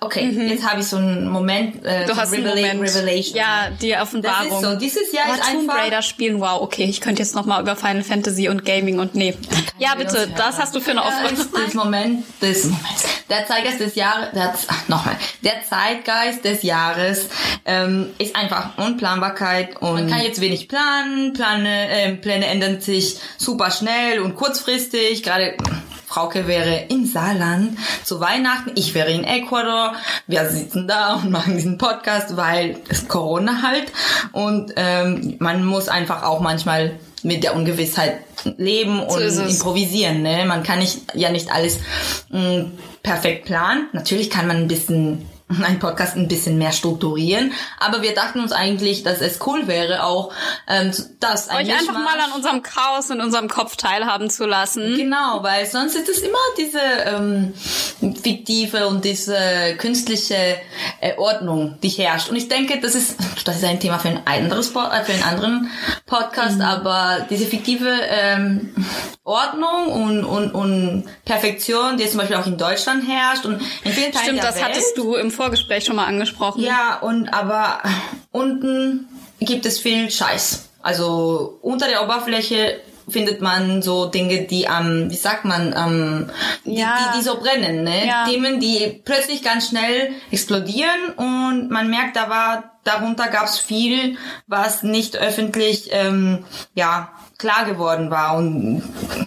Okay, 0.00 0.26
mhm. 0.26 0.48
jetzt 0.48 0.68
habe 0.68 0.80
ich 0.80 0.86
so 0.86 0.98
einen 0.98 1.26
Moment. 1.26 1.82
Äh, 1.86 2.04
du 2.04 2.14
hast 2.14 2.34
einen 2.34 2.44
Moment. 2.44 2.82
Revelation. 2.82 3.34
Ja, 3.34 3.70
die 3.70 3.96
Offenbarung. 3.96 4.50
Das 4.50 4.62
ist 4.62 4.68
so. 4.68 4.76
Dieses 4.76 5.12
Jahr 5.12 5.24
oh, 5.30 5.32
ist 5.32 5.42
Tomb 5.42 5.70
einfach. 5.70 5.82
Raider 5.82 6.02
spielen. 6.02 6.38
Wow, 6.38 6.60
okay, 6.60 6.84
ich 6.84 7.00
könnte 7.00 7.22
jetzt 7.22 7.34
noch 7.34 7.46
mal 7.46 7.62
über 7.62 7.74
Final 7.74 8.02
Fantasy 8.02 8.50
und 8.50 8.66
Gaming 8.66 8.98
und 8.98 9.14
nee. 9.14 9.34
Ja, 9.78 9.94
bitte, 9.94 10.28
das 10.36 10.58
hast 10.58 10.74
du 10.74 10.80
für 10.80 10.90
eine 10.90 11.02
Offenbarung. 11.02 11.64
Das 11.64 11.74
Moment 11.74 12.24
des 12.42 12.64
Moments. 12.64 13.04
Der 13.30 13.46
Zeitgeist 13.46 13.80
des 13.80 13.94
Jahres. 13.94 14.32
Der, 14.34 14.54
nochmal. 14.88 15.16
Der 15.42 15.62
Zeitgeist 15.66 16.44
des 16.44 16.62
Jahres 16.62 17.28
ähm, 17.64 18.10
ist 18.18 18.36
einfach 18.36 18.76
Unplanbarkeit 18.76 19.80
und 19.80 19.94
man 19.94 20.10
kann 20.10 20.20
jetzt 20.20 20.42
wenig 20.42 20.68
planen. 20.68 21.32
Plane, 21.32 21.88
äh, 21.88 22.12
Pläne 22.16 22.46
ändern 22.46 22.82
sich 22.82 23.16
super 23.38 23.70
schnell 23.70 24.20
und 24.20 24.36
kurzfristig. 24.36 25.22
Gerade 25.22 25.56
Frauke 26.14 26.46
wäre 26.46 26.84
im 26.90 27.06
Saarland 27.06 27.76
zu 28.04 28.20
Weihnachten, 28.20 28.70
ich 28.76 28.94
wäre 28.94 29.10
in 29.10 29.24
Ecuador. 29.24 29.94
Wir 30.28 30.48
sitzen 30.48 30.86
da 30.86 31.14
und 31.14 31.30
machen 31.32 31.56
diesen 31.56 31.76
Podcast, 31.76 32.36
weil 32.36 32.76
es 32.88 33.08
Corona 33.08 33.62
halt. 33.62 33.90
Und 34.30 34.72
ähm, 34.76 35.34
man 35.40 35.64
muss 35.64 35.88
einfach 35.88 36.22
auch 36.22 36.38
manchmal 36.38 37.00
mit 37.24 37.42
der 37.42 37.56
Ungewissheit 37.56 38.18
leben 38.58 39.00
und 39.00 39.28
so 39.28 39.42
improvisieren. 39.42 40.22
Ne? 40.22 40.44
Man 40.46 40.62
kann 40.62 40.78
nicht 40.78 41.00
ja 41.14 41.32
nicht 41.32 41.50
alles 41.50 41.80
mh, 42.28 42.38
mm, 42.40 42.72
perfekt 43.02 43.46
planen. 43.46 43.88
Natürlich 43.92 44.30
kann 44.30 44.46
man 44.46 44.58
ein 44.58 44.68
bisschen 44.68 45.28
einen 45.48 45.78
Podcast 45.78 46.16
ein 46.16 46.26
bisschen 46.26 46.56
mehr 46.56 46.72
strukturieren. 46.72 47.52
Aber 47.78 48.02
wir 48.02 48.14
dachten 48.14 48.40
uns 48.40 48.52
eigentlich, 48.52 49.02
dass 49.02 49.20
es 49.20 49.38
cool 49.46 49.66
wäre, 49.66 50.04
auch 50.04 50.32
ähm, 50.66 50.92
das 51.20 51.50
Euch 51.50 51.72
einfach 51.72 51.92
mal 51.92 52.18
an 52.18 52.32
unserem 52.34 52.62
Chaos 52.62 53.10
in 53.10 53.20
unserem 53.20 53.48
Kopf 53.48 53.76
teilhaben 53.76 54.30
zu 54.30 54.46
lassen. 54.46 54.96
Genau, 54.96 55.42
weil 55.42 55.66
sonst 55.66 55.96
ist 55.96 56.08
es 56.08 56.20
immer 56.20 56.38
diese 56.58 56.80
ähm, 56.80 57.54
fiktive 58.22 58.88
und 58.88 59.04
diese 59.04 59.36
künstliche 59.76 60.56
äh, 61.00 61.16
Ordnung, 61.18 61.78
die 61.82 61.90
herrscht. 61.90 62.30
Und 62.30 62.36
ich 62.36 62.48
denke, 62.48 62.80
das 62.80 62.94
ist 62.94 63.16
das 63.44 63.56
ist 63.56 63.64
ein 63.64 63.80
Thema 63.80 63.98
für 63.98 64.08
ein 64.08 64.26
anderes 64.26 64.70
äh, 64.70 65.04
für 65.04 65.12
einen 65.12 65.22
anderen 65.22 65.70
Podcast, 66.06 66.56
mhm. 66.56 66.62
aber 66.62 67.26
diese 67.28 67.44
fiktive 67.44 67.90
ähm, 68.08 68.74
Ordnung 69.24 69.88
und, 69.88 70.24
und, 70.24 70.50
und 70.50 71.04
Perfektion, 71.24 71.96
die 71.96 72.06
zum 72.06 72.18
Beispiel 72.18 72.36
auch 72.36 72.46
in 72.46 72.58
Deutschland 72.58 73.08
herrscht 73.08 73.46
und 73.46 73.60
in 73.82 73.92
vielen 73.92 74.12
Teilen 74.12 74.24
Stimmt, 74.24 74.42
der 74.42 74.50
das 74.50 74.56
Welt. 74.56 74.64
hattest 74.66 74.98
du 74.98 75.14
im 75.14 75.30
Vorgespräch 75.44 75.84
schon 75.84 75.96
mal 75.96 76.06
angesprochen. 76.06 76.62
Ja, 76.62 76.98
und 77.00 77.28
aber 77.28 77.80
unten 78.32 79.06
gibt 79.40 79.66
es 79.66 79.78
viel 79.78 80.10
Scheiß. 80.10 80.70
Also 80.82 81.58
unter 81.60 81.86
der 81.86 82.02
Oberfläche 82.02 82.80
findet 83.08 83.42
man 83.42 83.82
so 83.82 84.06
Dinge, 84.06 84.44
die 84.44 84.66
am, 84.66 85.10
wie 85.10 85.16
sagt 85.16 85.44
man, 85.44 85.74
am, 85.74 86.30
die, 86.64 86.76
Ja. 86.76 87.10
die, 87.12 87.18
die 87.18 87.24
so 87.24 87.36
brennen, 87.38 87.84
ne? 87.84 88.06
Ja. 88.06 88.24
Themen, 88.26 88.58
die 88.60 89.02
plötzlich 89.04 89.42
ganz 89.42 89.68
schnell 89.68 90.12
explodieren 90.30 91.10
und 91.16 91.70
man 91.70 91.90
merkt, 91.90 92.16
da 92.16 92.30
war, 92.30 92.78
darunter 92.84 93.28
gab's 93.28 93.58
viel, 93.58 94.16
was 94.46 94.82
nicht 94.82 95.16
öffentlich, 95.18 95.88
ähm, 95.92 96.44
ja, 96.74 97.10
klar 97.44 97.66
geworden 97.66 98.10
war 98.10 98.38
und 98.38 98.82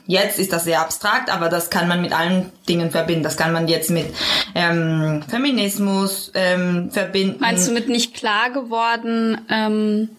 jetzt 0.08 0.40
ist 0.40 0.52
das 0.52 0.64
sehr 0.64 0.82
abstrakt, 0.82 1.32
aber 1.32 1.50
das 1.50 1.70
kann 1.70 1.88
man 1.88 2.02
mit 2.02 2.14
allen 2.14 2.52
Dingen 2.68 2.90
verbinden. 2.90 3.22
Das 3.22 3.38
kann 3.38 3.54
man 3.54 3.68
jetzt 3.68 3.92
mit 3.92 4.08
ähm, 4.56 5.22
Feminismus 5.28 6.32
ähm, 6.34 6.90
verbinden. 6.90 7.38
Meinst 7.40 7.68
du 7.68 7.74
mit 7.74 7.90
nicht 7.90 8.16
klar 8.16 8.50
geworden? 8.50 9.40
Ähm, 9.52 10.10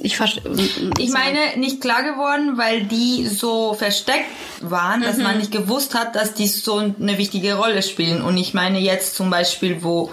ich 0.00 0.16
verstehe. 0.16 0.42
Ich 0.98 1.10
meine, 1.10 1.38
nicht 1.56 1.80
klar 1.80 2.02
geworden, 2.02 2.56
weil 2.56 2.84
die 2.84 3.26
so 3.26 3.74
versteckt 3.74 4.26
waren, 4.60 5.02
dass 5.02 5.18
man 5.18 5.38
nicht 5.38 5.50
gewusst 5.52 5.94
hat, 5.94 6.16
dass 6.16 6.34
die 6.34 6.46
so 6.46 6.78
eine 6.78 7.18
wichtige 7.18 7.54
Rolle 7.54 7.82
spielen. 7.82 8.22
Und 8.22 8.36
ich 8.36 8.54
meine 8.54 8.78
jetzt 8.78 9.14
zum 9.16 9.30
Beispiel, 9.30 9.82
wo, 9.82 10.12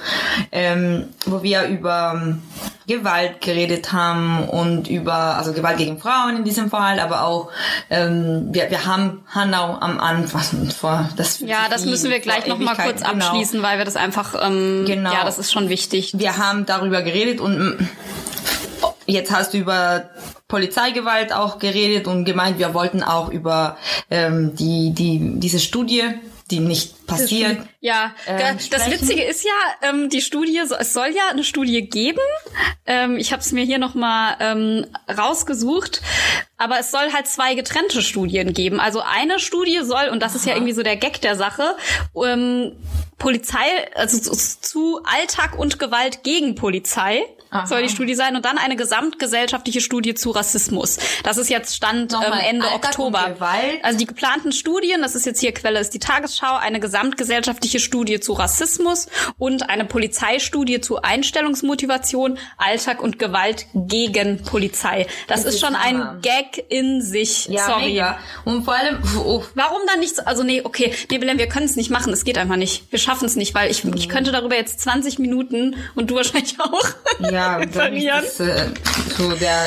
ähm, 0.52 1.08
wo 1.26 1.44
wir 1.44 1.64
über 1.66 2.14
ähm, 2.16 2.42
Gewalt 2.88 3.42
geredet 3.42 3.94
haben 3.94 4.48
und 4.48 4.88
über, 4.88 5.14
also 5.38 5.54
Gewalt 5.54 5.78
gegen 5.78 5.98
Frauen 6.00 6.38
in 6.38 6.44
diesem 6.44 6.70
Fall, 6.70 7.00
aber 7.00 7.24
auch, 7.24 7.50
ähm, 7.90 8.50
wir, 8.52 8.70
wir 8.70 8.86
haben 8.86 9.24
Hanau 9.34 9.78
am 9.80 10.00
Anfang 10.00 10.70
vor, 10.70 11.10
das 11.16 11.40
Ja, 11.40 11.68
das 11.70 11.86
müssen 11.86 12.12
wir 12.12 12.20
gleich 12.20 12.46
noch 12.46 12.60
mal 12.60 12.76
kurz 12.76 13.02
genau. 13.02 13.26
abschließen, 13.26 13.64
weil 13.64 13.80
wir 13.80 13.86
das 13.86 13.96
einfach, 13.96 14.36
ähm, 14.40 14.84
Genau. 14.86 15.12
ja, 15.12 15.24
das 15.24 15.40
ist 15.40 15.52
schon 15.52 15.70
wichtig. 15.70 16.14
Wir 16.18 16.38
haben 16.38 16.66
darüber 16.66 17.02
geredet 17.02 17.40
und 17.40 17.58
mm, 17.58 17.90
jetzt 19.06 19.32
hast 19.32 19.54
du 19.54 19.58
über 19.58 20.10
Polizeigewalt 20.48 21.34
auch 21.34 21.60
geredet 21.60 22.08
und 22.08 22.26
gemeint, 22.26 22.60
wir 22.60 22.74
wollten 22.74 23.04
auch 23.04 23.30
über 23.30 23.78
ähm, 24.10 24.56
die, 24.56 24.92
die, 24.94 25.20
diese 25.40 25.60
Studie, 25.60 26.04
die 26.52 26.60
nicht 26.60 27.08
passiert. 27.08 27.58
Ja, 27.82 28.14
ähm, 28.28 28.38
da- 28.40 28.54
das 28.54 28.66
sprechen. 28.66 28.92
Witzige 28.92 29.24
ist 29.24 29.44
ja, 29.44 29.90
ähm, 29.90 30.10
die 30.10 30.22
Studie, 30.22 30.60
es 30.80 30.94
soll 30.94 31.08
ja 31.08 31.24
eine 31.32 31.44
Studie 31.44 31.82
geben. 31.90 32.20
Ähm, 32.86 33.18
ich 33.18 33.32
habe 33.32 33.42
es 33.42 33.52
mir 33.52 33.64
hier 33.64 33.80
nochmal 33.80 34.36
ähm, 34.40 34.86
rausgesucht. 35.18 36.02
Aber 36.58 36.80
es 36.80 36.92
soll 36.92 37.12
halt 37.12 37.28
zwei 37.28 37.56
getrennte 37.56 38.02
Studien 38.02 38.54
geben. 38.54 38.80
Also 38.80 39.02
eine 39.02 39.40
Studie 39.40 39.80
soll, 39.84 40.10
und 40.10 40.22
das 40.22 40.36
ist 40.36 40.46
ja 40.46 40.54
irgendwie 40.54 40.72
so 40.74 40.84
der 40.84 40.96
Gag 40.96 41.20
der 41.22 41.36
Sache, 41.36 41.76
ähm, 42.24 42.74
Polizei, 43.18 43.66
also 43.96 44.20
zu, 44.20 44.32
zu 44.62 45.02
Alltag 45.04 45.58
und 45.58 45.80
Gewalt 45.80 46.24
gegen 46.24 46.56
Polizei 46.56 47.24
Aha. 47.56 47.66
soll 47.68 47.84
die 47.84 47.90
Studie 47.90 48.16
sein 48.16 48.36
und 48.36 48.46
dann 48.46 48.58
eine 48.58 48.76
gesamtgesellschaftliche 48.76 49.82
Studie 49.82 50.14
zu 50.14 50.32
Rassismus. 50.32 50.98
Das 51.24 51.38
ist 51.38 51.50
jetzt 51.50 51.76
Stand 51.76 52.14
ähm, 52.14 52.22
Ende 52.48 52.66
Alltag 52.68 52.92
Oktober. 52.92 53.36
Also 53.84 53.98
die 53.98 54.06
geplanten 54.06 54.52
Studien, 54.52 55.02
das 55.02 55.16
ist 55.16 55.26
jetzt 55.26 55.40
hier 55.40 55.54
Quelle, 55.54 55.80
ist 55.80 55.94
die 55.94 56.00
Tagesschau, 56.00 56.56
eine 56.56 56.80
gesamtgesellschaftliche 56.80 57.80
Studie 57.80 58.20
zu 58.20 58.34
Rassismus 58.34 59.08
und 59.38 59.70
eine 59.70 59.86
Polizeistudie 59.86 60.82
zu 60.82 61.02
Einstellungsmotivation, 61.02 62.38
Alltag 62.58 63.02
und 63.02 63.20
Gewalt 63.20 63.66
gegen 63.74 64.44
Polizei. 64.44 65.08
Das, 65.28 65.44
Das 65.44 65.50
ist 65.50 65.56
ist 65.56 65.62
schon 65.66 65.76
Hammer. 65.82 66.12
ein 66.12 66.22
Gag 66.22 66.66
in 66.70 67.02
sich. 67.02 67.46
Ja, 67.48 67.66
Sorry. 67.66 67.86
mega. 67.92 68.18
Und 68.44 68.64
vor 68.66 68.76
allem, 68.76 69.00
oh, 69.26 69.44
Warum 69.56 69.80
dann 69.88 70.00
nicht? 70.00 70.16
so- 70.16 70.24
Also 70.26 70.44
nee, 70.44 70.62
okay, 70.64 70.94
nee, 71.10 71.18
Belen, 71.18 71.38
wir 71.38 71.48
können 71.48 71.66
es 71.66 71.76
nicht 71.76 71.90
machen. 71.90 72.12
Es 72.14 72.24
geht 72.26 72.38
einfach 72.38 72.56
nicht. 72.58 72.92
Wir 72.92 73.00
schaffen 73.00 73.26
es 73.26 73.36
nicht, 73.36 73.54
weil 73.56 73.70
ich, 73.72 73.84
ich 73.86 74.10
könnte 74.10 74.32
darüber 74.32 74.56
jetzt 74.56 74.82
20 74.82 75.20
Minuten 75.20 75.76
und 75.96 76.10
du 76.12 76.16
wahrscheinlich 76.16 76.56
auch 76.60 76.84
ja, 77.32 77.45
dann 77.52 77.62
referieren. 77.62 78.24
ist 78.24 78.40
das 78.40 78.48
äh, 78.48 78.66
so 79.18 79.32
der, 79.34 79.62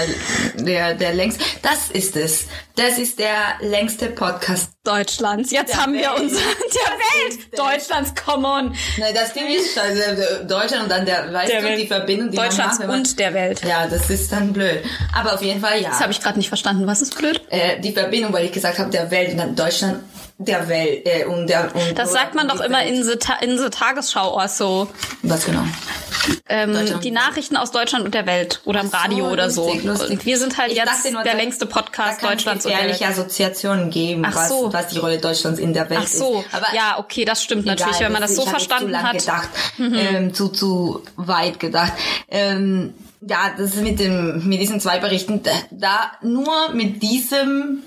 der, 0.57 0.95
der 0.95 1.15
längste, 1.15 1.43
das 1.63 1.91
ist 1.93 2.17
es. 2.17 2.47
Das 2.77 2.97
ist 2.99 3.19
der 3.19 3.35
längste 3.61 4.07
Podcast. 4.07 4.71
Deutschlands. 4.85 5.51
Jetzt 5.51 5.73
Der 5.75 5.83
haben 5.83 5.93
wir 5.95 6.01
Welt. 6.11 6.21
unser 6.21 6.37
der 6.41 6.93
Welt. 7.33 7.59
Deutschlands, 7.59 8.13
come 8.15 8.47
on. 8.47 8.75
Nein, 8.99 9.15
das 9.15 9.33
Ding 9.33 9.47
ist, 9.49 9.77
also 9.79 10.45
Deutschland 10.47 10.85
und 10.85 10.89
dann 10.91 11.05
der, 11.05 11.33
weißt 11.33 11.51
Der 11.53 11.61
du, 11.61 11.67
Welt. 11.69 11.81
die 11.81 11.87
Verbindung, 11.87 12.31
die 12.31 12.37
Deutschlands 12.37 12.79
man 12.79 12.87
macht. 12.89 12.97
man- 12.97 12.99
und 13.01 13.19
der 13.19 13.35
Welt. 13.35 13.63
Ja, 13.67 13.87
das 13.87 14.09
ist 14.11 14.31
dann 14.33 14.53
blöd. 14.53 14.83
Aber 15.15 15.35
auf 15.35 15.43
jeden 15.43 15.61
Fall, 15.61 15.81
ja. 15.83 15.91
Das 15.91 16.01
habe 16.01 16.13
ich 16.13 16.21
gerade 16.21 16.39
nicht 16.39 16.49
verstanden. 16.49 16.87
Was 16.87 17.03
ist 17.03 17.17
blöd? 17.19 17.41
äh, 17.51 17.81
die 17.81 17.93
Verbindung, 17.93 18.33
weil 18.33 18.45
ich 18.45 18.53
gesagt 18.53 18.79
habe, 18.79 18.91
der 18.91 19.11
Welt 19.11 19.33
und 19.33 19.39
dann 19.39 19.57
Deutschland, 19.57 20.01
der 20.39 20.69
Welt 20.69 21.05
äh, 21.07 21.25
und 21.25 21.49
der 21.49 21.75
und 21.75 21.99
Das 21.99 22.13
sagt 22.13 22.35
man 22.35 22.47
doch 22.49 22.61
immer 22.61 22.79
Welt. 22.79 22.91
in 22.91 23.03
the, 23.05 23.17
Ta 23.17 23.35
in 23.41 23.59
the 23.59 23.71
Tagesschau 23.71 24.39
auch 24.41 24.49
so. 24.49 24.89
Was 25.23 25.45
genau? 25.45 25.63
Ähm, 26.49 27.01
die 27.03 27.11
Nachrichten 27.11 27.57
aus 27.57 27.71
Deutschland 27.71 28.05
und 28.05 28.15
der 28.15 28.27
Welt 28.27 28.61
oder 28.65 28.81
im 28.81 28.91
Ach 28.93 29.03
so, 29.05 29.09
Radio 29.09 29.31
oder 29.31 29.51
so. 29.51 29.65
lustig, 29.67 29.85
lustig. 29.85 30.11
Und 30.11 30.27
wir 30.27 30.39
sind 30.39 30.59
halt 30.59 30.73
Ich 30.73 30.77
jetzt 30.79 31.11
nur, 31.13 31.23
der 31.23 31.33
da- 31.33 31.39
längste 31.39 31.67
Podcast 31.67 32.23
da 32.23 32.29
Deutschlands 32.29 32.67
und 32.67 32.73
der 32.73 32.81
Welt. 32.83 33.03
Assoziationen 33.03 33.91
geben, 33.91 34.25
was, 34.31 34.49
so. 34.49 34.73
was 34.73 34.89
die 34.89 34.99
Rolle 34.99 35.19
Deutschlands 35.19 35.59
in 35.59 35.73
der 35.73 35.89
Welt 35.91 36.01
Ach 36.05 36.07
so, 36.09 36.41
ist. 36.41 36.55
Aber 36.55 36.67
ja, 36.75 36.99
okay, 36.99 37.25
das 37.25 37.43
stimmt 37.43 37.65
natürlich, 37.67 37.97
egal, 37.97 38.07
wenn 38.07 38.13
man 38.13 38.23
das 38.23 38.37
so 38.37 38.43
hab 38.47 38.53
jetzt 38.59 38.67
verstanden 38.69 38.93
zu 38.95 39.03
hat. 39.03 39.15
Mhm. 39.79 39.93
gedacht, 39.93 40.05
ähm, 40.15 40.35
zu 40.35 40.49
zu 40.49 41.03
weit 41.17 41.59
gedacht. 41.61 41.93
Ähm, 42.31 42.95
ja, 43.21 43.55
das 43.57 43.75
ist 43.75 43.83
mit 43.83 43.99
dem 43.99 44.47
mit 44.49 44.61
diesen 44.61 44.81
zwei 44.81 44.99
Berichten 44.99 45.41
da, 45.71 46.13
nur 46.23 46.73
mit 46.75 47.03
diesem 47.03 47.83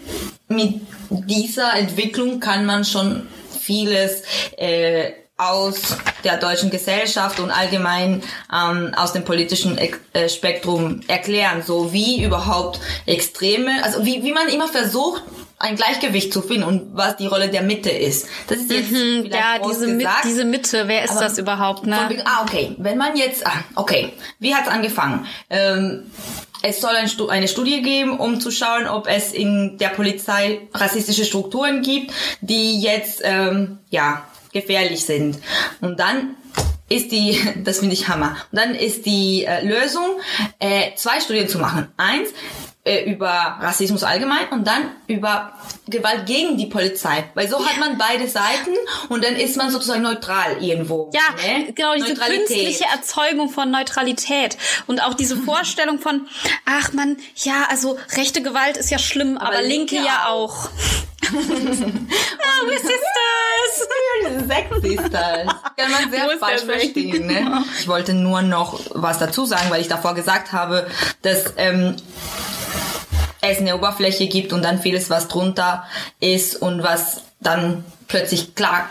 mit 0.47 0.81
dieser 1.09 1.75
Entwicklung 1.75 2.39
kann 2.39 2.65
man 2.65 2.83
schon 2.83 3.27
vieles 3.59 4.23
äh, 4.57 5.11
aus 5.41 5.97
der 6.23 6.37
deutschen 6.37 6.69
Gesellschaft 6.69 7.39
und 7.39 7.49
allgemein 7.49 8.21
ähm, 8.53 8.93
aus 8.95 9.13
dem 9.13 9.25
politischen 9.25 9.77
äh, 9.77 10.29
Spektrum 10.29 11.01
erklären, 11.07 11.63
so 11.65 11.91
wie 11.91 12.23
überhaupt 12.23 12.79
Extreme, 13.07 13.83
also 13.83 14.05
wie, 14.05 14.23
wie 14.23 14.33
man 14.33 14.47
immer 14.49 14.67
versucht, 14.67 15.23
ein 15.57 15.75
Gleichgewicht 15.75 16.31
zu 16.33 16.41
finden 16.41 16.63
und 16.63 16.95
was 16.95 17.17
die 17.17 17.27
Rolle 17.27 17.49
der 17.49 17.61
Mitte 17.63 17.89
ist. 17.89 18.27
Das 18.47 18.57
ist 18.59 18.71
jetzt 18.71 18.91
Mhm, 18.91 19.29
Ja, 19.31 19.59
diese, 19.67 19.87
Mi 19.87 20.05
diese 20.23 20.43
Mitte, 20.45 20.87
wer 20.87 21.03
ist 21.03 21.15
das 21.15 21.37
überhaupt, 21.37 21.81
von 21.81 21.89
ne? 21.89 22.05
wegen- 22.09 22.23
ah, 22.25 22.41
okay. 22.43 22.75
Wenn 22.77 22.97
man 22.97 23.15
jetzt, 23.15 23.45
ah, 23.45 23.63
okay. 23.75 24.13
Wie 24.39 24.53
hat's 24.55 24.67
angefangen? 24.67 25.25
Ähm, 25.49 26.11
es 26.63 26.79
soll 26.81 26.91
ein 26.95 27.09
eine 27.29 27.47
Studie 27.47 27.81
geben, 27.81 28.19
um 28.19 28.39
zu 28.39 28.51
schauen, 28.51 28.87
ob 28.87 29.07
es 29.07 29.33
in 29.33 29.77
der 29.79 29.89
Polizei 29.89 30.61
rassistische 30.73 31.25
Strukturen 31.25 31.81
gibt, 31.81 32.11
die 32.41 32.79
jetzt, 32.81 33.21
ähm, 33.23 33.79
ja, 33.89 34.23
gefährlich 34.53 35.05
sind. 35.05 35.37
Und 35.81 35.99
dann 35.99 36.35
ist 36.89 37.11
die, 37.11 37.39
das 37.63 37.79
finde 37.79 37.93
ich 37.93 38.07
Hammer. 38.07 38.35
Und 38.51 38.57
dann 38.57 38.75
ist 38.75 39.05
die 39.05 39.45
äh, 39.45 39.65
Lösung, 39.65 40.19
äh, 40.59 40.93
zwei 40.95 41.19
Studien 41.19 41.47
zu 41.47 41.59
machen. 41.59 41.87
Eins, 41.97 42.29
äh, 42.83 43.11
über 43.11 43.57
Rassismus 43.59 44.03
allgemein 44.03 44.49
und 44.49 44.65
dann 44.65 44.91
über 45.05 45.53
Gewalt 45.87 46.25
gegen 46.25 46.57
die 46.57 46.65
Polizei. 46.65 47.25
Weil 47.35 47.47
so 47.47 47.63
hat 47.63 47.79
man 47.79 47.97
beide 47.97 48.27
Seiten 48.27 48.71
und 49.09 49.23
dann 49.23 49.35
ist 49.35 49.55
man 49.55 49.69
sozusagen 49.69 50.01
neutral 50.01 50.63
irgendwo. 50.63 51.11
Ja, 51.13 51.21
ne? 51.43 51.71
genau, 51.73 51.93
diese 51.93 52.15
künstliche 52.15 52.85
Erzeugung 52.85 53.49
von 53.49 53.69
Neutralität 53.69 54.57
und 54.87 55.03
auch 55.03 55.13
diese 55.13 55.37
Vorstellung 55.51 55.99
von, 55.99 56.27
ach 56.65 56.91
man, 56.93 57.17
ja, 57.35 57.67
also 57.69 57.99
rechte 58.17 58.41
Gewalt 58.41 58.77
ist 58.77 58.89
ja 58.89 58.97
schlimm, 58.97 59.37
aber, 59.37 59.61
linke, 59.61 59.95
linke 59.95 60.07
ja 60.07 60.25
auch. 60.29 60.65
ah, 60.65 61.31
we're 62.65 62.77
sisters! 62.77 63.31
Sexisters. 64.47 65.47
Kann 65.77 65.91
man 65.91 66.11
sehr 66.11 66.37
falsch 66.39 66.61
verstehen. 66.61 67.27
Ne? 67.27 67.63
Ich 67.79 67.87
wollte 67.87 68.13
nur 68.13 68.41
noch 68.41 68.79
was 68.91 69.19
dazu 69.19 69.45
sagen, 69.45 69.69
weil 69.69 69.81
ich 69.81 69.87
davor 69.87 70.13
gesagt 70.15 70.51
habe, 70.51 70.87
dass 71.21 71.53
ähm, 71.57 71.95
es 73.41 73.59
eine 73.59 73.75
Oberfläche 73.75 74.27
gibt 74.27 74.53
und 74.53 74.63
dann 74.63 74.81
vieles, 74.81 75.09
was 75.09 75.27
drunter 75.27 75.85
ist 76.19 76.55
und 76.55 76.83
was 76.83 77.23
dann 77.39 77.83
plötzlich 78.07 78.55
klar 78.55 78.87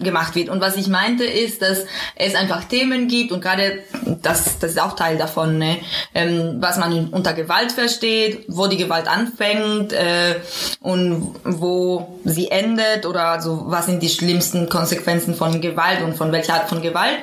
gemacht 0.00 0.34
wird. 0.34 0.48
Und 0.48 0.60
was 0.60 0.76
ich 0.76 0.88
meinte 0.88 1.24
ist, 1.24 1.62
dass 1.62 1.84
es 2.16 2.34
einfach 2.34 2.64
Themen 2.64 3.08
gibt 3.08 3.30
und 3.30 3.40
gerade 3.40 3.84
das, 4.22 4.58
das 4.58 4.72
ist 4.72 4.80
auch 4.80 4.96
Teil 4.96 5.18
davon, 5.18 5.58
ne? 5.58 5.78
ähm, 6.14 6.56
was 6.60 6.78
man 6.78 7.08
unter 7.10 7.34
Gewalt 7.34 7.72
versteht, 7.72 8.46
wo 8.48 8.66
die 8.66 8.78
Gewalt 8.78 9.06
anfängt 9.06 9.92
äh, 9.92 10.36
und 10.80 11.34
wo 11.44 12.18
sie 12.24 12.50
endet 12.50 13.06
oder 13.06 13.26
also 13.26 13.64
was 13.66 13.86
sind 13.86 14.02
die 14.02 14.08
schlimmsten 14.08 14.68
Konsequenzen 14.68 15.34
von 15.34 15.60
Gewalt 15.60 16.02
und 16.02 16.16
von 16.16 16.32
welcher 16.32 16.54
Art 16.54 16.68
von 16.68 16.82
Gewalt. 16.82 17.18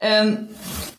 Ähm, 0.00 0.48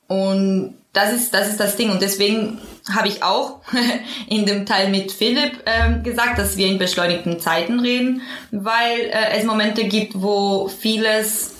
und 0.08 0.76
das 0.98 1.14
ist, 1.14 1.34
das 1.34 1.48
ist 1.48 1.60
das 1.60 1.76
Ding. 1.76 1.92
Und 1.92 2.02
deswegen 2.02 2.58
habe 2.92 3.08
ich 3.08 3.22
auch 3.22 3.60
in 4.28 4.46
dem 4.46 4.66
Teil 4.66 4.90
mit 4.90 5.12
Philipp 5.12 5.64
ähm, 5.66 6.02
gesagt, 6.04 6.40
dass 6.40 6.58
wir 6.58 6.68
in 6.68 6.80
beschleunigten 6.80 7.40
Zeiten 7.40 7.80
reden, 7.80 8.22
weil 8.52 9.02
äh, 9.02 9.38
es 9.38 9.44
Momente 9.44 9.84
gibt, 9.84 10.22
wo 10.22 10.68
vieles 10.68 11.57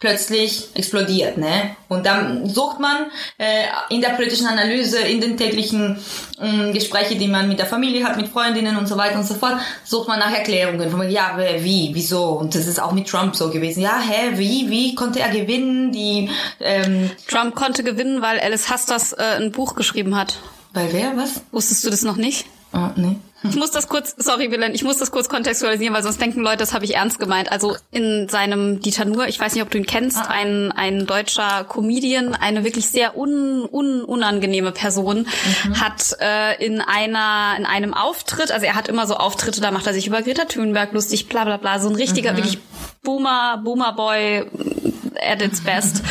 plötzlich 0.00 0.70
explodiert, 0.74 1.36
ne? 1.36 1.76
Und 1.88 2.06
dann 2.06 2.48
sucht 2.48 2.80
man 2.80 3.06
äh, 3.36 3.64
in 3.90 4.00
der 4.00 4.10
politischen 4.10 4.46
Analyse, 4.46 4.98
in 4.98 5.20
den 5.20 5.36
täglichen 5.36 5.98
ähm, 6.40 6.72
Gespräche, 6.72 7.16
die 7.16 7.28
man 7.28 7.46
mit 7.46 7.58
der 7.58 7.66
Familie 7.66 8.04
hat, 8.04 8.16
mit 8.16 8.28
Freundinnen 8.28 8.78
und 8.78 8.88
so 8.88 8.96
weiter 8.96 9.18
und 9.18 9.26
so 9.26 9.34
fort, 9.34 9.58
sucht 9.84 10.08
man 10.08 10.18
nach 10.18 10.32
Erklärungen. 10.32 10.90
Von, 10.90 11.08
ja, 11.10 11.38
wie, 11.58 11.90
wieso? 11.92 12.30
Und 12.30 12.54
das 12.54 12.66
ist 12.66 12.80
auch 12.80 12.92
mit 12.92 13.08
Trump 13.08 13.36
so 13.36 13.50
gewesen. 13.50 13.82
Ja, 13.82 14.00
hä, 14.00 14.32
wie, 14.36 14.70
wie 14.70 14.94
konnte 14.94 15.20
er 15.20 15.28
gewinnen? 15.28 15.92
Die, 15.92 16.30
ähm, 16.60 17.10
Trump 17.28 17.54
konnte 17.54 17.84
gewinnen, 17.84 18.22
weil 18.22 18.40
Alice 18.40 18.70
Hasters 18.70 19.12
äh, 19.12 19.36
ein 19.36 19.52
Buch 19.52 19.74
geschrieben 19.74 20.16
hat. 20.16 20.38
bei 20.72 20.88
wer, 20.92 21.14
was? 21.16 21.42
Wusstest 21.52 21.84
du 21.84 21.90
das 21.90 22.02
noch 22.02 22.16
nicht? 22.16 22.46
Oh, 22.72 22.88
nee. 22.96 23.16
Ich 23.42 23.56
muss 23.56 23.70
das 23.70 23.88
kurz, 23.88 24.14
sorry, 24.18 24.50
Willen, 24.50 24.74
ich 24.74 24.84
muss 24.84 24.98
das 24.98 25.10
kurz 25.10 25.28
kontextualisieren, 25.28 25.94
weil 25.94 26.02
sonst 26.02 26.20
denken 26.20 26.40
Leute, 26.40 26.58
das 26.58 26.74
habe 26.74 26.84
ich 26.84 26.96
ernst 26.96 27.18
gemeint. 27.18 27.50
Also 27.50 27.76
in 27.90 28.28
seinem 28.28 28.80
Dieter 28.80 29.06
Nuhr, 29.06 29.28
ich 29.28 29.40
weiß 29.40 29.54
nicht, 29.54 29.62
ob 29.62 29.70
du 29.70 29.78
ihn 29.78 29.86
kennst, 29.86 30.18
ah. 30.18 30.28
ein, 30.28 30.72
ein 30.72 31.06
deutscher 31.06 31.64
Comedian, 31.64 32.34
eine 32.34 32.64
wirklich 32.64 32.88
sehr 32.90 33.16
un, 33.16 33.66
un, 33.70 34.04
unangenehme 34.04 34.72
Person, 34.72 35.26
mhm. 35.64 35.80
hat 35.80 36.16
äh, 36.20 36.64
in 36.64 36.80
einer, 36.80 37.54
in 37.58 37.64
einem 37.64 37.94
Auftritt, 37.94 38.52
also 38.52 38.66
er 38.66 38.74
hat 38.74 38.88
immer 38.88 39.06
so 39.06 39.16
Auftritte, 39.16 39.60
da 39.60 39.70
macht 39.70 39.86
er 39.86 39.94
sich 39.94 40.06
über 40.06 40.20
Greta 40.22 40.44
Thunberg 40.44 40.92
lustig, 40.92 41.28
bla 41.28 41.44
bla 41.44 41.56
bla, 41.56 41.78
so 41.78 41.88
ein 41.88 41.94
richtiger, 41.94 42.32
mhm. 42.32 42.36
wirklich 42.38 42.58
Boomer, 43.02 43.62
Boomer 43.64 43.92
Boy 43.94 44.44
at 45.20 45.40
its 45.40 45.60
best. 45.64 46.02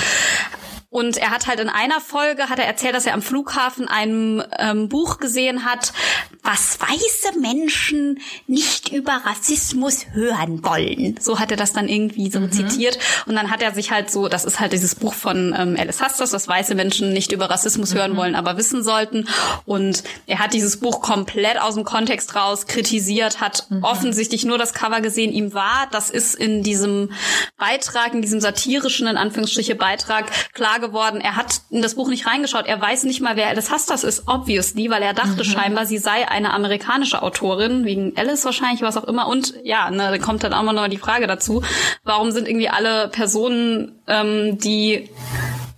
Und 0.92 1.18
er 1.18 1.30
hat 1.30 1.46
halt 1.46 1.60
in 1.60 1.70
einer 1.70 2.02
Folge, 2.02 2.50
hat 2.50 2.58
er 2.58 2.66
erzählt, 2.66 2.96
dass 2.96 3.06
er 3.06 3.14
am 3.14 3.22
Flughafen 3.22 3.88
ein 3.88 4.44
ähm, 4.58 4.90
Buch 4.90 5.20
gesehen 5.20 5.64
hat, 5.64 5.94
was 6.42 6.80
weiße 6.80 7.40
Menschen 7.40 8.20
nicht 8.48 8.92
über 8.92 9.22
Rassismus 9.24 10.08
hören 10.14 10.64
wollen. 10.64 11.16
So 11.20 11.40
hat 11.40 11.52
er 11.52 11.58
das 11.58 11.74
dann 11.74 11.88
irgendwie 11.88 12.32
so 12.32 12.40
mhm. 12.40 12.52
zitiert. 12.52 12.98
Und 13.28 13.36
dann 13.36 13.52
hat 13.52 13.62
er 13.62 13.72
sich 13.76 13.92
halt 13.92 14.10
so, 14.10 14.30
das 14.30 14.46
ist 14.46 14.60
halt 14.60 14.74
dieses 14.74 14.96
Buch 14.96 15.14
von 15.14 15.56
ähm, 15.56 15.76
Alice 15.78 16.02
Hastas, 16.02 16.34
was 16.34 16.48
weiße 16.48 16.74
Menschen 16.74 17.14
nicht 17.14 17.32
über 17.32 17.52
Rassismus 17.52 17.94
mhm. 17.94 17.98
hören 17.98 18.18
wollen, 18.18 18.36
aber 18.36 18.58
wissen 18.58 18.84
sollten. 18.84 19.28
Und 19.66 20.04
er 20.26 20.40
hat 20.40 20.54
dieses 20.54 20.80
Buch 20.80 21.02
komplett 21.02 21.62
aus 21.62 21.76
dem 21.76 21.84
Kontext 21.84 22.36
raus 22.36 22.66
kritisiert, 22.66 23.42
hat 23.42 23.68
mhm. 23.70 23.84
offensichtlich 23.84 24.44
nur 24.44 24.58
das 24.58 24.74
Cover 24.74 25.02
gesehen. 25.02 25.32
Ihm 25.32 25.54
war, 25.54 25.88
das 25.92 26.10
ist 26.10 26.34
in 26.34 26.64
diesem 26.64 27.12
Beitrag, 27.58 28.16
in 28.16 28.24
diesem 28.24 28.42
satirischen, 28.42 29.06
in 29.06 29.18
Anführungsstriche 29.18 29.76
Beitrag, 29.76 30.32
klar 30.54 30.79
geworden, 30.80 31.22
er 31.22 31.36
hat 31.36 31.62
in 31.70 31.82
das 31.82 31.96
Buch 31.96 32.10
nicht 32.10 32.26
reingeschaut. 32.26 32.66
Er 32.68 32.82
weiß 32.82 33.04
nicht 33.04 33.22
mal, 33.22 33.36
wer 33.36 33.48
Alice 33.48 33.72
Hastas 33.72 34.04
ist, 34.04 34.28
obviously, 34.28 34.90
weil 34.90 35.02
er 35.02 35.14
dachte 35.14 35.44
mhm. 35.44 35.44
scheinbar, 35.44 35.86
sie 35.86 35.98
sei 35.98 36.28
eine 36.28 36.54
amerikanische 36.54 37.22
Autorin, 37.22 37.86
wegen 37.86 38.14
Alice 38.18 38.46
wahrscheinlich, 38.46 38.82
was 38.82 38.98
auch 38.98 39.06
immer. 39.06 39.28
Und 39.28 39.54
ja, 39.64 39.90
ne, 39.90 40.10
da 40.12 40.18
kommt 40.18 40.44
dann 40.44 40.54
auch 40.54 40.64
mal 40.64 40.74
noch 40.74 40.88
die 40.88 40.98
Frage 40.98 41.28
dazu, 41.28 41.64
warum 42.04 42.32
sind 42.32 42.48
irgendwie 42.48 42.70
alle 42.70 43.08
Personen, 43.10 44.00
ähm, 44.08 44.58
die 44.58 45.10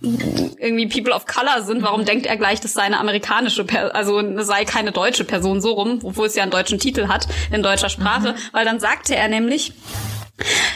irgendwie 0.02 0.88
People 0.88 1.14
of 1.14 1.26
Color 1.26 1.62
sind, 1.62 1.82
warum 1.82 2.04
denkt 2.04 2.26
er 2.26 2.36
gleich, 2.36 2.60
das 2.60 2.72
sei 2.72 2.82
eine 2.82 2.98
amerikanische, 2.98 3.64
per 3.64 3.94
also 3.94 4.20
sei 4.42 4.64
keine 4.64 4.90
deutsche 4.90 5.24
Person 5.24 5.60
so 5.60 5.72
rum, 5.72 6.00
obwohl 6.02 6.26
es 6.26 6.34
ja 6.34 6.42
einen 6.42 6.50
deutschen 6.50 6.78
Titel 6.78 7.06
hat, 7.08 7.28
in 7.52 7.62
deutscher 7.62 7.88
Sprache, 7.88 8.32
mhm. 8.32 8.36
weil 8.52 8.64
dann 8.64 8.80
sagte 8.80 9.14
er 9.14 9.28
nämlich, 9.28 9.72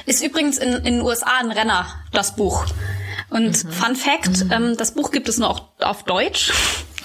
ist 0.05 0.24
übrigens 0.24 0.59
in, 0.59 0.74
in 0.74 0.85
den 0.85 1.01
USA 1.01 1.39
ein 1.41 1.51
Renner, 1.51 1.87
das 2.12 2.37
Buch. 2.37 2.66
Und 3.31 3.64
mhm. 3.64 3.70
Fun 3.70 3.97
Fact, 3.97 4.45
mhm. 4.45 4.53
ähm, 4.53 4.77
das 4.77 4.93
Buch 4.93 5.11
gibt 5.11 5.29
es 5.29 5.39
nur 5.39 5.51
auch 5.51 5.62
auf 5.81 6.05
Deutsch. 6.05 6.53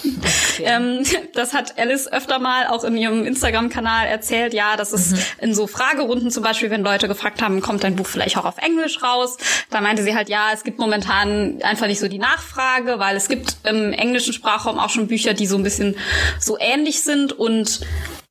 Okay. 0.03 0.63
ähm, 0.63 1.03
das 1.33 1.53
hat 1.53 1.77
Alice 1.77 2.11
öfter 2.11 2.39
mal 2.39 2.67
auch 2.67 2.83
in 2.83 2.97
ihrem 2.97 3.25
Instagram-Kanal 3.25 4.07
erzählt. 4.07 4.53
Ja, 4.53 4.75
das 4.75 4.93
ist 4.93 5.11
mhm. 5.11 5.19
in 5.39 5.53
so 5.53 5.67
Fragerunden 5.67 6.31
zum 6.31 6.43
Beispiel, 6.43 6.69
wenn 6.69 6.81
Leute 6.81 7.07
gefragt 7.07 7.41
haben, 7.41 7.61
kommt 7.61 7.83
dein 7.83 7.95
Buch 7.95 8.07
vielleicht 8.07 8.37
auch 8.37 8.45
auf 8.45 8.57
Englisch 8.57 9.01
raus? 9.03 9.37
Da 9.69 9.81
meinte 9.81 10.03
sie 10.03 10.15
halt, 10.15 10.29
ja, 10.29 10.49
es 10.53 10.63
gibt 10.63 10.79
momentan 10.79 11.59
einfach 11.61 11.87
nicht 11.87 11.99
so 11.99 12.07
die 12.07 12.19
Nachfrage, 12.19 12.99
weil 12.99 13.15
es 13.15 13.27
gibt 13.27 13.57
im 13.63 13.93
englischen 13.93 14.33
Sprachraum 14.33 14.79
auch 14.79 14.89
schon 14.89 15.07
Bücher, 15.07 15.33
die 15.33 15.47
so 15.47 15.57
ein 15.57 15.63
bisschen 15.63 15.95
so 16.39 16.57
ähnlich 16.59 17.03
sind 17.03 17.33
und 17.33 17.81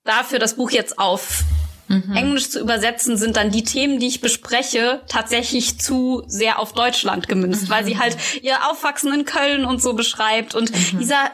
dafür 0.05 0.39
das 0.39 0.55
Buch 0.55 0.71
jetzt 0.71 0.99
auf 0.99 1.45
mhm. 1.91 2.17
Englisch 2.17 2.51
zu 2.51 2.61
übersetzen, 2.61 3.17
sind 3.17 3.37
dann 3.37 3.51
die 3.51 3.65
Themen, 3.65 3.99
die 3.99 4.07
ich 4.07 4.21
bespreche, 4.21 5.03
tatsächlich 5.09 5.79
zu 5.79 6.23
sehr 6.27 6.59
auf 6.59 6.73
Deutschland 6.73 7.29
gemünzt, 7.29 7.65
mhm. 7.65 7.71
weil 7.71 7.85
sie 7.85 7.99
halt 7.99 8.17
ihr 8.43 8.71
Aufwachsen 8.71 9.13
in 9.13 9.25
Köln 9.25 9.65
und 9.65 9.83
so 9.83 9.93
beschreibt 9.95 10.55
und 10.55 10.71
mhm. 10.71 10.99
dieser 10.99 11.31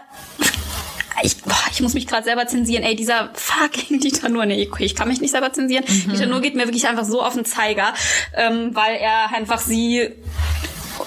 ich, 1.23 1.43
boah, 1.43 1.55
ich 1.73 1.81
muss 1.81 1.95
mich 1.95 2.07
gerade 2.07 2.25
selber 2.25 2.47
zensieren. 2.47 2.85
Ey, 2.85 2.95
dieser 2.95 3.31
fucking 3.33 4.01
Dieter 4.01 4.29
Nur, 4.29 4.45
nee, 4.45 4.69
ich 4.79 4.95
kann 4.95 5.09
mich 5.09 5.21
nicht 5.21 5.31
selber 5.31 5.53
zensieren. 5.53 5.85
Mhm. 5.89 6.13
Dieter 6.13 6.27
Nur 6.27 6.41
geht 6.41 6.55
mir 6.55 6.67
wirklich 6.67 6.87
einfach 6.89 7.05
so 7.05 7.23
auf 7.23 7.35
den 7.35 7.45
Zeiger, 7.45 7.95
ähm, 8.35 8.75
weil 8.75 8.97
er 8.97 9.35
einfach 9.35 9.59
sie 9.59 10.11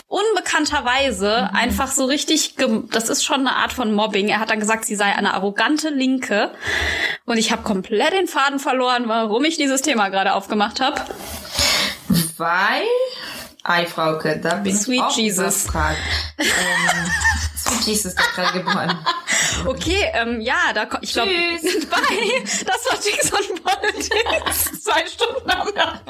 unbekannterweise 0.07 1.49
mhm. 1.49 1.55
einfach 1.55 1.91
so 1.91 2.05
richtig, 2.05 2.55
das 2.91 3.09
ist 3.09 3.23
schon 3.23 3.41
eine 3.41 3.55
Art 3.55 3.73
von 3.73 3.93
Mobbing. 3.93 4.29
Er 4.29 4.39
hat 4.39 4.49
dann 4.49 4.59
gesagt, 4.59 4.85
sie 4.85 4.95
sei 4.95 5.15
eine 5.15 5.33
arrogante 5.33 5.89
Linke. 5.89 6.51
Und 7.25 7.37
ich 7.37 7.51
habe 7.51 7.63
komplett 7.63 8.13
den 8.13 8.27
Faden 8.27 8.59
verloren, 8.59 9.07
warum 9.07 9.43
ich 9.45 9.57
dieses 9.57 9.81
Thema 9.81 10.09
gerade 10.09 10.33
aufgemacht 10.33 10.81
habe. 10.81 11.01
Weil, 12.37 12.83
ei 13.63 13.85
Frauke, 13.85 14.39
da 14.41 14.55
bin 14.55 14.75
Sweet 14.75 14.95
ich 14.95 15.01
auch 15.01 15.17
Jesus. 15.17 15.67
ähm, 15.73 15.95
Jesus 17.85 18.13
ist 18.13 18.17
gerade 18.35 18.59
geboren. 18.59 18.97
Okay, 19.65 20.05
ähm, 20.13 20.39
ja, 20.41 20.73
da 20.73 20.87
ich 21.01 21.11
glaube, 21.11 21.31
bye. 21.61 22.43
Das 22.65 22.85
war 22.85 22.97
Jinx 23.03 23.31
und 23.31 23.63
Politics. 23.63 24.83
zwei 24.83 25.05
Stunden 25.05 25.51
haben 25.51 25.69
wir, 25.73 26.01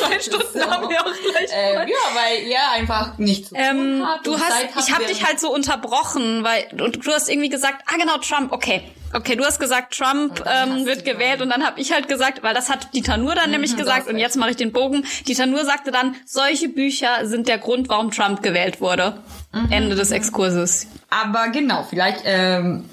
zwei 0.00 0.18
Stunden 0.18 0.60
so. 0.60 0.70
haben 0.70 0.88
wir 0.88 1.00
auch 1.00 1.12
gleich. 1.30 1.50
Ähm, 1.52 1.88
ja, 1.88 2.14
weil 2.14 2.42
ihr 2.48 2.70
einfach 2.72 3.18
nicht 3.18 3.48
zu 3.48 3.54
tun 3.54 3.62
ähm, 3.62 4.06
habt. 4.06 4.26
Du 4.26 4.38
hast, 4.38 4.88
ich 4.88 4.94
habe 4.94 5.04
dich 5.04 5.24
halt 5.24 5.38
so 5.38 5.52
unterbrochen, 5.52 6.42
weil 6.42 6.68
und 6.80 7.06
du 7.06 7.12
hast 7.12 7.28
irgendwie 7.28 7.48
gesagt, 7.48 7.84
ah 7.86 7.96
genau 7.96 8.18
Trump, 8.18 8.52
okay. 8.52 8.82
Okay, 9.12 9.36
du 9.36 9.44
hast 9.44 9.58
gesagt, 9.60 9.96
Trump 9.96 10.44
ähm, 10.46 10.84
wird 10.84 11.04
gewählt 11.04 11.40
und 11.40 11.48
dann 11.48 11.64
habe 11.64 11.80
ich 11.80 11.92
halt 11.92 12.08
gesagt, 12.08 12.42
weil 12.42 12.54
das 12.54 12.68
hat 12.68 12.92
Dieter 12.92 13.16
Nur 13.16 13.34
dann 13.34 13.46
mhm, 13.46 13.52
nämlich 13.52 13.76
gesagt 13.76 14.08
und 14.08 14.18
jetzt 14.18 14.36
mache 14.36 14.50
ich 14.50 14.56
den 14.56 14.72
Bogen. 14.72 15.06
Dieter 15.26 15.46
Nur 15.46 15.64
sagte 15.64 15.90
dann, 15.90 16.16
solche 16.26 16.68
Bücher 16.68 17.24
sind 17.24 17.48
der 17.48 17.58
Grund, 17.58 17.88
warum 17.88 18.10
Trump 18.10 18.42
gewählt 18.42 18.80
wurde. 18.80 19.22
Mhm. 19.52 19.70
Ende 19.70 19.96
des 19.96 20.10
Exkurses. 20.10 20.86
Aber 21.10 21.48
genau, 21.48 21.84
vielleicht 21.88 22.22
ähm, 22.24 22.84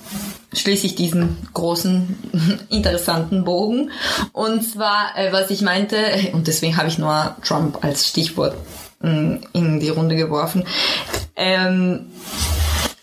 schließe 0.54 0.86
ich 0.86 0.96
diesen 0.96 1.38
großen, 1.54 2.66
interessanten 2.70 3.44
Bogen. 3.44 3.92
Und 4.32 4.64
zwar, 4.64 5.18
äh, 5.18 5.32
was 5.32 5.50
ich 5.50 5.62
meinte, 5.62 5.98
und 6.34 6.48
deswegen 6.48 6.78
habe 6.78 6.88
ich 6.88 6.98
nur 6.98 7.36
Trump 7.44 7.84
als 7.84 8.08
Stichwort 8.08 8.56
äh, 9.04 9.38
in 9.54 9.80
die 9.80 9.90
Runde 9.90 10.16
geworfen, 10.16 10.66
ähm, 11.36 12.12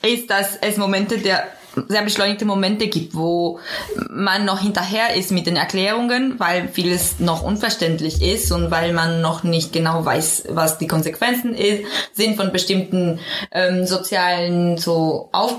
ist, 0.03 0.31
dass 0.31 0.57
es 0.61 0.77
Momente 0.77 1.19
der 1.19 1.45
sehr 1.89 2.03
beschleunigte 2.03 2.45
Momente 2.45 2.89
gibt, 2.89 3.15
wo 3.15 3.61
man 4.09 4.45
noch 4.45 4.61
hinterher 4.61 5.15
ist 5.15 5.31
mit 5.31 5.47
den 5.47 5.57
Erklärungen, 5.57 6.35
weil 6.39 6.69
vieles 6.69 7.21
noch 7.21 7.43
unverständlich 7.43 8.23
ist 8.23 8.51
und 8.53 8.71
weil 8.71 8.93
man 8.93 9.21
noch 9.21 9.43
nicht 9.43 9.73
genau 9.73 10.05
weiß, 10.05 10.45
was 10.51 10.79
die 10.79 10.87
Konsequenzen 10.87 11.55
ist, 11.55 11.85
sind 12.13 12.37
von 12.37 12.53
bestimmten 12.53 13.21
ähm, 13.53 13.87
sozialen 13.87 14.79
so 14.79 15.29
auf 15.33 15.55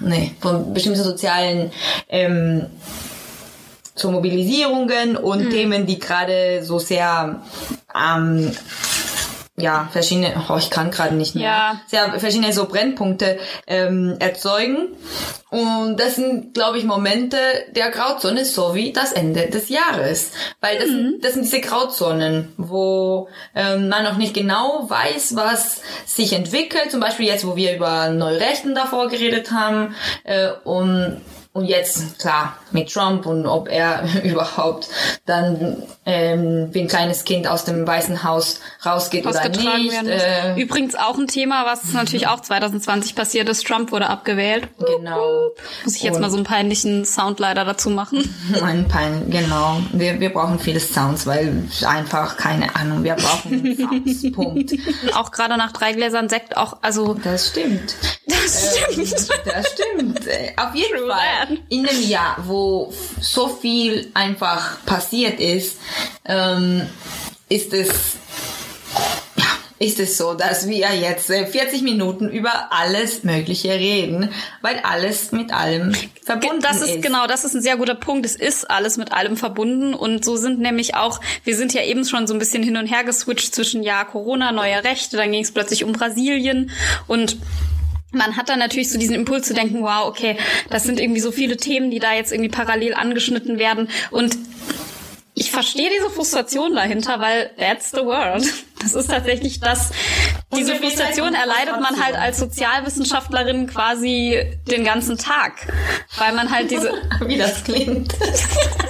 nee, 0.00 0.32
von 0.40 0.72
bestimmten 0.72 1.02
sozialen 1.02 1.70
ähm, 2.08 2.66
so 3.94 4.10
Mobilisierungen 4.10 5.16
und 5.16 5.46
mhm. 5.46 5.50
Themen, 5.50 5.86
die 5.86 5.98
gerade 5.98 6.62
so 6.62 6.78
sehr 6.78 7.40
ähm, 7.94 8.52
ja, 9.58 9.88
verschiedene, 9.90 10.34
oh, 10.48 10.56
ich 10.58 10.68
kann 10.68 10.90
gerade 10.90 11.14
nicht 11.14 11.34
mehr, 11.34 11.44
ja. 11.44 11.80
sehr 11.86 12.20
verschiedene 12.20 12.52
so 12.52 12.66
Brennpunkte 12.66 13.38
ähm, 13.66 14.16
erzeugen. 14.18 14.88
Und 15.48 15.98
das 15.98 16.16
sind, 16.16 16.52
glaube 16.52 16.76
ich, 16.76 16.84
Momente 16.84 17.38
der 17.74 17.90
Grauzone, 17.90 18.44
so 18.44 18.74
wie 18.74 18.92
das 18.92 19.12
Ende 19.12 19.48
des 19.48 19.70
Jahres. 19.70 20.32
Weil 20.60 20.78
das, 20.78 20.88
mhm. 20.88 21.14
das 21.22 21.34
sind 21.34 21.44
diese 21.44 21.60
Grauzonen, 21.60 22.52
wo 22.58 23.28
ähm, 23.54 23.88
man 23.88 24.04
noch 24.04 24.18
nicht 24.18 24.34
genau 24.34 24.84
weiß, 24.88 25.36
was 25.36 25.80
sich 26.04 26.34
entwickelt. 26.34 26.90
Zum 26.90 27.00
Beispiel 27.00 27.26
jetzt, 27.26 27.46
wo 27.46 27.56
wir 27.56 27.76
über 27.76 28.10
Neurechten 28.10 28.74
davor 28.74 29.08
geredet 29.08 29.52
haben. 29.52 29.94
Äh, 30.24 30.50
und 30.64 31.22
und 31.56 31.64
jetzt, 31.64 32.18
klar, 32.18 32.58
mit 32.76 32.92
Trump 32.92 33.26
und 33.26 33.46
ob 33.46 33.68
er 33.68 34.04
überhaupt 34.22 34.88
dann 35.24 35.82
ähm, 36.04 36.68
wie 36.72 36.80
ein 36.80 36.88
kleines 36.88 37.24
Kind 37.24 37.48
aus 37.48 37.64
dem 37.64 37.86
Weißen 37.86 38.22
Haus 38.22 38.60
rausgeht 38.84 39.26
oder 39.26 39.48
nicht. 39.48 40.02
Äh, 40.04 40.60
Übrigens 40.60 40.94
auch 40.94 41.18
ein 41.18 41.26
Thema, 41.26 41.64
was 41.66 41.92
natürlich 41.92 42.28
auch 42.28 42.40
2020 42.40 43.14
passiert 43.14 43.48
ist. 43.48 43.66
Trump 43.66 43.90
wurde 43.90 44.08
abgewählt. 44.08 44.68
Genau. 44.78 45.50
Muss 45.84 45.96
ich 45.96 46.02
jetzt 46.02 46.16
und 46.16 46.20
mal 46.20 46.30
so 46.30 46.36
einen 46.36 46.44
peinlichen 46.44 47.04
Sound 47.04 47.40
leider 47.40 47.64
dazu 47.64 47.90
machen. 47.90 48.22
Ein 48.62 48.86
pein, 48.88 49.30
genau. 49.30 49.78
Wir, 49.92 50.20
wir 50.20 50.32
brauchen 50.32 50.58
viele 50.58 50.80
Sounds, 50.80 51.26
weil 51.26 51.64
einfach, 51.86 52.36
keine 52.36 52.74
Ahnung, 52.76 53.02
wir 53.02 53.14
brauchen 53.14 53.76
Sounds. 53.76 54.32
Punkt. 54.32 54.72
Auch 55.14 55.30
gerade 55.30 55.56
nach 55.56 55.72
drei 55.72 55.92
Gläsern 55.92 56.28
Sekt 56.28 56.56
auch, 56.56 56.76
also. 56.82 57.14
Das 57.14 57.48
stimmt. 57.48 57.94
Das 58.26 58.76
stimmt. 58.76 58.98
Ähm, 58.98 59.40
das 59.44 59.72
stimmt. 59.72 60.26
Äh, 60.26 60.52
auf 60.56 60.74
jeden 60.74 61.08
Fall 61.08 61.58
in 61.68 61.88
einem 61.88 62.02
Jahr, 62.02 62.36
wo 62.44 62.65
so 63.20 63.48
viel 63.48 64.10
einfach 64.14 64.84
passiert 64.84 65.40
ist, 65.40 65.78
ähm, 66.24 66.82
ist 67.48 67.72
es 67.72 67.88
ist 69.78 70.00
es 70.00 70.16
so, 70.16 70.32
dass 70.32 70.68
wir 70.68 70.94
jetzt 70.94 71.26
40 71.26 71.80
äh, 71.80 71.84
Minuten 71.84 72.30
über 72.30 72.68
alles 72.70 73.24
Mögliche 73.24 73.72
reden, 73.72 74.30
weil 74.62 74.78
alles 74.78 75.32
mit 75.32 75.52
allem 75.52 75.92
verbunden 76.24 76.60
das 76.62 76.80
ist. 76.80 77.02
Genau, 77.02 77.26
das 77.26 77.44
ist 77.44 77.54
ein 77.54 77.60
sehr 77.60 77.76
guter 77.76 77.94
Punkt. 77.94 78.24
Es 78.24 78.36
ist 78.36 78.70
alles 78.70 78.96
mit 78.96 79.12
allem 79.12 79.36
verbunden 79.36 79.92
und 79.92 80.24
so 80.24 80.36
sind 80.36 80.60
nämlich 80.60 80.94
auch, 80.94 81.20
wir 81.44 81.54
sind 81.54 81.74
ja 81.74 81.82
eben 81.82 82.06
schon 82.06 82.26
so 82.26 82.32
ein 82.32 82.38
bisschen 82.38 82.62
hin 82.62 82.78
und 82.78 82.86
her 82.86 83.04
geswitcht 83.04 83.54
zwischen 83.54 83.82
ja 83.82 84.04
Corona, 84.04 84.50
neue 84.50 84.82
Rechte, 84.82 85.18
dann 85.18 85.30
ging 85.30 85.42
es 85.42 85.52
plötzlich 85.52 85.84
um 85.84 85.92
Brasilien 85.92 86.70
und 87.06 87.36
man 88.12 88.36
hat 88.36 88.48
dann 88.48 88.58
natürlich 88.58 88.90
so 88.90 88.98
diesen 88.98 89.14
Impuls 89.14 89.46
zu 89.46 89.54
denken, 89.54 89.82
wow, 89.82 90.06
okay, 90.06 90.36
das 90.70 90.84
sind 90.84 91.00
irgendwie 91.00 91.20
so 91.20 91.32
viele 91.32 91.56
Themen, 91.56 91.90
die 91.90 91.98
da 91.98 92.14
jetzt 92.14 92.32
irgendwie 92.32 92.50
parallel 92.50 92.94
angeschnitten 92.94 93.58
werden. 93.58 93.88
Und 94.10 94.36
ich 95.38 95.50
verstehe 95.50 95.90
diese 95.90 96.08
Frustration 96.08 96.74
dahinter, 96.74 97.20
weil 97.20 97.50
that's 97.58 97.90
the 97.90 97.98
world. 97.98 98.46
Das 98.80 98.94
ist 98.94 99.10
tatsächlich 99.10 99.60
das, 99.60 99.90
diese 100.54 100.76
Frustration 100.76 101.34
erleidet 101.34 101.78
man 101.80 102.02
halt 102.02 102.16
als 102.16 102.38
Sozialwissenschaftlerin 102.38 103.66
quasi 103.66 104.58
den 104.66 104.84
ganzen 104.84 105.18
Tag. 105.18 105.72
Weil 106.16 106.32
man 106.32 106.50
halt 106.50 106.70
diese. 106.70 106.90
Wie 107.26 107.36
das 107.36 107.64
klingt. 107.64 108.14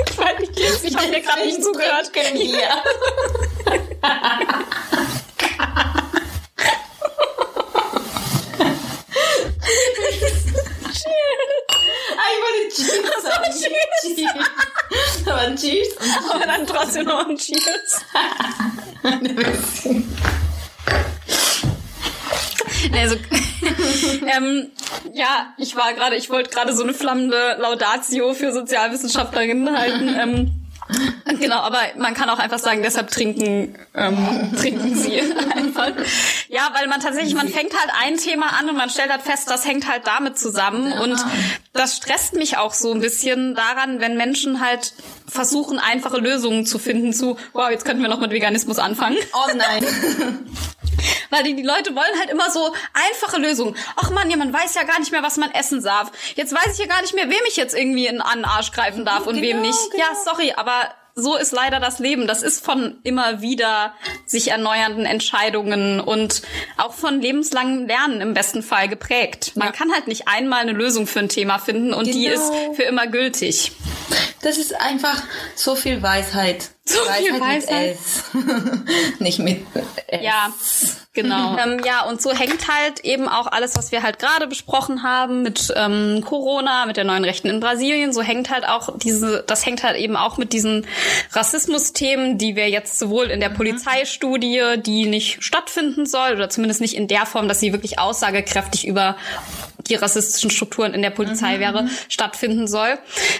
ich 0.08 0.18
weiß 0.18 0.38
nicht, 0.38 0.84
ich 0.84 0.96
habe 0.96 1.08
mir 1.08 1.20
gerade 1.20 1.44
nicht 1.46 1.62
zugehört. 1.64 2.12
Ich 12.78 13.02
wollte 13.02 13.15
Cheers 13.26 13.60
sagen. 13.60 14.06
Cheers. 14.16 15.26
Aber 15.26 15.56
Cheers 15.56 15.88
Aber 16.32 16.46
dann 16.46 16.66
trotzdem 16.66 17.06
noch 17.06 17.26
ein 17.26 17.36
Cheers. 17.36 18.00
Also, 22.92 23.16
ähm, 24.36 24.70
ja, 25.12 25.54
ich 25.58 25.74
war 25.76 25.92
gerade, 25.94 26.16
ich 26.16 26.30
wollte 26.30 26.50
gerade 26.50 26.74
so 26.74 26.82
eine 26.82 26.94
flammende 26.94 27.56
Laudatio 27.58 28.32
für 28.34 28.52
Sozialwissenschaftlerinnen 28.52 29.76
halten. 29.76 30.14
Ähm, 30.18 30.65
Genau, 31.40 31.56
aber 31.56 31.78
man 31.98 32.14
kann 32.14 32.30
auch 32.30 32.38
einfach 32.38 32.58
sagen, 32.58 32.82
deshalb 32.82 33.10
trinken, 33.10 33.76
ähm, 33.94 34.52
trinken 34.60 34.94
sie 34.94 35.20
einfach. 35.20 35.90
Ja, 36.48 36.70
weil 36.72 36.86
man 36.86 37.00
tatsächlich, 37.00 37.34
man 37.34 37.48
fängt 37.48 37.74
halt 37.78 37.90
ein 38.00 38.16
Thema 38.16 38.58
an 38.58 38.68
und 38.68 38.76
man 38.76 38.90
stellt 38.90 39.10
halt 39.10 39.22
fest, 39.22 39.50
das 39.50 39.66
hängt 39.66 39.88
halt 39.88 40.06
damit 40.06 40.38
zusammen. 40.38 40.92
Und 40.92 41.18
das 41.72 41.96
stresst 41.96 42.34
mich 42.34 42.58
auch 42.58 42.72
so 42.72 42.92
ein 42.92 43.00
bisschen 43.00 43.54
daran, 43.54 44.00
wenn 44.00 44.16
Menschen 44.16 44.60
halt 44.60 44.94
versuchen, 45.26 45.78
einfache 45.78 46.18
Lösungen 46.18 46.64
zu 46.64 46.78
finden 46.78 47.12
zu, 47.12 47.36
wow, 47.52 47.70
jetzt 47.70 47.84
könnten 47.84 48.02
wir 48.02 48.08
noch 48.08 48.20
mit 48.20 48.30
Veganismus 48.30 48.78
anfangen. 48.78 49.16
Oh 49.34 49.50
nein. 49.54 49.84
Weil 51.30 51.42
die, 51.44 51.54
die 51.56 51.62
Leute 51.62 51.94
wollen 51.94 52.18
halt 52.18 52.30
immer 52.30 52.50
so 52.50 52.72
einfache 52.92 53.38
Lösungen. 53.40 53.76
Ach 53.96 54.10
man, 54.10 54.30
ja, 54.30 54.36
man 54.36 54.52
weiß 54.52 54.74
ja 54.74 54.84
gar 54.84 54.98
nicht 54.98 55.12
mehr, 55.12 55.22
was 55.22 55.36
man 55.36 55.50
essen 55.50 55.82
darf. 55.82 56.10
Jetzt 56.34 56.52
weiß 56.54 56.72
ich 56.74 56.78
ja 56.78 56.86
gar 56.86 57.02
nicht 57.02 57.14
mehr, 57.14 57.28
wem 57.28 57.40
ich 57.48 57.56
jetzt 57.56 57.74
irgendwie 57.76 58.06
in 58.06 58.16
den 58.16 58.44
Arsch 58.44 58.72
greifen 58.72 59.04
darf 59.04 59.26
und 59.26 59.34
Genau, 59.36 59.46
wem 59.48 59.60
nicht. 59.62 59.78
genau. 59.90 60.04
Ja, 60.04 60.14
sorry, 60.24 60.52
aber 60.56 60.72
so 61.18 61.34
ist 61.36 61.52
leider 61.52 61.80
das 61.80 61.98
Leben. 61.98 62.26
Das 62.26 62.42
ist 62.42 62.62
von 62.64 62.98
immer 63.02 63.40
wieder 63.40 63.94
sich 64.26 64.50
erneuernden 64.50 65.06
Entscheidungen 65.06 65.98
und 65.98 66.42
auch 66.76 66.92
von 66.92 67.22
lebenslangem 67.22 67.86
Lernen 67.86 68.20
im 68.20 68.34
besten 68.34 68.62
Fall 68.62 68.88
geprägt. 68.88 69.52
Man 69.54 69.72
kann 69.72 69.90
halt 69.92 70.08
nicht 70.08 70.28
einmal 70.28 70.60
eine 70.60 70.72
Lösung 70.72 71.06
für 71.06 71.20
ein 71.20 71.30
Thema 71.30 71.58
finden 71.58 71.94
und 71.94 72.06
die 72.06 72.26
ist 72.26 72.52
Genau. 72.52 72.74
für 72.74 72.82
immer 72.82 73.06
gültig. 73.06 73.72
Das 74.42 74.58
ist 74.58 74.74
einfach 74.78 75.22
so 75.54 75.74
viel 75.74 76.02
Weisheit. 76.02 76.68
So 76.88 77.00
viel 77.18 77.32
Mit 77.32 77.40
Weisheit. 77.40 77.96
S. 77.96 78.24
Nicht 79.18 79.40
mit 79.40 79.66
S. 80.06 80.20
Ja, 80.22 80.52
genau. 81.14 81.58
ähm, 81.64 81.80
ja, 81.84 82.04
und 82.04 82.22
so 82.22 82.32
hängt 82.32 82.68
halt 82.68 83.00
eben 83.00 83.26
auch 83.26 83.48
alles, 83.48 83.74
was 83.76 83.90
wir 83.90 84.04
halt 84.04 84.20
gerade 84.20 84.46
besprochen 84.46 85.02
haben 85.02 85.42
mit 85.42 85.72
ähm, 85.74 86.22
Corona, 86.24 86.86
mit 86.86 86.96
der 86.96 87.02
neuen 87.02 87.24
Rechten 87.24 87.48
in 87.48 87.58
Brasilien, 87.58 88.12
so 88.12 88.22
hängt 88.22 88.50
halt 88.50 88.68
auch 88.68 88.96
diese, 88.98 89.42
das 89.44 89.66
hängt 89.66 89.82
halt 89.82 89.96
eben 89.96 90.16
auch 90.16 90.38
mit 90.38 90.52
diesen 90.52 90.86
Rassismusthemen, 91.32 92.38
die 92.38 92.54
wir 92.54 92.70
jetzt 92.70 93.00
sowohl 93.00 93.26
in 93.26 93.40
der 93.40 93.50
Polizeistudie, 93.50 94.76
die 94.78 95.06
nicht 95.06 95.42
stattfinden 95.42 96.06
soll, 96.06 96.34
oder 96.34 96.48
zumindest 96.50 96.80
nicht 96.80 96.94
in 96.94 97.08
der 97.08 97.26
Form, 97.26 97.48
dass 97.48 97.58
sie 97.58 97.72
wirklich 97.72 97.98
aussagekräftig 97.98 98.86
über 98.86 99.16
die 99.88 99.94
rassistischen 99.94 100.50
Strukturen 100.50 100.94
in 100.94 101.02
der 101.02 101.10
Polizei 101.10 101.60
wäre, 101.60 101.88
stattfinden 102.08 102.66
soll. 102.66 102.98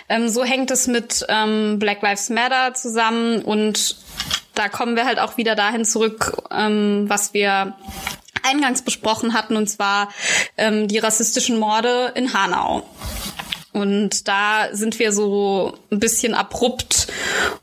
Ähm, 0.08 0.28
so 0.28 0.44
hängt 0.44 0.70
es 0.70 0.86
mit 0.86 1.24
ähm, 1.28 1.78
Black 1.78 2.02
Lives 2.02 2.30
Matter 2.30 2.74
zusammen 2.74 3.35
und 3.42 3.96
da 4.54 4.68
kommen 4.68 4.96
wir 4.96 5.04
halt 5.04 5.18
auch 5.18 5.36
wieder 5.36 5.54
dahin 5.54 5.84
zurück, 5.84 6.42
ähm, 6.50 7.04
was 7.08 7.34
wir 7.34 7.76
eingangs 8.42 8.82
besprochen 8.82 9.34
hatten, 9.34 9.56
und 9.56 9.68
zwar 9.68 10.08
ähm, 10.56 10.88
die 10.88 10.98
rassistischen 10.98 11.58
Morde 11.58 12.12
in 12.14 12.32
Hanau. 12.32 12.88
Und 13.72 14.26
da 14.26 14.68
sind 14.72 14.98
wir 14.98 15.12
so 15.12 15.76
ein 15.90 16.00
bisschen 16.00 16.32
abrupt 16.34 17.08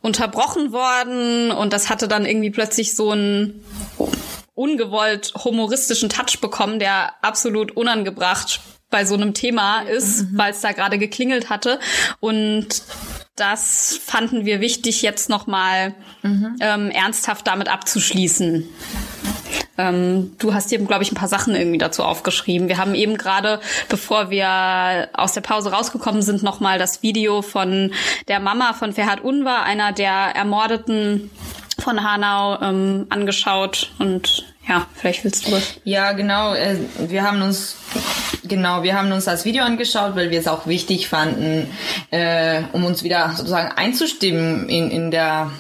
unterbrochen 0.02 0.72
worden 0.72 1.50
und 1.50 1.74
das 1.74 1.90
hatte 1.90 2.08
dann 2.08 2.26
irgendwie 2.26 2.52
plötzlich 2.52 2.96
so 2.96 3.10
einen 3.12 3.66
ungewollt 4.54 5.34
humoristischen 5.44 6.10
Touch 6.10 6.40
bekommen, 6.40 6.78
der 6.78 7.14
absolut 7.24 7.72
unangebracht 7.72 8.60
bei 8.92 9.06
so 9.06 9.16
einem 9.16 9.34
Thema 9.34 9.82
ist, 9.82 10.28
weil 10.38 10.52
es 10.52 10.62
da 10.62 10.72
gerade 10.72 11.00
geklingelt 11.00 11.50
hatte. 11.50 11.80
Und 12.20 12.84
das 13.36 14.00
fanden 14.04 14.46
wir 14.46 14.62
wichtig, 14.62 15.02
jetzt 15.02 15.30
nochmal 15.30 15.96
ähm, 16.62 16.92
ernsthaft 16.92 17.48
damit 17.48 17.68
abzuschließen. 17.68 18.70
Ähm, 19.78 20.36
du 20.38 20.54
hast 20.54 20.72
eben, 20.72 20.86
glaube 20.86 21.04
ich, 21.04 21.12
ein 21.12 21.16
paar 21.16 21.28
Sachen 21.28 21.56
irgendwie 21.56 21.80
dazu 21.80 22.04
aufgeschrieben. 22.04 22.68
Wir 22.68 22.78
haben 22.78 22.94
eben 22.94 23.18
gerade, 23.18 23.60
bevor 23.90 24.30
wir 24.30 25.10
aus 25.14 25.34
der 25.34 25.42
Pause 25.42 25.72
rausgekommen 25.72 26.22
sind, 26.22 26.44
nochmal 26.44 26.78
das 26.78 27.02
Video 27.02 27.42
von 27.42 27.92
der 28.28 28.40
Mama 28.40 28.74
von 28.74 28.94
Ferhat 28.94 29.22
Unvar, 29.22 29.64
einer 29.64 29.92
der 29.92 30.12
Ermordeten 30.36 31.32
von 31.80 32.04
Hanau, 32.04 32.62
ähm, 32.62 33.08
angeschaut. 33.10 33.92
Und 33.98 34.53
ja, 34.68 34.88
vielleicht 34.96 35.24
willst 35.24 35.48
du 35.48 35.52
das. 35.52 35.76
Ja, 35.84 36.14
genau. 36.14 36.54
äh, 36.54 36.78
Wir 37.08 37.24
haben 37.24 37.42
uns 37.42 37.76
genau, 38.44 38.84
wir 38.84 38.98
haben 38.98 39.12
uns 39.12 39.26
das 39.26 39.46
Video 39.46 39.64
angeschaut, 39.64 40.16
weil 40.16 40.30
wir 40.30 40.40
es 40.40 40.48
auch 40.48 40.68
wichtig 40.68 41.08
fanden, 41.08 41.70
äh, 42.12 42.62
um 42.72 42.86
uns 42.86 43.04
wieder 43.04 43.34
sozusagen 43.36 43.72
einzustimmen 43.76 44.70
in 44.70 44.90
in 44.90 45.12
der 45.12 45.52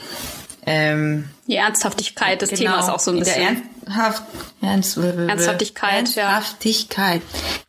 ähm, 0.65 1.29
Die 1.47 1.55
Ernsthaftigkeit 1.55 2.41
des 2.41 2.49
genau, 2.51 2.71
Themas 2.71 2.89
auch 2.89 2.99
so 2.99 3.11
ein 3.11 3.17
in 3.17 3.23
der 3.23 3.33
bisschen. 3.33 3.63
Ernsthaft, 3.85 4.23
Ernst, 4.61 4.97
Ernsthaftigkeit, 4.97 6.15
ja. 6.15 6.35
Ernsthaftigkeit. 6.35 7.21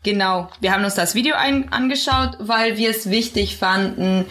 Genau. 0.05 0.49
Wir 0.61 0.73
haben 0.73 0.85
uns 0.85 0.95
das 0.95 1.15
Video 1.15 1.35
ein, 1.35 1.73
angeschaut, 1.73 2.37
weil 2.39 2.77
wir 2.77 2.91
es 2.91 3.11
wichtig 3.11 3.57
fanden, 3.57 4.27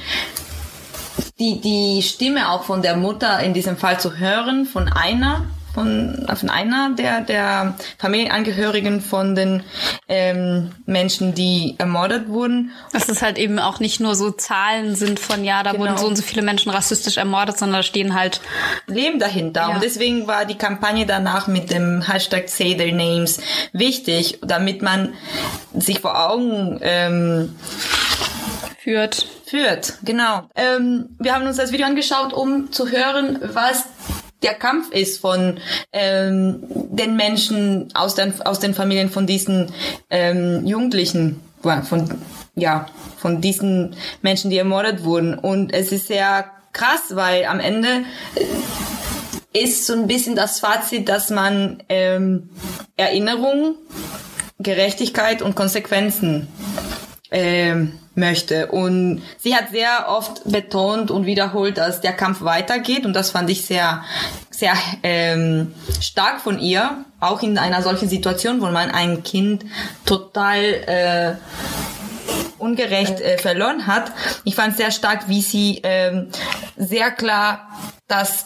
die, 1.39 1.59
die 1.59 2.01
Stimme 2.03 2.49
auch 2.51 2.63
von 2.63 2.81
der 2.81 2.95
Mutter 2.95 3.39
in 3.41 3.53
diesem 3.53 3.75
Fall 3.75 3.99
zu 3.99 4.17
hören, 4.17 4.65
von 4.65 4.87
einer, 4.87 5.45
von, 5.73 6.25
von 6.35 6.49
einer 6.49 6.91
der, 6.95 7.21
der 7.21 7.75
Familienangehörigen 7.97 9.01
von 9.01 9.35
den 9.35 9.63
ähm, 10.07 10.71
Menschen, 10.85 11.33
die 11.33 11.75
ermordet 11.77 12.27
wurden. 12.27 12.71
Dass 12.91 13.09
es 13.09 13.21
halt 13.21 13.37
eben 13.37 13.57
auch 13.59 13.79
nicht 13.79 13.99
nur 13.99 14.15
so 14.15 14.31
Zahlen 14.31 14.95
sind 14.95 15.19
von, 15.19 15.43
ja, 15.43 15.63
da 15.63 15.71
Genau. 15.71 15.85
wurden 15.85 15.97
so 15.97 16.05
und 16.07 16.15
so 16.15 16.21
viele 16.21 16.43
Menschen 16.43 16.69
rassistisch 16.71 17.17
ermordet, 17.17 17.57
sondern 17.57 17.79
da 17.79 17.83
stehen 17.83 18.13
halt 18.13 18.41
Leben 18.87 19.19
dahinter. 19.19 19.61
Ja. 19.61 19.67
Und 19.75 19.83
deswegen 19.83 20.27
war 20.27 20.45
die 20.45 20.57
Kampagne 20.57 21.05
danach 21.05 21.47
mit 21.47 21.71
dem 21.71 22.01
Hashtag 22.01 22.49
Say 22.49 22.75
Their 22.75 22.93
Names 22.93 23.39
wichtig, 23.71 24.39
damit 24.41 24.81
man 24.81 25.13
sich 25.73 25.99
vor 25.99 26.29
Augen 26.29 26.79
ähm, 26.81 27.55
führt. 28.79 29.25
führt. 29.45 29.93
Genau. 30.03 30.43
Ähm, 30.55 31.15
wir 31.19 31.33
haben 31.33 31.47
uns 31.47 31.57
das 31.57 31.71
Video 31.71 31.85
angeschaut, 31.87 32.33
um 32.33 32.71
zu 32.71 32.89
hören, 32.91 33.39
was 33.41 33.85
der 34.43 34.53
Kampf 34.53 34.91
ist 34.91 35.19
von 35.19 35.59
ähm, 35.91 36.63
den 36.69 37.15
Menschen 37.15 37.89
aus 37.93 38.15
den, 38.15 38.39
aus 38.41 38.59
den 38.59 38.73
Familien 38.73 39.09
von 39.09 39.25
diesen 39.25 39.71
ähm, 40.09 40.65
Jugendlichen, 40.65 41.39
von 41.61 42.09
ja, 42.55 42.85
von 43.17 43.41
diesen 43.41 43.95
Menschen, 44.21 44.51
die 44.51 44.57
ermordet 44.57 45.03
wurden. 45.03 45.33
Und 45.33 45.73
es 45.73 45.91
ist 45.91 46.07
sehr 46.07 46.45
krass, 46.71 47.01
weil 47.11 47.45
am 47.45 47.59
Ende 47.59 48.03
ist 49.53 49.85
so 49.85 49.93
ein 49.93 50.07
bisschen 50.07 50.35
das 50.35 50.59
Fazit, 50.59 51.09
dass 51.09 51.29
man 51.29 51.81
ähm, 51.89 52.49
Erinnerung, 52.97 53.75
Gerechtigkeit 54.59 55.41
und 55.41 55.55
Konsequenzen 55.55 56.47
ähm, 57.33 57.99
möchte. 58.15 58.67
Und 58.67 59.23
sie 59.37 59.55
hat 59.55 59.71
sehr 59.71 60.05
oft 60.07 60.43
betont 60.45 61.11
und 61.11 61.25
wiederholt, 61.25 61.77
dass 61.77 61.99
der 61.99 62.13
Kampf 62.13 62.41
weitergeht. 62.41 63.05
Und 63.05 63.13
das 63.13 63.31
fand 63.31 63.49
ich 63.49 63.65
sehr, 63.65 64.03
sehr 64.49 64.73
ähm, 65.01 65.73
stark 65.99 66.39
von 66.39 66.59
ihr. 66.59 67.05
Auch 67.19 67.41
in 67.41 67.57
einer 67.57 67.81
solchen 67.81 68.07
Situation, 68.07 68.61
wo 68.61 68.67
man 68.67 68.91
ein 68.91 69.23
Kind 69.23 69.65
total 70.05 70.59
äh, 70.59 71.33
ungerecht 72.59 73.19
äh, 73.19 73.37
verloren 73.37 73.87
hat. 73.87 74.11
Ich 74.43 74.55
fand 74.55 74.77
sehr 74.77 74.91
stark, 74.91 75.27
wie 75.27 75.41
sie 75.41 75.81
ähm, 75.83 76.29
sehr 76.77 77.11
klar 77.11 77.67
das 78.07 78.45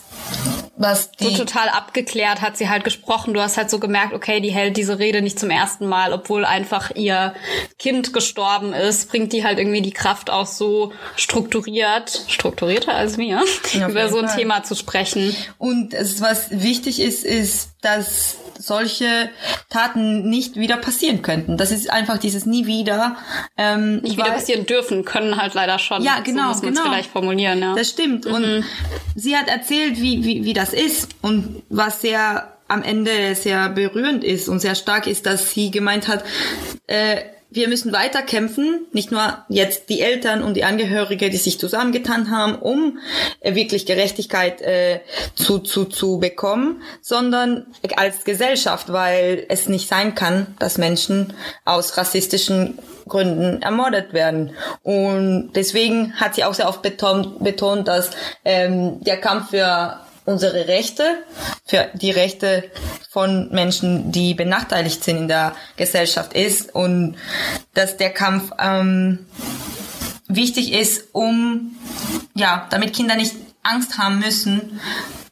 was 0.78 1.10
So 1.20 1.30
die 1.30 1.36
total 1.36 1.70
abgeklärt 1.70 2.42
hat 2.42 2.56
sie 2.56 2.70
halt 2.70 2.84
gesprochen. 2.84 3.34
Du 3.34 3.42
hast 3.42 3.58
halt 3.58 3.70
so 3.70 3.80
gemerkt, 3.80 4.14
okay, 4.14 4.40
die 4.40 4.52
hält 4.52 4.78
diese 4.78 5.00
Rede 5.00 5.22
nicht 5.22 5.40
zum 5.40 5.50
ersten 5.50 5.88
Mal, 5.88 6.14
obwohl 6.14 6.46
einfach 6.46 6.92
ihr 6.96 7.34
Kind 7.80 8.14
gestorben 8.14 8.74
ist, 8.74 9.10
bringt 9.10 9.34
die 9.34 9.44
halt 9.44 9.58
irgendwie 9.58 9.82
die 9.82 9.92
Kraft 9.92 10.30
auch 10.30 10.46
so 10.46 10.94
strukturiert, 11.16 12.26
strukturierter 12.28 12.94
als 12.94 13.18
wir, 13.18 13.44
Ja, 13.74 13.90
über 13.90 14.08
so 14.10 14.20
ein 14.20 14.28
Fall. 14.28 14.38
Thema 14.38 14.64
zu 14.64 14.76
sprechen. 14.76 15.36
Und 15.58 15.94
es, 15.94 16.22
was 16.22 16.52
wichtig 16.52 17.00
ist, 17.00 17.26
ist, 17.26 17.72
dass 17.88 18.38
solche 18.60 19.30
Taten 19.70 20.30
nicht 20.30 20.56
wieder 20.56 20.78
passieren 20.78 21.22
könnten. 21.22 21.58
Das 21.58 21.72
ist 21.72 21.90
einfach 21.90 22.18
dieses 22.18 22.46
nie 22.46 22.66
wieder. 22.66 23.18
Ähm, 23.58 23.98
nicht 24.02 24.18
wieder 24.18 24.32
passieren 24.32 24.66
dürfen, 24.66 25.06
können 25.06 25.38
halt 25.38 25.54
leider 25.54 25.80
schon. 25.80 26.04
Ja, 26.04 26.20
genau, 26.20 26.54
so 26.54 26.60
muss 26.60 26.62
genau. 26.62 26.84
vielleicht 26.84 27.12
formulieren. 27.12 27.60
Ja. 27.60 27.76
Das 27.76 27.90
stimmt. 27.90 28.26
Mhm. 28.26 28.34
Und 28.34 28.66
sie 29.16 29.36
hat 29.36 29.48
erzählt, 29.48 30.02
wie, 30.02 30.24
wie, 30.24 30.44
wie 30.44 30.54
das 30.54 30.74
ist 30.74 31.10
und 31.22 31.64
was 31.70 32.02
sehr 32.02 32.54
am 32.68 32.84
Ende 32.84 33.34
sehr 33.36 33.70
berührend 33.70 34.24
ist 34.26 34.50
und 34.50 34.60
sehr 34.60 34.76
stark 34.76 35.08
ist, 35.08 35.26
dass 35.26 35.52
sie 35.52 35.72
gemeint 35.72 36.10
hat, 36.10 36.26
äh, 36.88 37.22
wir 37.50 37.70
müssen 37.70 37.94
weiter 37.94 38.22
kämpfen, 38.22 38.86
nicht 38.92 39.12
nur 39.12 39.46
jetzt 39.48 39.90
die 39.90 40.02
Eltern 40.02 40.44
und 40.44 40.56
die 40.56 40.66
Angehörige, 40.66 41.30
die 41.30 41.38
sich 41.38 41.60
zusammengetan 41.60 42.30
haben, 42.30 42.56
um 42.56 43.00
äh, 43.40 43.56
wirklich 43.56 43.86
Gerechtigkeit 43.86 44.62
äh, 44.62 45.00
zu, 45.36 45.60
zu, 45.60 45.86
zu 45.86 46.20
bekommen, 46.20 46.82
sondern 47.02 47.68
als 47.96 48.26
Gesellschaft, 48.26 48.92
weil 48.92 49.46
es 49.48 49.70
nicht 49.70 49.88
sein 49.88 50.14
kann, 50.14 50.56
dass 50.60 50.78
Menschen 50.78 51.34
aus 51.64 51.98
rassistischen 51.98 52.80
Gründen 53.08 53.62
ermordet 53.62 54.14
werden. 54.14 54.52
Und 54.84 55.54
deswegen 55.56 56.14
hat 56.16 56.36
sie 56.36 56.44
auch 56.44 56.54
sehr 56.54 56.68
oft 56.68 56.82
betont, 56.82 57.42
betont 57.42 57.88
dass 57.88 58.12
ähm, 58.44 59.02
der 59.04 59.18
Kampf 59.18 59.52
für 59.52 60.02
unsere 60.28 60.68
Rechte, 60.68 61.24
für 61.66 61.90
die 61.94 62.12
Rechte 62.12 62.70
von 63.10 63.50
Menschen, 63.52 64.12
die 64.12 64.34
benachteiligt 64.34 65.04
sind 65.04 65.18
in 65.18 65.28
der 65.30 65.56
Gesellschaft 65.78 66.34
ist 66.34 66.76
und 66.76 67.16
dass 67.74 67.96
der 67.96 68.10
Kampf 68.10 68.52
ähm, 68.60 69.26
wichtig 70.28 70.74
ist, 70.74 71.06
um 71.14 71.78
ja, 72.36 72.68
damit 72.70 72.94
Kinder 72.94 73.16
nicht 73.16 73.36
Angst 73.64 73.98
haben 73.98 74.20
müssen, 74.20 74.82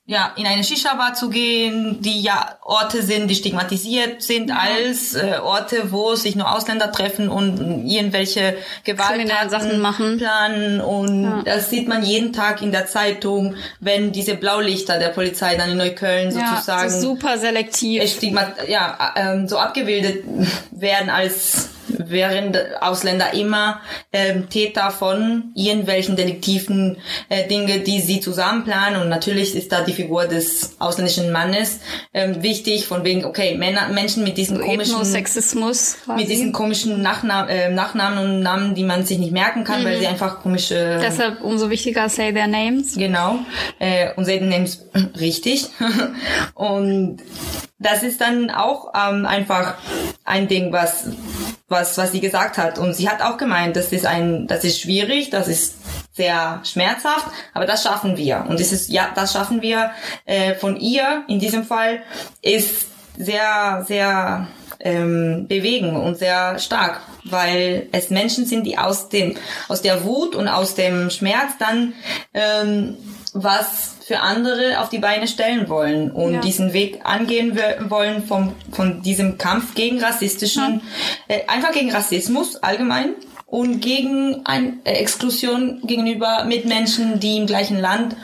ja, 0.07 0.33
in 0.35 0.45
eine 0.45 0.63
Shisha-Bar 0.63 1.15
zu 1.15 1.29
gehen, 1.29 1.99
die 1.99 2.21
ja 2.21 2.57
Orte 2.61 3.01
sind, 3.01 3.27
die 3.27 3.33
stigmatisiert 3.33 4.21
sind 4.21 4.49
ja. 4.49 4.57
als 4.57 5.15
äh, 5.15 5.39
Orte, 5.41 5.91
wo 5.91 6.13
sich 6.13 6.35
nur 6.35 6.53
Ausländer 6.53 6.91
treffen 6.91 7.27
und 7.27 7.87
irgendwelche 7.87 8.55
Gewalttaten 8.83 9.79
machen. 9.79 10.17
planen. 10.17 10.79
Und 10.79 11.23
ja. 11.23 11.41
das 11.43 11.71
sieht 11.71 11.87
man 11.87 12.03
jeden 12.03 12.33
Tag 12.33 12.61
in 12.61 12.71
der 12.71 12.85
Zeitung, 12.85 13.55
wenn 13.79 14.11
diese 14.11 14.35
Blaulichter 14.35 14.99
der 14.99 15.09
Polizei 15.09 15.55
dann 15.55 15.71
in 15.71 15.77
Neukölln 15.77 16.31
sozusagen 16.31 16.91
ja, 16.91 16.99
super 16.99 17.39
selektiv 17.39 18.07
stigmat 18.07 18.69
ja, 18.69 19.13
äh, 19.15 19.47
so 19.47 19.57
abgebildet 19.57 20.23
werden 20.71 21.09
als 21.09 21.69
wären 21.87 22.55
Ausländer 22.79 23.33
immer 23.33 23.81
ähm, 24.11 24.49
Täter 24.49 24.91
von 24.91 25.51
irgendwelchen 25.55 26.15
deliktiven 26.15 26.97
äh, 27.29 27.47
Dinge, 27.47 27.79
die 27.79 28.01
sie 28.01 28.19
zusammenplanen. 28.19 29.01
Und 29.01 29.09
natürlich 29.09 29.55
ist 29.55 29.71
da 29.71 29.81
die 29.81 29.93
Figur 29.93 30.25
des 30.25 30.75
ausländischen 30.79 31.31
Mannes 31.31 31.79
ähm, 32.13 32.41
wichtig, 32.43 32.85
von 32.85 33.03
wegen, 33.03 33.25
okay, 33.25 33.57
Männer, 33.57 33.89
Menschen 33.89 34.23
mit 34.23 34.37
diesen 34.37 34.59
komischen 34.59 35.03
Sexismus 35.05 35.97
mit 36.15 36.29
diesen 36.29 36.51
komischen 36.51 37.01
Nachnamen, 37.01 37.49
äh, 37.49 37.69
Nachnamen 37.71 38.19
und 38.19 38.39
Namen, 38.41 38.75
die 38.75 38.83
man 38.83 39.05
sich 39.05 39.17
nicht 39.17 39.31
merken 39.31 39.63
kann, 39.63 39.81
mhm. 39.81 39.85
weil 39.85 39.99
sie 39.99 40.07
einfach 40.07 40.39
komische. 40.41 40.99
Deshalb 41.01 41.41
umso 41.41 41.69
wichtiger 41.69 42.09
say 42.09 42.33
their 42.33 42.47
names. 42.47 42.95
Genau. 42.95 43.39
Äh, 43.79 44.13
und 44.15 44.25
say 44.25 44.39
their 44.39 44.47
names 44.47 44.85
richtig. 45.19 45.67
und 46.53 47.17
das 47.77 48.03
ist 48.03 48.21
dann 48.21 48.49
auch 48.49 48.93
ähm, 48.95 49.25
einfach 49.25 49.75
ein 50.23 50.47
Ding, 50.47 50.71
was 50.71 51.09
was, 51.67 51.97
was 51.97 52.11
sie 52.11 52.19
gesagt 52.19 52.57
hat. 52.57 52.77
Und 52.77 52.93
sie 52.93 53.09
hat 53.09 53.21
auch 53.21 53.37
gemeint, 53.37 53.75
das 53.75 53.91
ist 53.91 54.05
ein, 54.05 54.47
das 54.47 54.63
ist 54.63 54.79
schwierig, 54.79 55.29
das 55.29 55.47
ist 55.47 55.75
sehr 56.13 56.61
schmerzhaft, 56.63 57.27
aber 57.53 57.65
das 57.65 57.83
schaffen 57.83 58.17
wir. 58.17 58.45
Und 58.47 58.59
dieses, 58.59 58.87
ja, 58.87 59.09
das 59.15 59.33
schaffen 59.33 59.61
wir 59.61 59.91
äh, 60.25 60.53
von 60.55 60.77
ihr 60.77 61.23
in 61.27 61.39
diesem 61.39 61.63
Fall 61.63 62.03
ist 62.41 62.87
sehr, 63.17 63.83
sehr 63.87 64.47
ähm, 64.79 65.47
bewegen 65.47 65.95
und 65.95 66.17
sehr 66.17 66.59
stark, 66.59 67.01
weil 67.23 67.87
es 67.91 68.09
Menschen 68.09 68.45
sind, 68.45 68.65
die 68.65 68.77
aus 68.77 69.09
dem, 69.09 69.35
aus 69.67 69.81
der 69.81 70.03
Wut 70.03 70.35
und 70.35 70.47
aus 70.47 70.75
dem 70.75 71.09
Schmerz 71.09 71.53
dann 71.57 71.93
ähm, 72.33 72.97
was 73.35 73.95
für 74.07 74.21
andere 74.21 74.79
auf 74.79 74.89
die 74.89 74.99
Beine 74.99 75.27
stellen 75.27 75.67
wollen 75.67 76.09
und 76.09 76.35
ja. 76.35 76.39
diesen 76.39 76.73
Weg 76.73 77.01
angehen 77.03 77.59
wollen 77.89 78.23
vom, 78.23 78.53
von 78.71 79.01
diesem 79.01 79.37
Kampf 79.37 79.75
gegen 79.75 79.99
rassistischen, 79.99 80.81
ja. 81.27 81.35
äh, 81.35 81.47
einfach 81.47 81.73
gegen 81.73 81.91
Rassismus 81.91 82.55
allgemein 82.55 83.15
und 83.47 83.79
gegen 83.79 84.41
eine 84.45 84.73
Exklusion 84.83 85.81
gegenüber 85.83 86.45
Mitmenschen, 86.45 87.19
die 87.19 87.37
im 87.37 87.45
gleichen 87.45 87.79
Land 87.79 88.15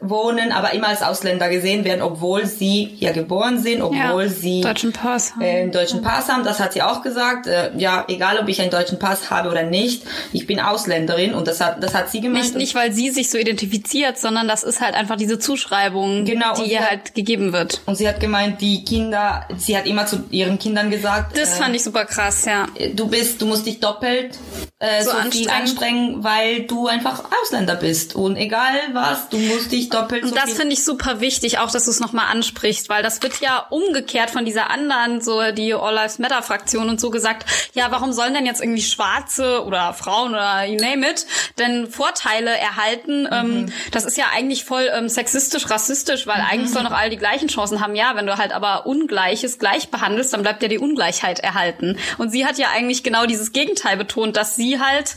wohnen, 0.00 0.52
aber 0.52 0.72
immer 0.74 0.88
als 0.88 1.02
Ausländer 1.02 1.48
gesehen 1.48 1.84
werden, 1.84 2.02
obwohl 2.02 2.46
sie 2.46 2.94
hier 2.96 3.12
geboren 3.12 3.58
sind, 3.58 3.80
obwohl 3.80 4.24
ja, 4.24 4.28
sie 4.28 4.60
deutschen 4.60 4.92
Pass 4.92 5.32
haben. 5.32 5.42
Äh, 5.42 5.62
einen 5.62 5.72
deutschen 5.72 6.02
Pass 6.02 6.28
haben. 6.28 6.44
Das 6.44 6.60
hat 6.60 6.74
sie 6.74 6.82
auch 6.82 7.02
gesagt. 7.02 7.46
Äh, 7.46 7.70
ja, 7.78 8.04
egal 8.08 8.38
ob 8.38 8.48
ich 8.48 8.60
einen 8.60 8.70
deutschen 8.70 8.98
Pass 8.98 9.30
habe 9.30 9.48
oder 9.48 9.62
nicht, 9.62 10.04
ich 10.32 10.46
bin 10.46 10.60
Ausländerin 10.60 11.34
und 11.34 11.48
das 11.48 11.60
hat 11.60 11.82
das 11.82 11.94
hat 11.94 12.10
sie 12.10 12.20
gemeint. 12.20 12.44
Nicht, 12.44 12.56
nicht 12.56 12.74
weil 12.74 12.92
sie 12.92 13.10
sich 13.10 13.30
so 13.30 13.38
identifiziert, 13.38 14.18
sondern 14.18 14.48
das 14.48 14.64
ist 14.64 14.80
halt 14.80 14.94
einfach 14.94 15.16
diese 15.16 15.38
Zuschreibung, 15.38 16.26
genau, 16.26 16.54
die 16.54 16.70
ihr 16.70 16.80
hat, 16.80 16.90
halt 16.90 17.14
gegeben 17.14 17.54
wird. 17.54 17.80
Und 17.86 17.96
sie 17.96 18.06
hat 18.06 18.20
gemeint, 18.20 18.60
die 18.60 18.84
Kinder, 18.84 19.46
sie 19.56 19.76
hat 19.76 19.86
immer 19.86 20.06
zu 20.06 20.24
ihren 20.30 20.58
Kindern 20.58 20.90
gesagt. 20.90 21.38
Das 21.38 21.56
äh, 21.56 21.62
fand 21.62 21.74
ich 21.74 21.82
super 21.82 22.04
krass, 22.04 22.44
ja. 22.44 22.66
Du 22.94 23.08
bist, 23.08 23.40
du 23.40 23.46
musst 23.46 23.66
dich 23.66 23.80
doppelt 23.80 24.38
äh, 24.80 25.02
so, 25.02 25.10
so 25.10 25.30
viel 25.30 25.50
anstrengen, 25.50 26.22
weil 26.22 26.62
du 26.62 26.86
einfach 26.86 27.24
Ausländer 27.42 27.74
bist. 27.74 28.14
Und 28.14 28.36
egal 28.36 28.74
was, 28.92 29.28
du 29.28 29.38
musst 29.38 29.72
dich 29.72 29.88
doppelt 29.88 30.22
Und 30.22 30.30
so 30.30 30.34
das 30.34 30.52
finde 30.52 30.72
ich 30.72 30.84
super 30.84 31.20
wichtig, 31.20 31.58
auch 31.58 31.70
dass 31.70 31.84
du 31.84 31.90
es 31.90 32.00
nochmal 32.00 32.26
ansprichst, 32.30 32.88
weil 32.88 33.02
das 33.02 33.22
wird 33.22 33.40
ja 33.40 33.66
umgekehrt 33.70 34.30
von 34.30 34.44
dieser 34.44 34.70
anderen, 34.70 35.20
so 35.20 35.50
die 35.52 35.74
All 35.74 35.94
Lives 35.94 36.18
Matter 36.18 36.42
Fraktion 36.42 36.88
und 36.88 37.00
so 37.00 37.10
gesagt, 37.10 37.44
ja, 37.74 37.90
warum 37.90 38.12
sollen 38.12 38.34
denn 38.34 38.46
jetzt 38.46 38.60
irgendwie 38.60 38.82
Schwarze 38.82 39.64
oder 39.64 39.92
Frauen 39.94 40.30
oder 40.30 40.64
you 40.64 40.76
name 40.76 41.08
it 41.10 41.26
denn 41.58 41.88
Vorteile 41.88 42.50
erhalten? 42.50 43.22
Mhm. 43.22 43.28
Ähm, 43.32 43.72
das 43.90 44.04
ist 44.04 44.16
ja 44.16 44.26
eigentlich 44.34 44.64
voll 44.64 44.88
ähm, 44.94 45.08
sexistisch, 45.08 45.70
rassistisch, 45.70 46.26
weil 46.26 46.38
mhm. 46.38 46.48
eigentlich 46.50 46.70
sollen 46.70 46.84
doch 46.84 46.92
alle 46.92 47.10
die 47.10 47.16
gleichen 47.16 47.48
Chancen 47.48 47.80
haben. 47.80 47.94
Ja, 47.94 48.12
wenn 48.14 48.26
du 48.26 48.38
halt 48.38 48.52
aber 48.52 48.86
Ungleiches 48.86 49.58
gleich 49.58 49.88
behandelst, 49.90 50.32
dann 50.32 50.42
bleibt 50.42 50.62
ja 50.62 50.68
die 50.68 50.78
Ungleichheit 50.78 51.40
erhalten. 51.40 51.98
Und 52.16 52.30
sie 52.30 52.46
hat 52.46 52.58
ja 52.58 52.68
eigentlich 52.70 53.02
genau 53.02 53.26
dieses 53.26 53.52
Gegenteil 53.52 53.96
betont, 53.96 54.36
dass 54.36 54.47
sie 54.56 54.80
halt 54.80 55.16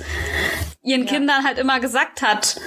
ihren 0.83 1.05
ja. 1.05 1.13
Kindern 1.13 1.43
halt 1.43 1.57
immer 1.57 1.79
gesagt 1.79 2.21
hat, 2.21 2.57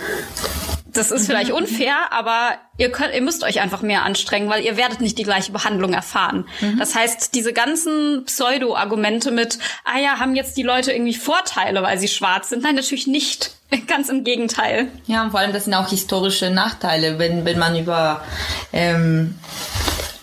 das 0.95 1.11
ist 1.11 1.27
vielleicht 1.27 1.51
mhm. 1.51 1.57
unfair, 1.57 1.97
aber 2.13 2.53
ihr 2.79 2.91
könnt, 2.91 3.15
ihr 3.15 3.21
müsst 3.21 3.43
euch 3.43 3.61
einfach 3.61 3.83
mehr 3.83 4.05
anstrengen, 4.05 4.49
weil 4.49 4.65
ihr 4.65 4.77
werdet 4.77 5.01
nicht 5.01 5.19
die 5.19 5.25
gleiche 5.25 5.53
Behandlung 5.53 5.93
erfahren. 5.93 6.47
Mhm. 6.61 6.79
Das 6.79 6.95
heißt, 6.95 7.35
diese 7.35 7.53
ganzen 7.53 8.25
Pseudo-Argumente 8.25 9.31
mit, 9.31 9.59
ah 9.85 9.99
ja, 9.99 10.21
haben 10.21 10.37
jetzt 10.37 10.57
die 10.57 10.63
Leute 10.63 10.93
irgendwie 10.93 11.15
Vorteile, 11.15 11.83
weil 11.83 11.99
sie 11.99 12.09
schwarz 12.09 12.49
sind? 12.51 12.63
Nein, 12.63 12.77
natürlich 12.77 13.07
nicht. 13.07 13.57
Ganz 13.89 14.09
im 14.09 14.25
Gegenteil. 14.25 14.89
Ja, 15.07 15.25
und 15.25 15.33
vor 15.33 15.41
allem, 15.41 15.53
das 15.53 15.65
sind 15.65 15.75
auch 15.75 15.89
historische 15.89 16.51
Nachteile, 16.51 17.19
wenn, 17.19 17.45
wenn 17.45 17.59
man 17.59 17.77
über, 17.77 18.25
ähm, 18.73 19.35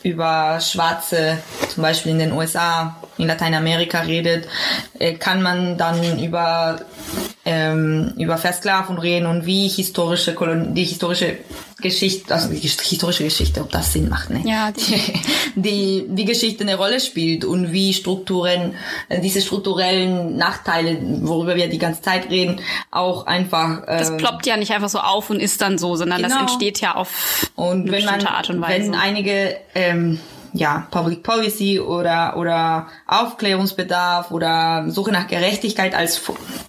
über 0.04 0.60
Schwarze, 0.60 1.38
zum 1.70 1.84
Beispiel 1.84 2.12
in 2.12 2.20
den 2.20 2.32
USA, 2.32 2.96
in 3.18 3.28
Lateinamerika 3.28 4.02
redet, 4.02 4.48
äh, 5.00 5.14
kann 5.14 5.42
man 5.42 5.78
dann 5.78 6.20
über 6.20 6.80
ähm, 7.46 8.14
über 8.18 8.38
Versklavung 8.38 9.00
reden 9.00 9.26
und 9.26 9.46
wie 9.46 9.68
historische 9.68 10.34
Kolon 10.34 10.76
die 10.76 10.84
historische 10.84 11.38
Geschichte, 11.82 12.34
also 12.34 12.50
die 12.50 12.58
historische 12.58 13.24
Geschichte, 13.24 13.62
ob 13.62 13.72
das 13.72 13.94
Sinn 13.94 14.10
macht, 14.10 14.30
ne? 14.30 14.42
Ja. 14.46 14.72
Die, 14.72 15.14
die, 15.56 16.06
die 16.08 16.26
Geschichte 16.26 16.64
eine 16.64 16.76
Rolle 16.76 17.00
spielt 17.00 17.46
und 17.46 17.72
wie 17.72 17.94
Strukturen, 17.94 18.76
äh, 19.10 19.20
diese 19.22 19.42
strukturellen 19.42 20.38
Nachteile, 20.38 20.98
worüber 21.22 21.56
wir 21.56 21.68
die 21.68 21.78
ganze 21.78 22.02
Zeit 22.02 22.30
reden, 22.30 22.62
auch 22.92 23.26
einfach. 23.26 23.84
Ähm, 23.88 23.98
das 23.98 24.18
ploppt 24.18 24.46
ja 24.46 24.58
nicht 24.58 24.72
einfach 24.72 24.90
so 24.90 25.00
auf 25.00 25.30
und 25.30 25.40
ist 25.40 25.62
dann 25.62 25.78
so, 25.78 25.96
sondern 25.96 26.22
genau. 26.22 26.36
das 26.36 26.42
entsteht 26.42 26.82
ja 26.82 26.96
auf 26.96 27.52
und 27.56 27.82
eine 27.82 27.92
bestimmte 27.92 28.26
man, 28.26 28.34
Art 28.34 28.50
und 28.50 28.62
Weise. 28.62 28.86
Wenn 28.86 28.96
einige 28.96 29.58
ähm, 29.76 30.20
ja, 30.54 30.88
Public 30.92 31.24
Policy 31.24 31.80
oder, 31.80 32.36
oder 32.38 32.88
Aufklärungsbedarf 33.08 34.32
oder 34.32 34.86
Suche 34.90 35.12
nach 35.12 35.28
Gerechtigkeit 35.28 35.96
als, 35.96 36.22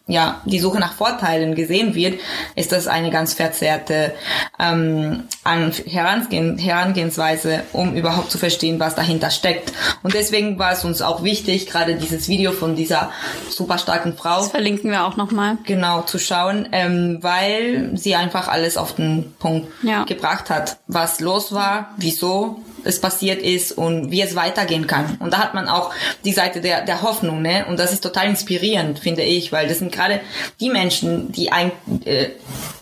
ja, 0.07 0.41
die 0.45 0.59
Suche 0.61 0.79
nach 0.79 0.93
Vorteilen 0.93 1.55
gesehen 1.55 1.95
wird, 1.95 2.21
ist 2.55 2.73
das 2.73 2.87
eine 2.87 3.11
ganz 3.11 3.35
verzerrte 3.35 4.15
ähm, 4.59 5.25
Herangehen, 5.45 6.59
Herangehensweise, 6.59 7.65
um 7.73 7.95
überhaupt 7.95 8.31
zu 8.31 8.39
verstehen, 8.39 8.79
was 8.79 8.95
dahinter 8.95 9.31
steckt. 9.31 9.73
Und 10.03 10.15
deswegen 10.15 10.59
war 10.59 10.73
es 10.73 10.85
uns 10.85 11.03
auch 11.03 11.23
wichtig, 11.25 11.67
gerade 11.67 11.97
dieses 11.97 12.29
Video 12.29 12.53
von 12.53 12.77
dieser 12.77 13.11
super 13.51 13.79
starken 13.79 14.17
Frau. 14.17 14.39
Das 14.39 14.51
verlinken 14.51 14.91
wir 14.91 15.05
auch 15.05 15.17
nochmal. 15.17 15.59
Genau, 15.65 16.03
zu 16.03 16.19
schauen, 16.19 16.69
ähm, 16.73 17.19
weil 17.21 17.91
sie 17.95 18.15
einfach 18.15 18.49
alles 18.49 18.77
auf 18.77 18.95
den 18.95 19.35
Punkt 19.39 19.69
ja. 19.83 20.05
gebracht 20.05 20.51
hat, 20.51 20.79
was 20.87 21.21
los 21.21 21.53
war, 21.53 21.91
wieso 21.97 22.61
es 22.85 23.01
passiert 23.01 23.43
ist 23.43 23.73
und 23.73 24.11
wie 24.11 24.21
es 24.23 24.35
weitergehen 24.35 24.87
kann. 24.87 25.17
Und 25.21 25.33
da 25.33 25.39
hat 25.39 25.55
man 25.55 25.69
auch 25.69 25.93
die 26.25 26.33
Seite 26.33 26.61
der, 26.61 26.85
der 26.85 27.03
Hoffnung, 27.03 27.43
ne? 27.43 27.67
Und 27.69 27.79
das 27.79 27.93
ist 27.93 28.03
total 28.03 28.29
inspirierend, 28.29 28.99
finde 28.99 29.23
ich, 29.23 29.53
weil 29.53 29.69
das 29.69 29.79
sind 29.79 29.93
gerade 29.93 30.21
die 30.61 30.71
Menschen, 30.71 31.33
die 31.33 31.53
ein, 31.53 31.73
äh, 32.05 32.31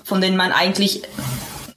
von 0.04 0.20
denen 0.20 0.36
man 0.36 0.52
eigentlich 0.52 1.02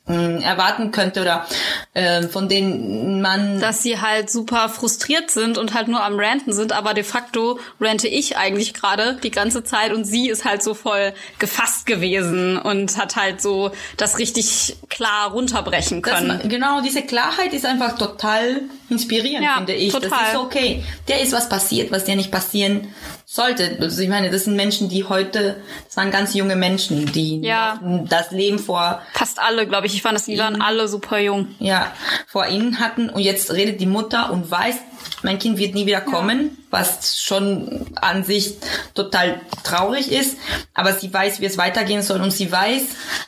erwarten 0.05 0.91
könnte 0.91 1.21
oder 1.21 1.45
äh, 1.93 2.23
von 2.23 2.49
denen 2.49 3.21
man 3.21 3.61
dass 3.61 3.83
sie 3.83 4.01
halt 4.01 4.29
super 4.29 4.67
frustriert 4.67 5.31
sind 5.31 5.57
und 5.57 5.73
halt 5.73 5.87
nur 5.87 6.03
am 6.03 6.19
Ranten 6.19 6.51
sind, 6.51 6.73
aber 6.73 6.93
de 6.93 7.05
facto 7.05 7.57
rante 7.79 8.09
ich 8.09 8.35
eigentlich 8.35 8.73
gerade 8.73 9.17
die 9.23 9.31
ganze 9.31 9.63
Zeit 9.63 9.93
und 9.93 10.03
sie 10.03 10.27
ist 10.27 10.43
halt 10.43 10.61
so 10.61 10.73
voll 10.73 11.13
gefasst 11.39 11.85
gewesen 11.85 12.57
und 12.57 12.97
hat 12.97 13.15
halt 13.15 13.41
so 13.41 13.71
das 13.95 14.17
richtig 14.19 14.75
klar 14.89 15.31
runterbrechen 15.31 16.01
können. 16.01 16.39
Das, 16.39 16.49
genau, 16.49 16.81
diese 16.81 17.03
Klarheit 17.03 17.53
ist 17.53 17.65
einfach 17.65 17.97
total 17.97 18.61
inspirierend, 18.89 19.45
Ja, 19.45 19.55
finde 19.55 19.73
ich. 19.73 19.93
total. 19.93 20.09
Das 20.09 20.33
ist 20.33 20.37
okay. 20.37 20.83
Der 21.07 21.21
ist 21.21 21.31
was 21.31 21.47
passiert, 21.47 21.93
was 21.93 22.03
dir 22.03 22.17
nicht 22.17 22.31
passieren 22.31 22.93
sollte. 23.25 23.77
Also 23.79 24.01
ich 24.01 24.09
meine, 24.09 24.29
das 24.29 24.45
sind 24.45 24.55
Menschen, 24.55 24.89
die 24.89 25.03
heute, 25.05 25.55
das 25.85 25.97
waren 25.97 26.11
ganz 26.11 26.33
junge 26.33 26.55
Menschen, 26.55 27.11
die 27.11 27.39
Ja. 27.41 27.79
das 28.09 28.31
Leben 28.31 28.59
vor 28.59 29.01
Fast 29.13 29.39
alle, 29.39 29.67
glaube 29.67 29.87
ich. 29.87 29.95
Ich 29.95 30.01
fand, 30.01 30.15
dass 30.15 30.25
die 30.25 30.37
waren 30.37 30.61
alle 30.61 30.87
super 30.87 31.19
jung. 31.19 31.47
ja, 31.59 31.91
vor 32.27 32.47
ihnen 32.47 32.79
hatten 32.79 33.09
und 33.09 33.21
jetzt 33.21 33.51
redet 33.53 33.79
die 33.81 33.85
Mutter 33.85 34.31
und 34.31 34.49
weiß, 34.49 34.75
mein 35.23 35.39
Kind 35.39 35.57
wird 35.57 35.73
nie 35.73 35.85
wieder 35.85 36.01
kommen, 36.01 36.57
was 36.73 37.21
schon 37.21 37.85
an 37.95 38.23
sich 38.23 38.55
total 38.95 39.39
traurig 39.63 40.11
ist, 40.11 40.37
aber 40.73 40.91
sie 40.93 41.13
weiß, 41.13 41.39
wie 41.39 41.45
es 41.45 41.57
weitergehen 41.57 42.01
soll 42.01 42.19
und 42.19 42.31
sie 42.31 42.51
weiß, 42.51 42.81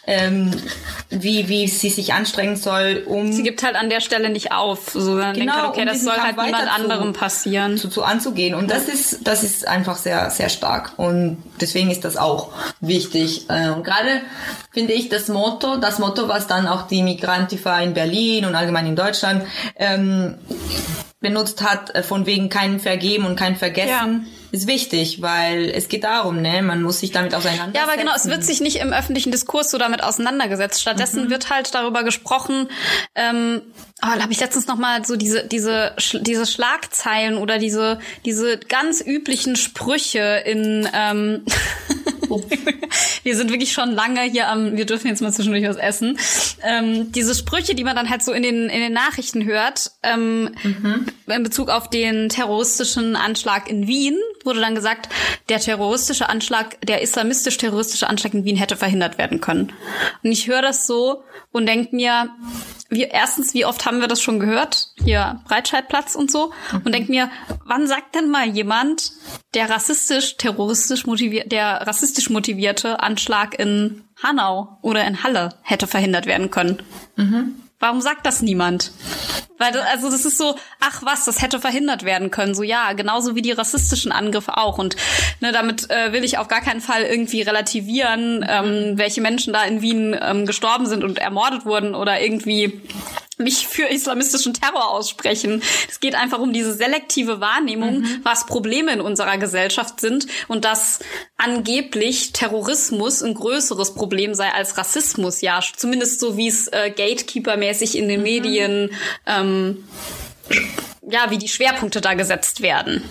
ähm, 0.07 0.51
wie, 1.11 1.47
wie 1.47 1.67
sie 1.67 1.89
sich 1.91 2.13
anstrengen 2.13 2.55
soll, 2.55 3.03
um 3.05 3.31
Sie 3.31 3.43
gibt 3.43 3.61
halt 3.63 3.75
an 3.75 3.89
der 3.89 4.01
Stelle 4.01 4.29
nicht 4.29 4.51
auf. 4.51 4.89
So, 4.93 5.17
dann 5.19 5.35
denkt 5.35 5.39
Genau, 5.51 5.53
halt, 5.55 5.69
okay, 5.69 5.81
um 5.81 5.85
das 5.85 6.01
soll 6.03 6.15
Kampf 6.15 6.37
halt 6.37 6.45
niemand 6.47 6.63
zu- 6.69 6.71
anderem 6.73 7.13
passieren. 7.13 7.77
zu, 7.77 7.87
zu 7.87 8.03
anzugehen. 8.03 8.55
Und 8.55 8.71
das 8.71 8.87
ist, 8.87 9.19
das 9.27 9.43
ist 9.43 9.67
einfach 9.67 9.95
sehr, 9.97 10.29
sehr 10.31 10.49
stark. 10.49 10.93
Und 10.97 11.37
deswegen 11.61 11.91
ist 11.91 12.03
das 12.03 12.17
auch 12.17 12.51
wichtig. 12.81 13.47
Äh, 13.49 13.69
Und 13.69 13.83
gerade 13.83 14.21
finde 14.71 14.93
ich 14.93 15.09
das 15.09 15.27
Motto, 15.27 15.77
das 15.77 15.99
Motto, 15.99 16.27
was 16.27 16.47
dann 16.47 16.67
auch 16.67 16.87
die 16.87 17.03
Migrantifa 17.03 17.79
in 17.81 17.93
Berlin 17.93 18.45
und 18.45 18.55
allgemein 18.55 18.87
in 18.87 18.95
Deutschland 18.95 19.43
ähm, 19.75 20.35
benutzt 21.25 21.63
hat, 21.63 21.95
äh, 21.95 22.03
von 22.03 22.27
wegen 22.27 22.49
kein 22.49 22.79
Vergeben 22.79 23.25
und 23.25 23.35
kein 23.35 23.55
Vergessen, 23.55 24.27
ist 24.51 24.67
wichtig, 24.67 25.21
weil 25.21 25.69
es 25.71 25.89
geht 25.89 26.03
darum, 26.03 26.41
ne, 26.41 26.61
man 26.61 26.81
muss 26.81 26.99
sich 26.99 27.11
damit 27.11 27.33
auseinandersetzen. 27.33 27.75
Ja, 27.75 27.83
aber 27.83 27.97
genau, 27.97 28.13
es 28.15 28.27
wird 28.27 28.43
sich 28.43 28.61
nicht 28.61 28.77
im 28.77 28.93
öffentlichen 28.93 29.31
Diskurs 29.31 29.71
so 29.71 29.77
damit 29.77 30.03
auseinandergesetzt. 30.03 30.81
Stattdessen 30.81 31.29
wird 31.29 31.49
halt 31.49 31.73
darüber 31.73 32.03
gesprochen, 32.03 32.69
ähm, 33.15 33.61
oh, 34.03 34.07
da 34.15 34.21
habe 34.21 34.31
ich 34.31 34.39
letztens 34.39 34.67
noch 34.67 34.77
mal 34.77 35.03
so 35.03 35.15
diese 35.15 35.45
diese 35.45 35.93
diese 36.13 36.45
Schlagzeilen 36.45 37.37
oder 37.37 37.57
diese 37.57 37.99
diese 38.23 38.57
ganz 38.57 39.01
üblichen 39.01 39.55
Sprüche 39.55 40.43
in 40.45 40.87
ähm, 40.93 41.43
wir 43.23 43.35
sind 43.35 43.51
wirklich 43.51 43.71
schon 43.71 43.91
lange 43.91 44.21
hier 44.21 44.49
am 44.49 44.77
wir 44.77 44.85
dürfen 44.85 45.07
jetzt 45.07 45.21
mal 45.21 45.33
zwischendurch 45.33 45.67
was 45.67 45.77
essen 45.77 46.17
ähm, 46.63 47.11
diese 47.11 47.35
Sprüche 47.35 47.75
die 47.75 47.83
man 47.83 47.95
dann 47.95 48.09
halt 48.09 48.23
so 48.23 48.31
in 48.31 48.43
den 48.43 48.69
in 48.69 48.81
den 48.81 48.93
Nachrichten 48.93 49.45
hört 49.45 49.91
ähm, 50.03 50.51
in 51.27 51.43
Bezug 51.43 51.69
auf 51.69 51.89
den 51.89 52.29
terroristischen 52.29 53.15
Anschlag 53.15 53.69
in 53.69 53.87
Wien 53.87 54.17
wurde 54.45 54.61
dann 54.61 54.75
gesagt, 54.75 55.09
der 55.49 55.59
terroristische 55.59 56.29
Anschlag, 56.29 56.79
der 56.81 57.01
islamistisch-terroristische 57.01 58.07
Anschlag 58.07 58.33
in 58.33 58.45
Wien 58.45 58.55
hätte 58.55 58.77
verhindert 58.77 59.17
werden 59.17 59.41
können. 59.41 59.73
Und 60.23 60.31
ich 60.31 60.47
höre 60.47 60.61
das 60.61 60.87
so 60.87 61.23
und 61.51 61.65
denke 61.65 61.95
mir, 61.95 62.29
wie, 62.89 63.03
erstens, 63.03 63.53
wie 63.53 63.65
oft 63.65 63.85
haben 63.85 63.99
wir 63.99 64.07
das 64.07 64.21
schon 64.21 64.39
gehört? 64.39 64.89
Hier 65.03 65.41
Breitscheidplatz 65.47 66.15
und 66.15 66.31
so. 66.31 66.51
Und 66.71 66.93
denke 66.93 67.11
mir, 67.11 67.31
wann 67.65 67.87
sagt 67.87 68.15
denn 68.15 68.29
mal 68.29 68.47
jemand, 68.47 69.11
der 69.53 69.69
rassistisch, 69.69 70.37
terroristisch 70.37 71.05
motiviert, 71.05 71.51
der 71.51 71.87
rassistisch 71.87 72.29
motivierte 72.29 72.99
Anschlag 72.99 73.57
in 73.57 74.03
Hanau 74.21 74.77
oder 74.81 75.05
in 75.05 75.23
Halle 75.23 75.49
hätte 75.63 75.87
verhindert 75.87 76.25
werden 76.25 76.51
können? 76.51 76.81
Warum 77.85 78.01
sagt 78.01 78.25
das 78.25 78.41
niemand? 78.41 78.89
Weil 79.59 79.71
das, 79.71 79.85
also 79.85 80.09
das 80.09 80.25
ist 80.25 80.39
so, 80.39 80.55
ach 80.79 81.03
was, 81.03 81.25
das 81.25 81.43
hätte 81.43 81.59
verhindert 81.59 82.01
werden 82.03 82.31
können. 82.31 82.55
So 82.55 82.63
ja, 82.63 82.93
genauso 82.93 83.35
wie 83.35 83.43
die 83.43 83.51
rassistischen 83.51 84.11
Angriffe 84.11 84.57
auch. 84.57 84.79
Und 84.79 84.95
ne, 85.39 85.51
damit 85.51 85.91
äh, 85.91 86.11
will 86.11 86.23
ich 86.23 86.39
auf 86.39 86.47
gar 86.47 86.61
keinen 86.61 86.81
Fall 86.81 87.03
irgendwie 87.03 87.43
relativieren, 87.43 88.43
ähm, 88.49 88.93
welche 88.97 89.21
Menschen 89.21 89.53
da 89.53 89.63
in 89.65 89.83
Wien 89.83 90.17
ähm, 90.19 90.47
gestorben 90.47 90.87
sind 90.87 91.03
und 91.03 91.19
ermordet 91.19 91.63
wurden 91.63 91.93
oder 91.93 92.19
irgendwie 92.19 92.81
mich 93.37 93.67
für 93.67 93.83
islamistischen 93.83 94.53
Terror 94.53 94.89
aussprechen. 94.89 95.61
Es 95.89 95.99
geht 95.99 96.15
einfach 96.15 96.39
um 96.39 96.53
diese 96.53 96.73
selektive 96.73 97.39
Wahrnehmung, 97.41 98.05
was 98.23 98.45
Probleme 98.45 98.93
in 98.93 99.01
unserer 99.01 99.37
Gesellschaft 99.37 99.99
sind 99.99 100.27
und 100.47 100.65
dass 100.65 100.99
angeblich 101.37 102.31
Terrorismus 102.33 103.21
ein 103.21 103.33
größeres 103.33 103.93
Problem 103.93 104.33
sei 104.33 104.51
als 104.51 104.77
Rassismus. 104.77 105.41
Ja, 105.41 105.59
zumindest 105.75 106.19
so 106.19 106.37
wie 106.37 106.47
es 106.47 106.67
äh, 106.67 106.91
Gatekeeper-mäßig 106.95 107.97
in 107.97 108.07
den 108.07 108.23
Medien, 108.23 108.91
ähm, 109.25 109.83
ja, 111.09 111.29
wie 111.29 111.37
die 111.37 111.47
Schwerpunkte 111.47 112.01
da 112.01 112.13
gesetzt 112.13 112.61
werden. 112.61 113.03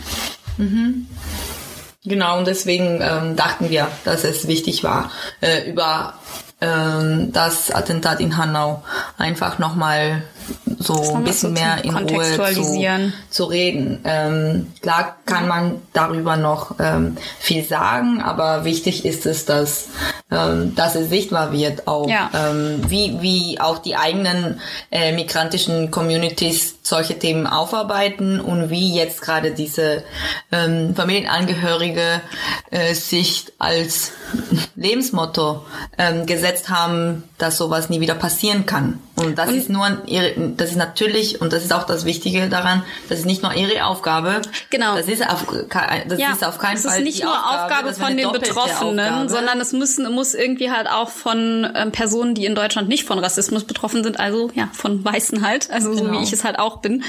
Genau, 2.05 2.39
und 2.39 2.47
deswegen 2.47 3.01
ähm, 3.01 3.35
dachten 3.35 3.71
wir, 3.71 3.91
dass 4.05 4.25
es 4.25 4.47
wichtig 4.47 4.85
war, 4.85 5.11
äh, 5.41 5.69
über 5.69 6.19
das 7.33 7.71
Attentat 7.71 8.21
in 8.21 8.37
Hanau 8.37 8.83
einfach 9.19 9.59
nochmal 9.59 10.23
so 10.79 11.15
ein 11.15 11.25
bisschen 11.25 11.55
so 11.57 11.63
mehr 11.63 11.85
in 11.85 11.95
Ruhe 11.97 12.53
zu, 12.53 13.13
zu 13.31 13.45
reden. 13.45 14.01
Ähm, 14.05 14.73
klar 14.81 15.17
kann 15.27 15.49
man 15.49 15.83
darüber 15.93 16.37
noch 16.37 16.77
ähm, 16.79 17.17
viel 17.39 17.65
sagen, 17.65 18.21
aber 18.23 18.65
wichtig 18.65 19.05
ist 19.05 19.27
es, 19.27 19.45
dass, 19.45 19.89
ähm, 20.31 20.75
dass 20.75 20.95
es 20.95 21.09
sichtbar 21.09 21.53
wird, 21.53 21.87
auch 21.87 22.09
Ja. 22.09 22.31
ähm, 22.35 22.83
wie, 22.89 23.17
wie 23.21 23.61
auch 23.61 23.79
die 23.79 23.97
eigenen 23.97 24.61
äh, 24.91 25.13
migrantischen 25.13 25.91
Communities 25.91 26.77
solche 26.83 27.19
Themen 27.19 27.47
aufarbeiten 27.47 28.41
und 28.41 28.71
wie 28.71 28.95
jetzt 28.95 29.23
gerade 29.23 29.53
diese 29.53 30.05
ähm, 30.53 30.95
Familienangehörige 30.95 32.21
äh, 32.71 32.95
sich 32.95 33.47
als 33.59 34.13
Lebensmotto 34.77 35.65
ähm, 35.99 36.27
gesetzt 36.27 36.69
haben, 36.69 37.25
dass 37.39 37.57
sowas 37.57 37.89
nie 37.89 38.01
wieder 38.01 38.15
passieren 38.15 38.67
kann. 38.67 38.99
Und 39.17 39.39
das 39.39 39.51
ist 39.51 39.71
nur 39.71 40.03
ihre, 40.07 40.33
das 40.57 40.71
ist 40.71 40.77
natürlich 40.77 41.41
und 41.41 41.53
das 41.53 41.63
ist 41.63 41.73
auch 41.73 41.85
das 41.85 42.05
Wichtige 42.05 42.49
daran, 42.49 42.83
das 43.09 43.21
ist 43.21 43.27
nicht 43.27 43.43
nur 43.45 43.55
ihre 43.55 43.85
Aufgabe. 43.87 44.43
Genau. 44.71 44.97
Das 44.97 45.07
ist 45.07 45.25
auf, 45.29 45.47
das 46.09 46.19
ist 46.19 46.45
auf 46.45 46.59
keinen 46.59 46.79
Fall 46.79 46.99
ist 46.99 47.05
nicht 47.05 47.23
nur 47.23 47.33
Aufgabe, 47.33 47.63
Aufgabe, 47.65 47.89
das 47.91 47.99
von 47.99 48.17
den 48.17 48.33
Betroffenen, 48.33 48.99
Aufgabe. 49.09 49.29
sondern 49.29 49.61
es 49.61 49.73
müssen, 49.73 50.11
muss 50.13 50.35
irgendwie 50.35 50.73
halt 50.73 50.89
auch 50.89 51.11
von 51.11 51.71
ähm, 51.77 51.93
Personen, 51.93 52.35
die 52.35 52.45
in 52.45 52.57
Deutschland 52.57 52.89
nicht 52.89 53.05
von 53.05 53.21
Rassismus 53.21 53.63
betroffen 53.65 54.03
sind, 54.03 54.19
also 54.19 54.51
ja, 54.55 54.69
von 54.73 55.05
Weißen 55.05 55.47
halt, 55.47 55.71
also 55.71 55.93
so 55.95 56.05
Genau. 56.05 56.19
wie 56.19 56.25
ich 56.25 56.33
es 56.33 56.43
halt 56.43 56.59
auch 56.59 56.79
bin. 56.79 57.05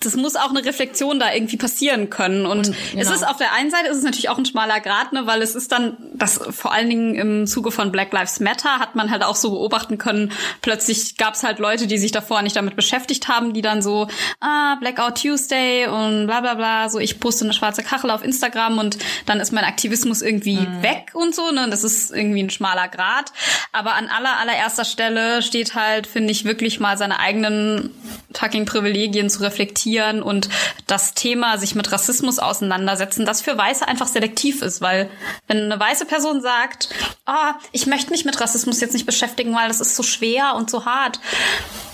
Das 0.00 0.16
muss 0.16 0.36
auch 0.36 0.50
eine 0.50 0.64
Reflexion 0.64 1.18
da 1.18 1.32
irgendwie 1.32 1.56
passieren 1.56 2.10
können. 2.10 2.46
Und, 2.46 2.68
es 2.68 2.92
genau. 2.92 3.12
ist 3.12 3.26
auf 3.26 3.36
der 3.36 3.52
einen 3.52 3.70
Seite 3.70 3.88
ist 3.88 3.98
es 3.98 4.02
natürlich 4.04 4.28
auch 4.28 4.38
ein 4.38 4.46
schmaler 4.46 4.80
Grad, 4.80 5.12
ne, 5.12 5.26
weil 5.26 5.42
es 5.42 5.54
ist 5.54 5.72
dann, 5.72 5.96
das 6.14 6.40
vor 6.50 6.72
allen 6.72 6.88
Dingen 6.88 7.14
im 7.14 7.46
Zuge 7.46 7.70
von 7.70 7.92
Black 7.92 8.12
Lives 8.12 8.40
Matter 8.40 8.78
hat 8.78 8.94
man 8.94 9.10
halt 9.10 9.22
auch 9.22 9.36
so 9.36 9.50
beobachten 9.50 9.98
können, 9.98 10.32
plötzlich 10.62 11.16
gab 11.16 11.34
es 11.34 11.42
halt 11.42 11.58
Leute, 11.58 11.86
die 11.86 11.98
sich 11.98 12.12
davor 12.12 12.42
nicht 12.42 12.56
damit 12.56 12.76
beschäftigt 12.76 13.28
haben, 13.28 13.52
die 13.52 13.62
dann 13.62 13.82
so, 13.82 14.08
ah, 14.40 14.76
Blackout 14.76 15.22
Tuesday 15.22 15.86
und 15.86 16.26
bla 16.26 16.40
bla 16.40 16.54
bla, 16.54 16.88
so 16.88 16.98
ich 16.98 17.20
poste 17.20 17.44
eine 17.44 17.54
schwarze 17.54 17.82
Kachel 17.82 18.10
auf 18.10 18.24
Instagram 18.24 18.78
und 18.78 18.98
dann 19.26 19.40
ist 19.40 19.52
mein 19.52 19.64
Aktivismus 19.64 20.22
irgendwie 20.22 20.58
weg 20.80 21.12
und 21.14 21.34
so, 21.34 21.50
ne? 21.50 21.68
Das 21.70 21.84
ist 21.84 22.12
irgendwie 22.12 22.42
ein 22.42 22.50
schmaler 22.50 22.88
Grad. 22.88 23.32
Aber 23.72 23.94
an 23.94 24.08
aller, 24.08 24.38
allererster 24.38 24.84
Stelle 24.84 25.42
steht 25.42 25.74
halt, 25.74 26.06
finde 26.06 26.30
ich, 26.30 26.44
wirklich 26.44 26.80
mal 26.80 26.96
seine 26.96 27.20
eigenen 27.20 27.90
fucking 28.34 28.66
Privilegien 28.66 29.30
zu 29.30 29.40
reflektieren 29.42 30.22
und 30.22 30.48
das 30.86 31.14
Thema 31.14 31.56
sich 31.58 31.74
mit 31.74 31.90
Rassismus 31.90 32.38
auseinandersetzen, 32.38 33.24
das 33.24 33.40
für 33.40 33.56
Weiße 33.56 33.86
einfach 33.88 34.06
selektiv 34.06 34.62
ist, 34.62 34.80
weil 34.80 35.08
wenn 35.46 35.58
eine 35.70 35.80
weiße 35.80 36.04
Person 36.06 36.40
sagt, 36.42 36.90
ah, 37.26 37.54
ich 37.72 37.86
möchte 37.86 38.10
mich 38.10 38.24
mit 38.24 38.40
Rassismus 38.40 38.80
jetzt 38.80 38.92
nicht 38.92 39.06
beschäftigen, 39.06 39.54
weil 39.54 39.68
das 39.68 39.80
ist 39.80 39.96
so 39.96 40.02
schwer 40.02 40.54
und 40.56 40.70
so 40.70 40.84
hart. 40.84 41.20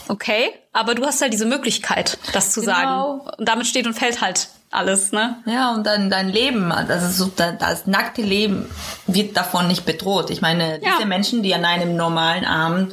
Okay, 0.09 0.51
aber 0.72 0.95
du 0.95 1.05
hast 1.07 1.22
halt 1.22 1.32
diese 1.32 1.47
Möglichkeit, 1.47 2.18
das 2.32 2.51
zu 2.51 2.61
Genau. 2.61 2.72
sagen. 2.72 3.20
Und 3.39 3.49
damit 3.49 3.66
steht 3.66 3.87
und 3.87 3.95
fällt 3.95 4.20
halt 4.20 4.49
alles, 4.70 5.12
ne? 5.12 5.37
Ja, 5.47 5.72
und 5.72 5.87
dann 5.87 6.11
dein 6.11 6.28
Leben, 6.28 6.72
also 6.72 7.09
so, 7.26 7.32
da- 7.35 7.53
das 7.53 7.87
nackte 7.87 8.22
Leben 8.22 8.68
wird 9.07 9.37
davon 9.37 9.68
nicht 9.68 9.87
bedroht. 9.87 10.30
Ich 10.30 10.41
meine, 10.43 10.80
Ja. 10.82 10.91
diese 10.97 11.07
Menschen, 11.07 11.43
die 11.45 11.55
an 11.55 11.64
einem 11.64 11.97
normalen 11.97 12.45
Abend 12.45 12.93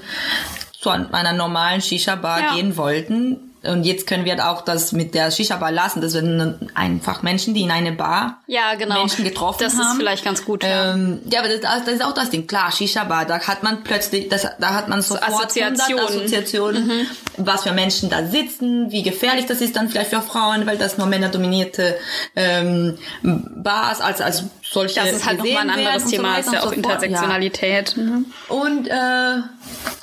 zu 0.82 0.90
einer 0.90 1.34
normalen 1.34 1.82
Shisha-Bar 1.82 2.40
Ja. 2.42 2.56
gehen 2.56 2.76
wollten, 2.78 3.52
und 3.64 3.84
jetzt 3.84 4.08
können 4.08 4.26
wir 4.26 4.50
auch 4.50 4.62
das 4.62 4.92
mit 4.92 5.14
der 5.14 5.30
Shisha-Bar 5.30 5.72
lassen. 5.72 6.02
Das 6.02 6.14
sind 6.14 6.72
einfach 6.74 7.22
Menschen, 7.22 7.54
die 7.54 7.62
in 7.62 7.70
eine 7.70 7.92
Bar 7.92 8.42
Ja, 8.48 8.74
genau. 8.74 8.96
Menschen 8.98 9.24
getroffen 9.24 9.60
das 9.62 9.74
haben. 9.74 9.92
ist 9.92 9.98
vielleicht 9.98 10.26
ganz 10.26 10.44
gut. 10.44 10.64
ja. 10.64 10.94
Ähm, 10.96 11.20
ja, 11.32 11.42
aber 11.42 11.50
das, 11.50 11.60
das 11.86 11.94
ist 11.94 12.04
auch 12.04 12.14
das 12.16 12.32
Ding. 12.32 12.48
Klar, 12.48 12.72
Shisha-Bar, 12.72 13.26
da 13.26 13.40
hat 13.40 13.62
man 13.62 13.84
plötzlich, 13.84 14.30
das, 14.30 14.48
da 14.60 14.74
hat 14.74 14.90
man 14.90 15.04
sofort 15.04 15.28
Assoziationen. 15.28 16.00
100 16.00 16.10
Assoziationen, 16.10 17.08
was 17.38 17.62
für 17.62 17.72
Menschen 17.74 18.10
da 18.10 18.26
sitzen, 18.26 18.92
wie 18.92 19.04
gefährlich 19.04 19.46
das 19.46 19.62
ist 19.62 19.76
dann 19.76 19.90
vielleicht 19.90 20.10
für 20.10 20.22
Frauen, 20.24 20.66
weil 20.66 20.80
das 20.80 20.98
nur 20.98 21.06
männerdominierte 21.06 21.96
ähm, 22.36 22.98
Bars 23.22 24.02
als 24.02 24.22
als 24.22 24.44
solche 24.64 25.02
das 25.02 25.12
ist 25.12 25.26
halt 25.28 25.38
nochmal 25.38 25.58
ein 25.58 25.70
anderes 25.70 26.04
so 26.06 26.10
Thema, 26.10 26.38
ist 26.38 26.52
ja 26.52 26.62
auch 26.62 26.70
so. 26.70 26.72
Intersektionalität. 26.72 27.96
Mhm. 27.96 28.26
Und 28.50 28.88
äh, 28.88 29.42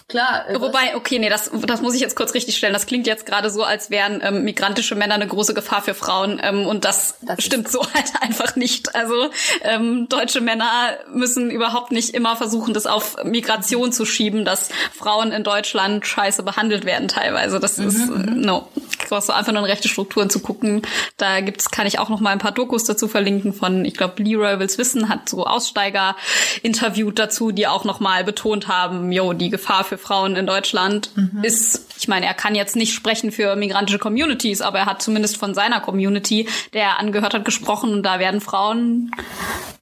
Klar. 0.08 0.48
Äh, 0.48 0.58
Wobei, 0.58 0.96
okay, 0.96 1.18
nee, 1.18 1.28
das, 1.28 1.50
das 1.66 1.82
muss 1.82 1.94
ich 1.94 2.00
jetzt 2.00 2.16
kurz 2.16 2.32
richtig 2.32 2.56
stellen. 2.56 2.72
Das 2.72 2.86
klingt 2.86 3.06
jetzt 3.06 3.26
gerade 3.26 3.50
so, 3.50 3.62
als 3.62 3.90
wären 3.90 4.22
ähm, 4.24 4.42
migrantische 4.42 4.94
Männer 4.94 5.14
eine 5.14 5.26
große 5.26 5.52
Gefahr 5.52 5.82
für 5.82 5.92
Frauen. 5.92 6.40
Ähm, 6.42 6.66
und 6.66 6.86
das, 6.86 7.16
das 7.20 7.44
stimmt 7.44 7.70
so 7.70 7.80
halt 7.94 8.10
einfach 8.22 8.56
nicht. 8.56 8.94
Also 8.94 9.30
ähm, 9.62 10.08
deutsche 10.08 10.40
Männer 10.40 10.96
müssen 11.12 11.50
überhaupt 11.50 11.92
nicht 11.92 12.14
immer 12.14 12.36
versuchen, 12.36 12.72
das 12.72 12.86
auf 12.86 13.22
Migration 13.22 13.92
zu 13.92 14.06
schieben, 14.06 14.46
dass 14.46 14.70
Frauen 14.96 15.30
in 15.30 15.44
Deutschland 15.44 16.06
scheiße 16.06 16.42
behandelt 16.42 16.86
werden 16.86 17.08
teilweise. 17.08 17.60
Das 17.60 17.76
mhm, 17.76 17.88
ist 17.88 18.08
äh, 18.08 18.12
mhm. 18.12 18.40
no. 18.40 18.68
Brauchst 19.10 19.28
du 19.28 19.34
einfach 19.34 19.52
nur 19.52 19.60
in 19.60 19.68
rechte 19.68 19.88
Strukturen 19.88 20.30
zu 20.30 20.40
gucken. 20.40 20.82
Da 21.18 21.40
gibt's, 21.40 21.70
kann 21.70 21.86
ich 21.86 21.98
auch 21.98 22.08
noch 22.08 22.20
mal 22.20 22.30
ein 22.30 22.38
paar 22.38 22.52
Dokus 22.52 22.84
dazu 22.84 23.08
verlinken 23.08 23.52
von, 23.52 23.84
ich 23.84 23.94
glaube, 23.94 24.22
Leroy 24.22 24.58
Wills 24.58 24.78
Wissen 24.78 25.10
hat 25.10 25.28
so 25.28 25.46
Aussteiger 25.46 26.16
interviewt 26.62 27.18
dazu, 27.18 27.50
die 27.50 27.66
auch 27.66 27.84
noch 27.84 28.00
mal 28.00 28.24
betont 28.24 28.68
haben, 28.68 29.12
jo, 29.12 29.34
die 29.34 29.50
Gefahr 29.50 29.84
für 29.84 29.97
Frauen 29.98 30.36
in 30.36 30.46
Deutschland 30.46 31.10
mhm. 31.16 31.42
ist, 31.42 31.86
ich 31.98 32.08
meine, 32.08 32.26
er 32.26 32.34
kann 32.34 32.54
jetzt 32.54 32.76
nicht 32.76 32.94
sprechen 32.94 33.32
für 33.32 33.56
migrantische 33.56 33.98
Communities, 33.98 34.60
aber 34.60 34.78
er 34.78 34.86
hat 34.86 35.02
zumindest 35.02 35.36
von 35.36 35.54
seiner 35.54 35.80
Community, 35.80 36.48
der 36.72 36.82
er 36.82 36.98
angehört 36.98 37.34
hat, 37.34 37.44
gesprochen 37.44 37.92
und 37.92 38.02
da 38.02 38.18
werden 38.18 38.40
Frauen 38.40 39.10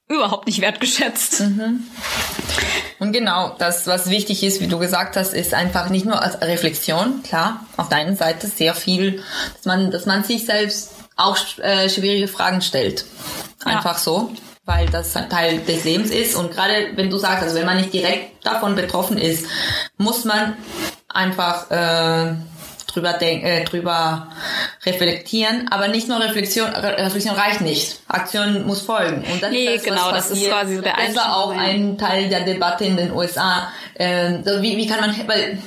überhaupt 0.09 0.47
nicht 0.47 0.61
wertgeschätzt. 0.61 1.41
Mhm. 1.41 1.83
Und 2.99 3.11
genau, 3.11 3.55
das, 3.59 3.85
was 3.85 4.09
wichtig 4.09 4.43
ist, 4.43 4.59
wie 4.61 4.67
du 4.67 4.79
gesagt 4.79 5.15
hast, 5.17 5.33
ist 5.33 5.53
einfach 5.53 5.89
nicht 5.89 6.05
nur 6.05 6.21
als 6.21 6.41
Reflexion, 6.41 7.21
klar, 7.23 7.65
auf 7.77 7.89
deiner 7.89 8.15
Seite 8.15 8.47
sehr 8.47 8.73
viel, 8.73 9.21
dass 9.55 9.65
man, 9.65 9.91
dass 9.91 10.05
man 10.05 10.23
sich 10.23 10.45
selbst 10.45 10.93
auch 11.15 11.37
äh, 11.59 11.89
schwierige 11.89 12.27
Fragen 12.27 12.61
stellt. 12.61 13.05
Einfach 13.63 13.95
ja. 13.95 13.99
so 13.99 14.31
weil 14.67 14.85
das 14.87 15.13
Teil 15.13 15.59
des 15.59 15.85
Lebens 15.85 16.11
ist. 16.11 16.35
Und 16.35 16.51
gerade 16.51 16.89
wenn 16.95 17.09
du 17.09 17.17
sagst, 17.17 17.41
also 17.41 17.55
wenn 17.55 17.65
man 17.65 17.77
nicht 17.77 17.93
direkt 17.93 18.45
davon 18.45 18.75
betroffen 18.75 19.17
ist, 19.17 19.47
muss 19.97 20.25
man 20.25 20.57
einfach 21.07 21.71
äh, 21.71 22.35
drüber 22.85 23.13
denken, 23.13 23.45
äh, 23.45 23.63
drüber 23.63 24.27
reflektieren. 24.85 25.69
Aber 25.71 25.87
nicht 25.87 26.09
nur 26.09 26.19
Reflexion, 26.19 26.69
Reflexion 26.69 27.35
reicht 27.35 27.61
nicht. 27.61 28.01
Aktion 28.09 28.67
muss 28.67 28.81
folgen. 28.81 29.23
Und 29.31 29.41
das 29.41 29.51
nee, 29.51 29.67
ist 29.67 29.85
das, 29.87 29.95
genau, 29.95 30.11
das 30.11 30.31
ist 30.31 30.45
quasi 30.45 30.81
der 30.81 30.95
Das 30.97 31.15
war 31.15 31.37
auch 31.37 31.55
ein 31.55 31.97
Teil 31.97 32.27
der 32.27 32.41
Debatte 32.41 32.83
in 32.83 32.97
den 32.97 33.13
USA. 33.13 33.69
Äh, 33.93 34.33
wie, 34.61 34.75
wie 34.75 34.85
kann 34.85 34.99
man, 34.99 35.15
weil 35.27 35.59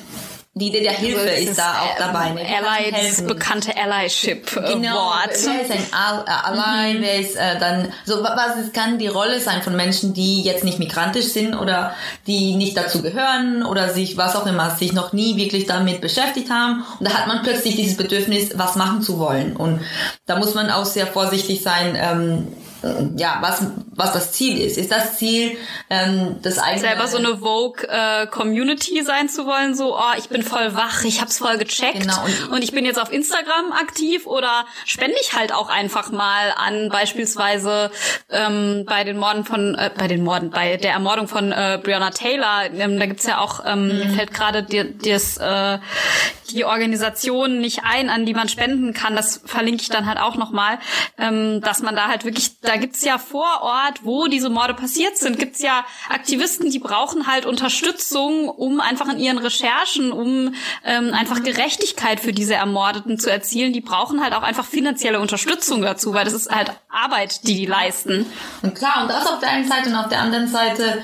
die 0.61 0.69
Idee 0.69 0.83
der 0.83 0.93
Hilfe 0.93 1.21
also 1.21 1.33
ist, 1.33 1.51
ist, 1.51 1.59
da 1.59 1.81
auch 1.81 1.97
dabei. 1.99 2.31
Ne? 2.31 2.43
Ally, 2.43 2.93
das 2.93 3.27
bekannte 3.27 3.73
Allyship-Wort. 3.77 4.69
Äh, 4.69 4.75
genau, 4.75 5.13
wer 5.27 5.63
ist 5.63 5.71
ein 5.71 5.87
Ally, 5.93 6.95
mhm. 6.95 7.03
wer 7.03 7.19
ist 7.19 7.37
äh, 7.37 7.59
dann, 7.59 7.93
so 8.05 8.23
was 8.23 8.57
ist, 8.57 8.75
kann 8.75 8.99
die 8.99 9.09
Rolle 9.09 9.41
sein 9.41 9.63
von 9.63 9.75
Menschen, 9.75 10.13
die 10.13 10.43
jetzt 10.43 10.65
nicht 10.65 10.79
migrantisch 10.79 11.27
sind 11.27 11.55
oder 11.55 11.95
die 12.27 12.55
nicht 12.57 12.77
dazu 12.77 13.03
gehören 13.03 13.65
oder 13.65 13.89
sich, 13.89 14.17
was 14.17 14.37
auch 14.37 14.47
immer, 14.47 14.71
sich 14.71 14.93
noch 14.93 15.13
nie 15.13 15.37
wirklich 15.37 15.67
damit 15.67 16.01
beschäftigt 16.01 16.51
haben. 16.51 16.85
Und 16.99 17.09
da 17.09 17.15
hat 17.15 17.27
man 17.27 17.43
plötzlich 17.43 17.77
dieses 17.77 17.97
Bedürfnis, 17.97 18.51
was 18.55 18.77
machen 18.77 19.03
zu 19.03 19.19
wollen. 19.19 19.57
Und 19.57 19.81
da 20.27 20.37
muss 20.37 20.55
man 20.55 20.71
auch 20.71 20.85
sehr 20.85 21.07
vorsichtig 21.07 21.63
sein, 21.63 21.97
ähm, 21.99 22.49
ja, 23.17 23.39
was, 23.41 23.63
was 23.95 24.13
das 24.13 24.33
Ziel 24.33 24.59
ist. 24.59 24.79
Ist 24.79 24.91
das 24.91 25.19
Ziel, 25.19 25.57
ähm, 25.91 26.37
das 26.43 26.59
eigene... 26.59 26.81
Selber 26.81 27.07
so 27.07 27.19
eine 27.19 27.39
Vogue-Community 27.39 29.01
äh, 29.01 29.03
sein 29.03 29.29
zu 29.29 29.47
wollen, 29.47 29.75
so, 29.75 29.97
oh, 29.97 30.15
ich 30.19 30.29
bin 30.29 30.43
voll 30.43 30.75
wach, 30.75 31.05
ich 31.05 31.21
hab's 31.21 31.39
voll 31.39 31.59
gecheckt 31.59 32.01
genau, 32.01 32.25
und, 32.25 32.53
und 32.53 32.65
ich 32.65 32.73
bin 32.73 32.85
jetzt 32.85 32.99
auf 32.99 33.13
Instagram 33.13 33.73
aktiv 33.73 34.27
oder 34.27 34.65
spende 34.87 35.17
ich 35.21 35.37
halt 35.37 35.53
auch 35.53 35.69
einfach 35.69 36.11
mal 36.11 36.55
an 36.57 36.89
beispielsweise 36.89 37.91
ähm, 38.31 38.85
bei 38.87 39.05
den 39.05 39.19
Morden 39.19 39.45
von, 39.45 39.75
äh, 39.75 39.91
bei 39.97 40.09
den 40.09 40.25
Morden, 40.25 40.51
bei 40.51 40.77
der 40.77 40.93
Ermordung 40.93 41.29
von 41.29 41.53
äh, 41.53 41.79
Breonna 41.83 42.11
Taylor, 42.11 42.65
ähm, 42.73 42.99
da 42.99 43.07
gibt's 43.07 43.27
ja 43.27 43.39
auch, 43.39 43.65
ähm, 43.67 43.89
mhm. 43.89 43.99
mir 43.99 44.11
fällt 44.11 44.33
gerade 44.33 44.67
das, 45.03 45.37
äh, 45.37 45.79
die 46.51 46.65
Organisation 46.65 47.61
nicht 47.61 47.83
ein, 47.85 48.11
an 48.11 48.27
die 48.27 48.35
man 48.35 48.49
spenden 48.49 48.93
kann, 48.93 49.15
das 49.15 49.41
verlinke 49.45 49.83
ich 49.83 49.89
dann 49.89 50.07
halt 50.07 50.19
auch 50.19 50.37
nochmal, 50.37 50.79
ähm, 51.19 51.61
dass 51.61 51.83
man 51.83 51.95
da 51.95 52.09
halt 52.09 52.25
wirklich 52.25 52.61
da 52.71 52.77
gibt's 52.77 53.05
ja 53.05 53.19
vor 53.19 53.63
Ort, 53.63 54.05
wo 54.05 54.29
diese 54.29 54.49
Morde 54.49 54.75
passiert 54.75 55.19
sind, 55.19 55.41
gibt's 55.41 55.61
ja 55.61 55.85
Aktivisten, 56.09 56.71
die 56.71 56.79
brauchen 56.79 57.27
halt 57.27 57.45
Unterstützung, 57.45 58.49
um 58.49 58.81
einfach 58.81 59.09
in 59.13 59.19
ihren 59.19 59.39
Recherchen, 59.39 60.13
um 60.13 60.55
ähm, 60.85 61.13
einfach 61.13 61.43
Gerechtigkeit 61.43 62.21
für 62.21 62.33
diese 62.33 62.55
Ermordeten 62.55 63.19
zu 63.19 63.29
erzielen. 63.29 63.73
Die 63.73 63.81
brauchen 63.81 64.23
halt 64.23 64.35
auch 64.35 64.43
einfach 64.43 64.65
finanzielle 64.65 65.19
Unterstützung 65.19 65.83
dazu, 65.83 66.15
weil 66.15 66.25
das 66.25 66.33
ist 66.33 66.49
halt 66.49 66.71
Arbeit, 66.91 67.47
die 67.47 67.55
die 67.55 67.67
leisten. 67.67 68.27
Und 68.63 68.75
klar, 68.75 69.03
und 69.03 69.09
das 69.09 69.27
auf 69.27 69.39
der 69.39 69.51
einen 69.51 69.69
Seite 69.69 69.91
und 69.91 69.97
auf 69.97 70.09
der 70.09 70.21
anderen 70.21 70.49
Seite 70.49 71.03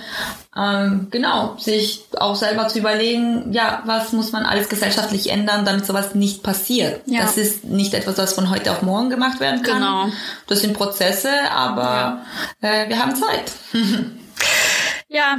ähm, 0.56 1.08
genau, 1.10 1.56
sich 1.58 2.04
auch 2.18 2.34
selber 2.34 2.66
zu 2.68 2.78
überlegen, 2.78 3.52
ja, 3.52 3.82
was 3.84 4.12
muss 4.12 4.32
man 4.32 4.44
alles 4.44 4.68
gesellschaftlich 4.68 5.30
ändern, 5.30 5.66
damit 5.66 5.84
sowas 5.84 6.14
nicht 6.14 6.42
passiert. 6.42 7.02
Ja. 7.06 7.22
Das 7.22 7.36
ist 7.36 7.64
nicht 7.64 7.92
etwas, 7.92 8.16
was 8.16 8.32
von 8.32 8.48
heute 8.48 8.72
auf 8.72 8.82
morgen 8.82 9.10
gemacht 9.10 9.38
werden 9.38 9.62
kann. 9.62 9.80
Genau. 9.80 10.08
Das 10.46 10.60
sind 10.60 10.72
Prozesse, 10.72 11.30
aber 11.50 12.22
ja. 12.62 12.68
äh, 12.70 12.88
wir 12.88 12.98
haben 12.98 13.14
Zeit. 13.14 13.52
ja, 15.08 15.38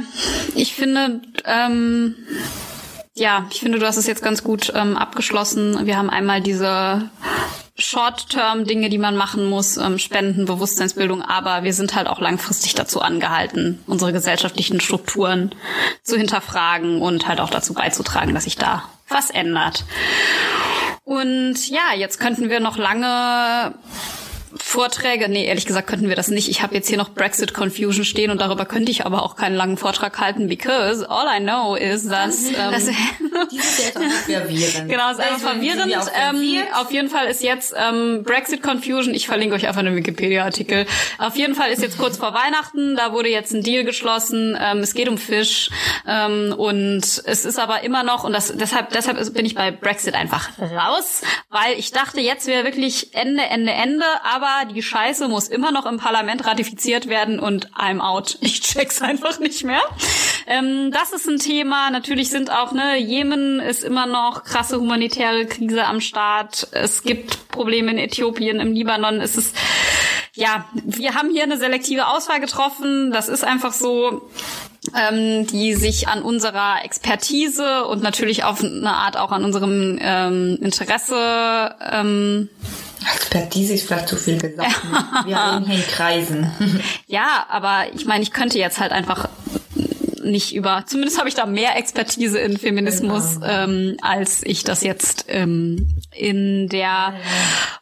ich 0.54 0.74
finde, 0.74 1.20
ähm, 1.44 2.14
ja, 3.14 3.46
ich 3.50 3.58
finde, 3.58 3.80
du 3.80 3.86
hast 3.86 3.96
es 3.96 4.06
jetzt 4.06 4.22
ganz 4.22 4.44
gut 4.44 4.72
ähm, 4.74 4.96
abgeschlossen. 4.96 5.84
Wir 5.84 5.96
haben 5.96 6.10
einmal 6.10 6.40
diese 6.40 7.10
Short-Term-Dinge, 7.78 8.88
die 8.88 8.98
man 8.98 9.16
machen 9.16 9.48
muss, 9.48 9.76
ähm, 9.76 9.98
Spenden, 9.98 10.46
Bewusstseinsbildung, 10.46 11.22
aber 11.22 11.62
wir 11.62 11.72
sind 11.72 11.94
halt 11.94 12.08
auch 12.08 12.20
langfristig 12.20 12.74
dazu 12.74 13.00
angehalten, 13.00 13.80
unsere 13.86 14.12
gesellschaftlichen 14.12 14.80
Strukturen 14.80 15.54
zu 16.02 16.16
hinterfragen 16.16 17.00
und 17.00 17.28
halt 17.28 17.40
auch 17.40 17.50
dazu 17.50 17.74
beizutragen, 17.74 18.34
dass 18.34 18.44
sich 18.44 18.56
da 18.56 18.82
was 19.08 19.30
ändert. 19.30 19.84
Und 21.04 21.68
ja, 21.68 21.94
jetzt 21.96 22.18
könnten 22.20 22.50
wir 22.50 22.60
noch 22.60 22.76
lange 22.76 23.74
Vorträge, 24.58 25.28
nee, 25.28 25.46
ehrlich 25.46 25.66
gesagt 25.66 25.88
könnten 25.88 26.08
wir 26.08 26.16
das 26.16 26.28
nicht. 26.28 26.48
Ich 26.48 26.62
habe 26.62 26.74
jetzt 26.74 26.88
hier 26.88 26.98
noch 26.98 27.10
Brexit 27.10 27.54
Confusion 27.54 28.04
stehen 28.04 28.30
und 28.30 28.40
darüber 28.40 28.64
könnte 28.64 28.90
ich 28.90 29.06
aber 29.06 29.22
auch 29.22 29.36
keinen 29.36 29.54
langen 29.54 29.76
Vortrag 29.76 30.18
halten, 30.20 30.48
because 30.48 31.08
all 31.08 31.26
I 31.26 31.40
know 31.42 31.74
is 31.74 32.08
that 32.08 32.30
ähm, 32.30 32.72
das, 32.72 32.84
ist 32.88 32.94
verwirrend. 34.26 34.88
Genau, 34.88 35.10
ist 35.10 35.20
einfach 35.20 35.52
verwirrend. 35.52 35.92
Ähm, 36.14 36.62
auf 36.74 36.90
jeden 36.90 37.08
Fall 37.08 37.28
ist 37.28 37.42
jetzt 37.42 37.74
ähm, 37.76 38.22
Brexit 38.24 38.62
Confusion. 38.62 39.14
Ich 39.14 39.26
verlinke 39.26 39.54
euch 39.54 39.66
einfach 39.66 39.80
einen 39.80 39.96
Wikipedia-Artikel. 39.96 40.86
Auf 41.18 41.36
jeden 41.36 41.54
Fall 41.54 41.70
ist 41.70 41.82
jetzt 41.82 41.98
kurz 41.98 42.16
vor 42.16 42.34
Weihnachten. 42.34 42.96
Da 42.96 43.12
wurde 43.12 43.28
jetzt 43.28 43.52
ein 43.52 43.62
Deal 43.62 43.84
geschlossen. 43.84 44.56
Ähm, 44.60 44.78
es 44.78 44.94
geht 44.94 45.08
um 45.08 45.18
Fisch 45.18 45.70
ähm, 46.06 46.54
und 46.56 47.02
es 47.02 47.44
ist 47.44 47.58
aber 47.58 47.82
immer 47.82 48.02
noch 48.02 48.24
und 48.24 48.32
das 48.32 48.52
deshalb 48.56 48.90
deshalb 48.90 49.32
bin 49.34 49.46
ich 49.46 49.54
bei 49.54 49.70
Brexit 49.70 50.14
einfach 50.14 50.48
raus, 50.58 51.22
weil 51.50 51.78
ich 51.78 51.92
dachte, 51.92 52.20
jetzt 52.20 52.46
wäre 52.46 52.64
wirklich 52.64 53.14
Ende 53.14 53.42
Ende 53.42 53.72
Ende, 53.72 54.04
aber 54.24 54.47
die 54.72 54.82
Scheiße 54.82 55.28
muss 55.28 55.48
immer 55.48 55.72
noch 55.72 55.86
im 55.86 55.98
Parlament 55.98 56.46
ratifiziert 56.46 57.08
werden 57.08 57.40
und 57.40 57.70
I'm 57.72 58.00
out. 58.00 58.38
Ich 58.40 58.60
check's 58.60 59.02
einfach 59.02 59.38
nicht 59.38 59.64
mehr. 59.64 59.80
Ähm, 60.46 60.90
das 60.92 61.12
ist 61.12 61.28
ein 61.28 61.38
Thema. 61.38 61.90
Natürlich 61.90 62.30
sind 62.30 62.50
auch, 62.50 62.72
ne, 62.72 62.98
Jemen 62.98 63.60
ist 63.60 63.84
immer 63.84 64.06
noch 64.06 64.44
krasse 64.44 64.80
humanitäre 64.80 65.46
Krise 65.46 65.84
am 65.84 66.00
Start. 66.00 66.68
Es 66.72 67.02
gibt 67.02 67.48
Probleme 67.48 67.90
in 67.90 67.98
Äthiopien, 67.98 68.60
im 68.60 68.72
Libanon 68.72 69.20
ist 69.20 69.36
es, 69.36 69.52
ja, 70.34 70.64
wir 70.72 71.14
haben 71.14 71.30
hier 71.30 71.42
eine 71.42 71.58
selektive 71.58 72.06
Auswahl 72.06 72.40
getroffen. 72.40 73.10
Das 73.10 73.28
ist 73.28 73.44
einfach 73.44 73.72
so 73.72 74.28
ähm, 74.96 75.46
die 75.46 75.74
sich 75.74 76.08
an 76.08 76.22
unserer 76.22 76.84
Expertise 76.84 77.84
und 77.84 78.02
natürlich 78.02 78.44
auf 78.44 78.62
eine 78.62 78.92
Art 78.92 79.16
auch 79.16 79.32
an 79.32 79.44
unserem 79.44 79.98
ähm, 80.00 80.58
Interesse 80.60 81.74
ähm, 81.90 82.48
Expertise 83.14 83.74
ist 83.74 83.86
vielleicht 83.86 84.08
zu 84.08 84.16
viel 84.16 84.38
gesagt. 84.38 84.82
Wir 85.26 85.36
reden 85.36 85.66
hier 85.66 85.76
in 85.76 85.86
Kreisen. 85.86 86.52
ja, 87.06 87.46
aber 87.48 87.86
ich 87.94 88.06
meine, 88.06 88.22
ich 88.22 88.32
könnte 88.32 88.58
jetzt 88.58 88.80
halt 88.80 88.92
einfach 88.92 89.28
nicht 90.22 90.54
über, 90.54 90.84
zumindest 90.86 91.18
habe 91.18 91.28
ich 91.28 91.34
da 91.34 91.46
mehr 91.46 91.76
Expertise 91.76 92.38
in 92.38 92.58
Feminismus, 92.58 93.34
genau. 93.40 93.46
ähm, 93.46 93.96
als 94.02 94.42
ich 94.44 94.62
das 94.62 94.82
jetzt 94.82 95.24
ähm, 95.28 95.88
in 96.12 96.68
der 96.68 97.14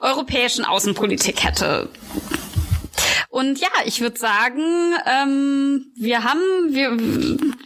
europäischen 0.00 0.64
Außenpolitik 0.64 1.44
hätte. 1.44 1.88
Und 3.36 3.60
ja, 3.60 3.68
ich 3.84 4.00
würde 4.00 4.18
sagen, 4.18 4.62
ähm, 5.04 5.92
wir 5.94 6.24
haben, 6.24 6.40
wir, 6.70 6.96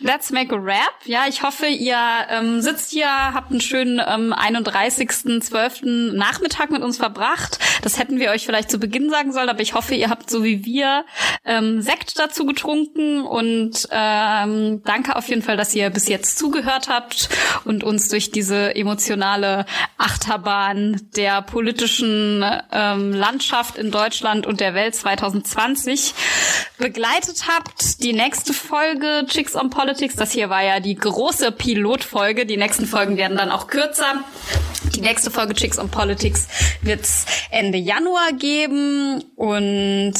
let's 0.00 0.32
make 0.32 0.52
a 0.52 0.58
rap. 0.58 0.96
Ja, 1.04 1.26
ich 1.28 1.44
hoffe, 1.44 1.66
ihr 1.66 1.96
ähm, 2.28 2.60
sitzt 2.60 2.90
hier, 2.90 3.06
habt 3.06 3.52
einen 3.52 3.60
schönen 3.60 4.00
ähm, 4.04 4.34
31.12. 4.34 6.16
Nachmittag 6.16 6.72
mit 6.72 6.82
uns 6.82 6.96
verbracht. 6.96 7.60
Das 7.82 8.00
hätten 8.00 8.18
wir 8.18 8.30
euch 8.32 8.46
vielleicht 8.46 8.68
zu 8.68 8.80
Beginn 8.80 9.10
sagen 9.10 9.32
sollen, 9.32 9.48
aber 9.48 9.60
ich 9.60 9.74
hoffe, 9.74 9.94
ihr 9.94 10.10
habt 10.10 10.28
so 10.28 10.42
wie 10.42 10.64
wir 10.64 11.04
ähm, 11.44 11.80
Sekt 11.80 12.18
dazu 12.18 12.46
getrunken 12.46 13.22
und 13.22 13.86
ähm, 13.92 14.82
danke 14.84 15.14
auf 15.14 15.28
jeden 15.28 15.42
Fall, 15.42 15.56
dass 15.56 15.72
ihr 15.72 15.88
bis 15.90 16.08
jetzt 16.08 16.36
zugehört 16.36 16.88
habt 16.88 17.28
und 17.64 17.84
uns 17.84 18.08
durch 18.08 18.32
diese 18.32 18.74
emotionale 18.74 19.66
Achterbahn 19.98 21.00
der 21.14 21.42
politischen 21.42 22.44
ähm, 22.72 23.12
Landschaft 23.12 23.78
in 23.78 23.92
Deutschland 23.92 24.48
und 24.48 24.58
der 24.58 24.74
Welt 24.74 24.96
2020 24.96 25.59
2023 25.60 26.14
begleitet 26.78 27.44
habt. 27.48 28.02
Die 28.02 28.12
nächste 28.12 28.52
Folge 28.52 29.24
Chicks 29.26 29.54
on 29.54 29.70
Politics, 29.70 30.16
das 30.16 30.32
hier 30.32 30.48
war 30.48 30.62
ja 30.62 30.80
die 30.80 30.94
große 30.94 31.52
Pilotfolge. 31.52 32.46
Die 32.46 32.56
nächsten 32.56 32.86
Folgen 32.86 33.16
werden 33.16 33.36
dann 33.36 33.50
auch 33.50 33.66
kürzer. 33.66 34.24
Die 34.94 35.00
nächste 35.00 35.30
Folge 35.30 35.54
Chicks 35.54 35.78
on 35.78 35.90
Politics 35.90 36.48
wird 36.82 37.06
Ende 37.50 37.78
Januar 37.78 38.32
geben. 38.32 39.22
Und 39.36 40.14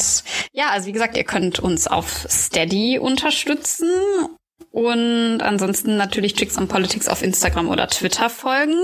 ja, 0.53 0.69
also 0.69 0.87
wie 0.87 0.91
gesagt, 0.91 1.17
ihr 1.17 1.23
könnt 1.23 1.59
uns 1.59 1.87
auf 1.87 2.27
Steady 2.29 2.99
unterstützen. 2.99 3.89
Und 4.71 5.41
ansonsten 5.41 5.97
natürlich 5.97 6.35
Chicks 6.35 6.57
on 6.57 6.67
Politics 6.67 7.09
auf 7.09 7.23
Instagram 7.23 7.67
oder 7.67 7.87
Twitter 7.87 8.29
folgen. 8.29 8.79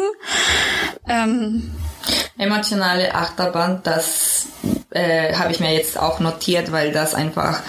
Ähm, 1.07 1.71
Emotionale 2.37 3.15
Achterbahn, 3.15 3.81
das 3.83 4.47
äh, 4.91 5.33
habe 5.33 5.51
ich 5.51 5.59
mir 5.59 5.73
jetzt 5.73 5.99
auch 5.99 6.19
notiert, 6.19 6.71
weil 6.71 6.91
das 6.91 7.13
einfach 7.15 7.61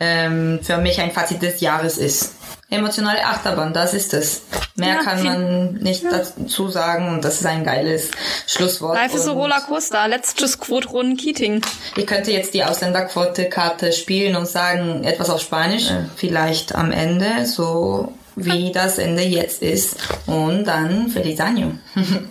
ähm, 0.00 0.60
für 0.62 0.78
mich 0.78 1.00
ein 1.00 1.12
Fazit 1.12 1.42
des 1.42 1.60
Jahres 1.60 1.98
ist. 1.98 2.34
Emotionale 2.70 3.24
Achterbahn, 3.24 3.72
das 3.72 3.94
ist 3.94 4.14
es. 4.14 4.42
Mehr 4.74 4.96
ja, 4.96 5.02
kann 5.02 5.22
man 5.22 5.74
nicht 5.74 6.02
ja. 6.02 6.10
dazu 6.10 6.68
sagen 6.68 7.08
und 7.08 7.24
das 7.24 7.34
ist 7.40 7.46
ein 7.46 7.62
geiles 7.62 8.10
Schlusswort. 8.46 8.96
Life 8.96 9.16
ist 9.16 9.28
a 9.28 9.32
Rollercoaster, 9.32 10.08
letztes 10.08 10.58
Quote 10.58 10.88
Keating. 11.16 11.62
Ich 11.96 12.06
könnte 12.06 12.32
jetzt 12.32 12.54
die 12.54 12.64
Ausländerquote-Karte 12.64 13.92
spielen 13.92 14.34
und 14.34 14.48
sagen 14.48 15.04
etwas 15.04 15.30
auf 15.30 15.40
Spanisch, 15.40 15.90
ja. 15.90 16.06
vielleicht 16.16 16.74
am 16.74 16.90
Ende, 16.90 17.46
so 17.46 18.12
wie 18.34 18.72
das 18.72 18.98
Ende 18.98 19.22
jetzt 19.22 19.62
ist. 19.62 19.96
Und 20.26 20.64
dann 20.64 21.08
Feliz 21.08 21.38
Año. 21.38 21.72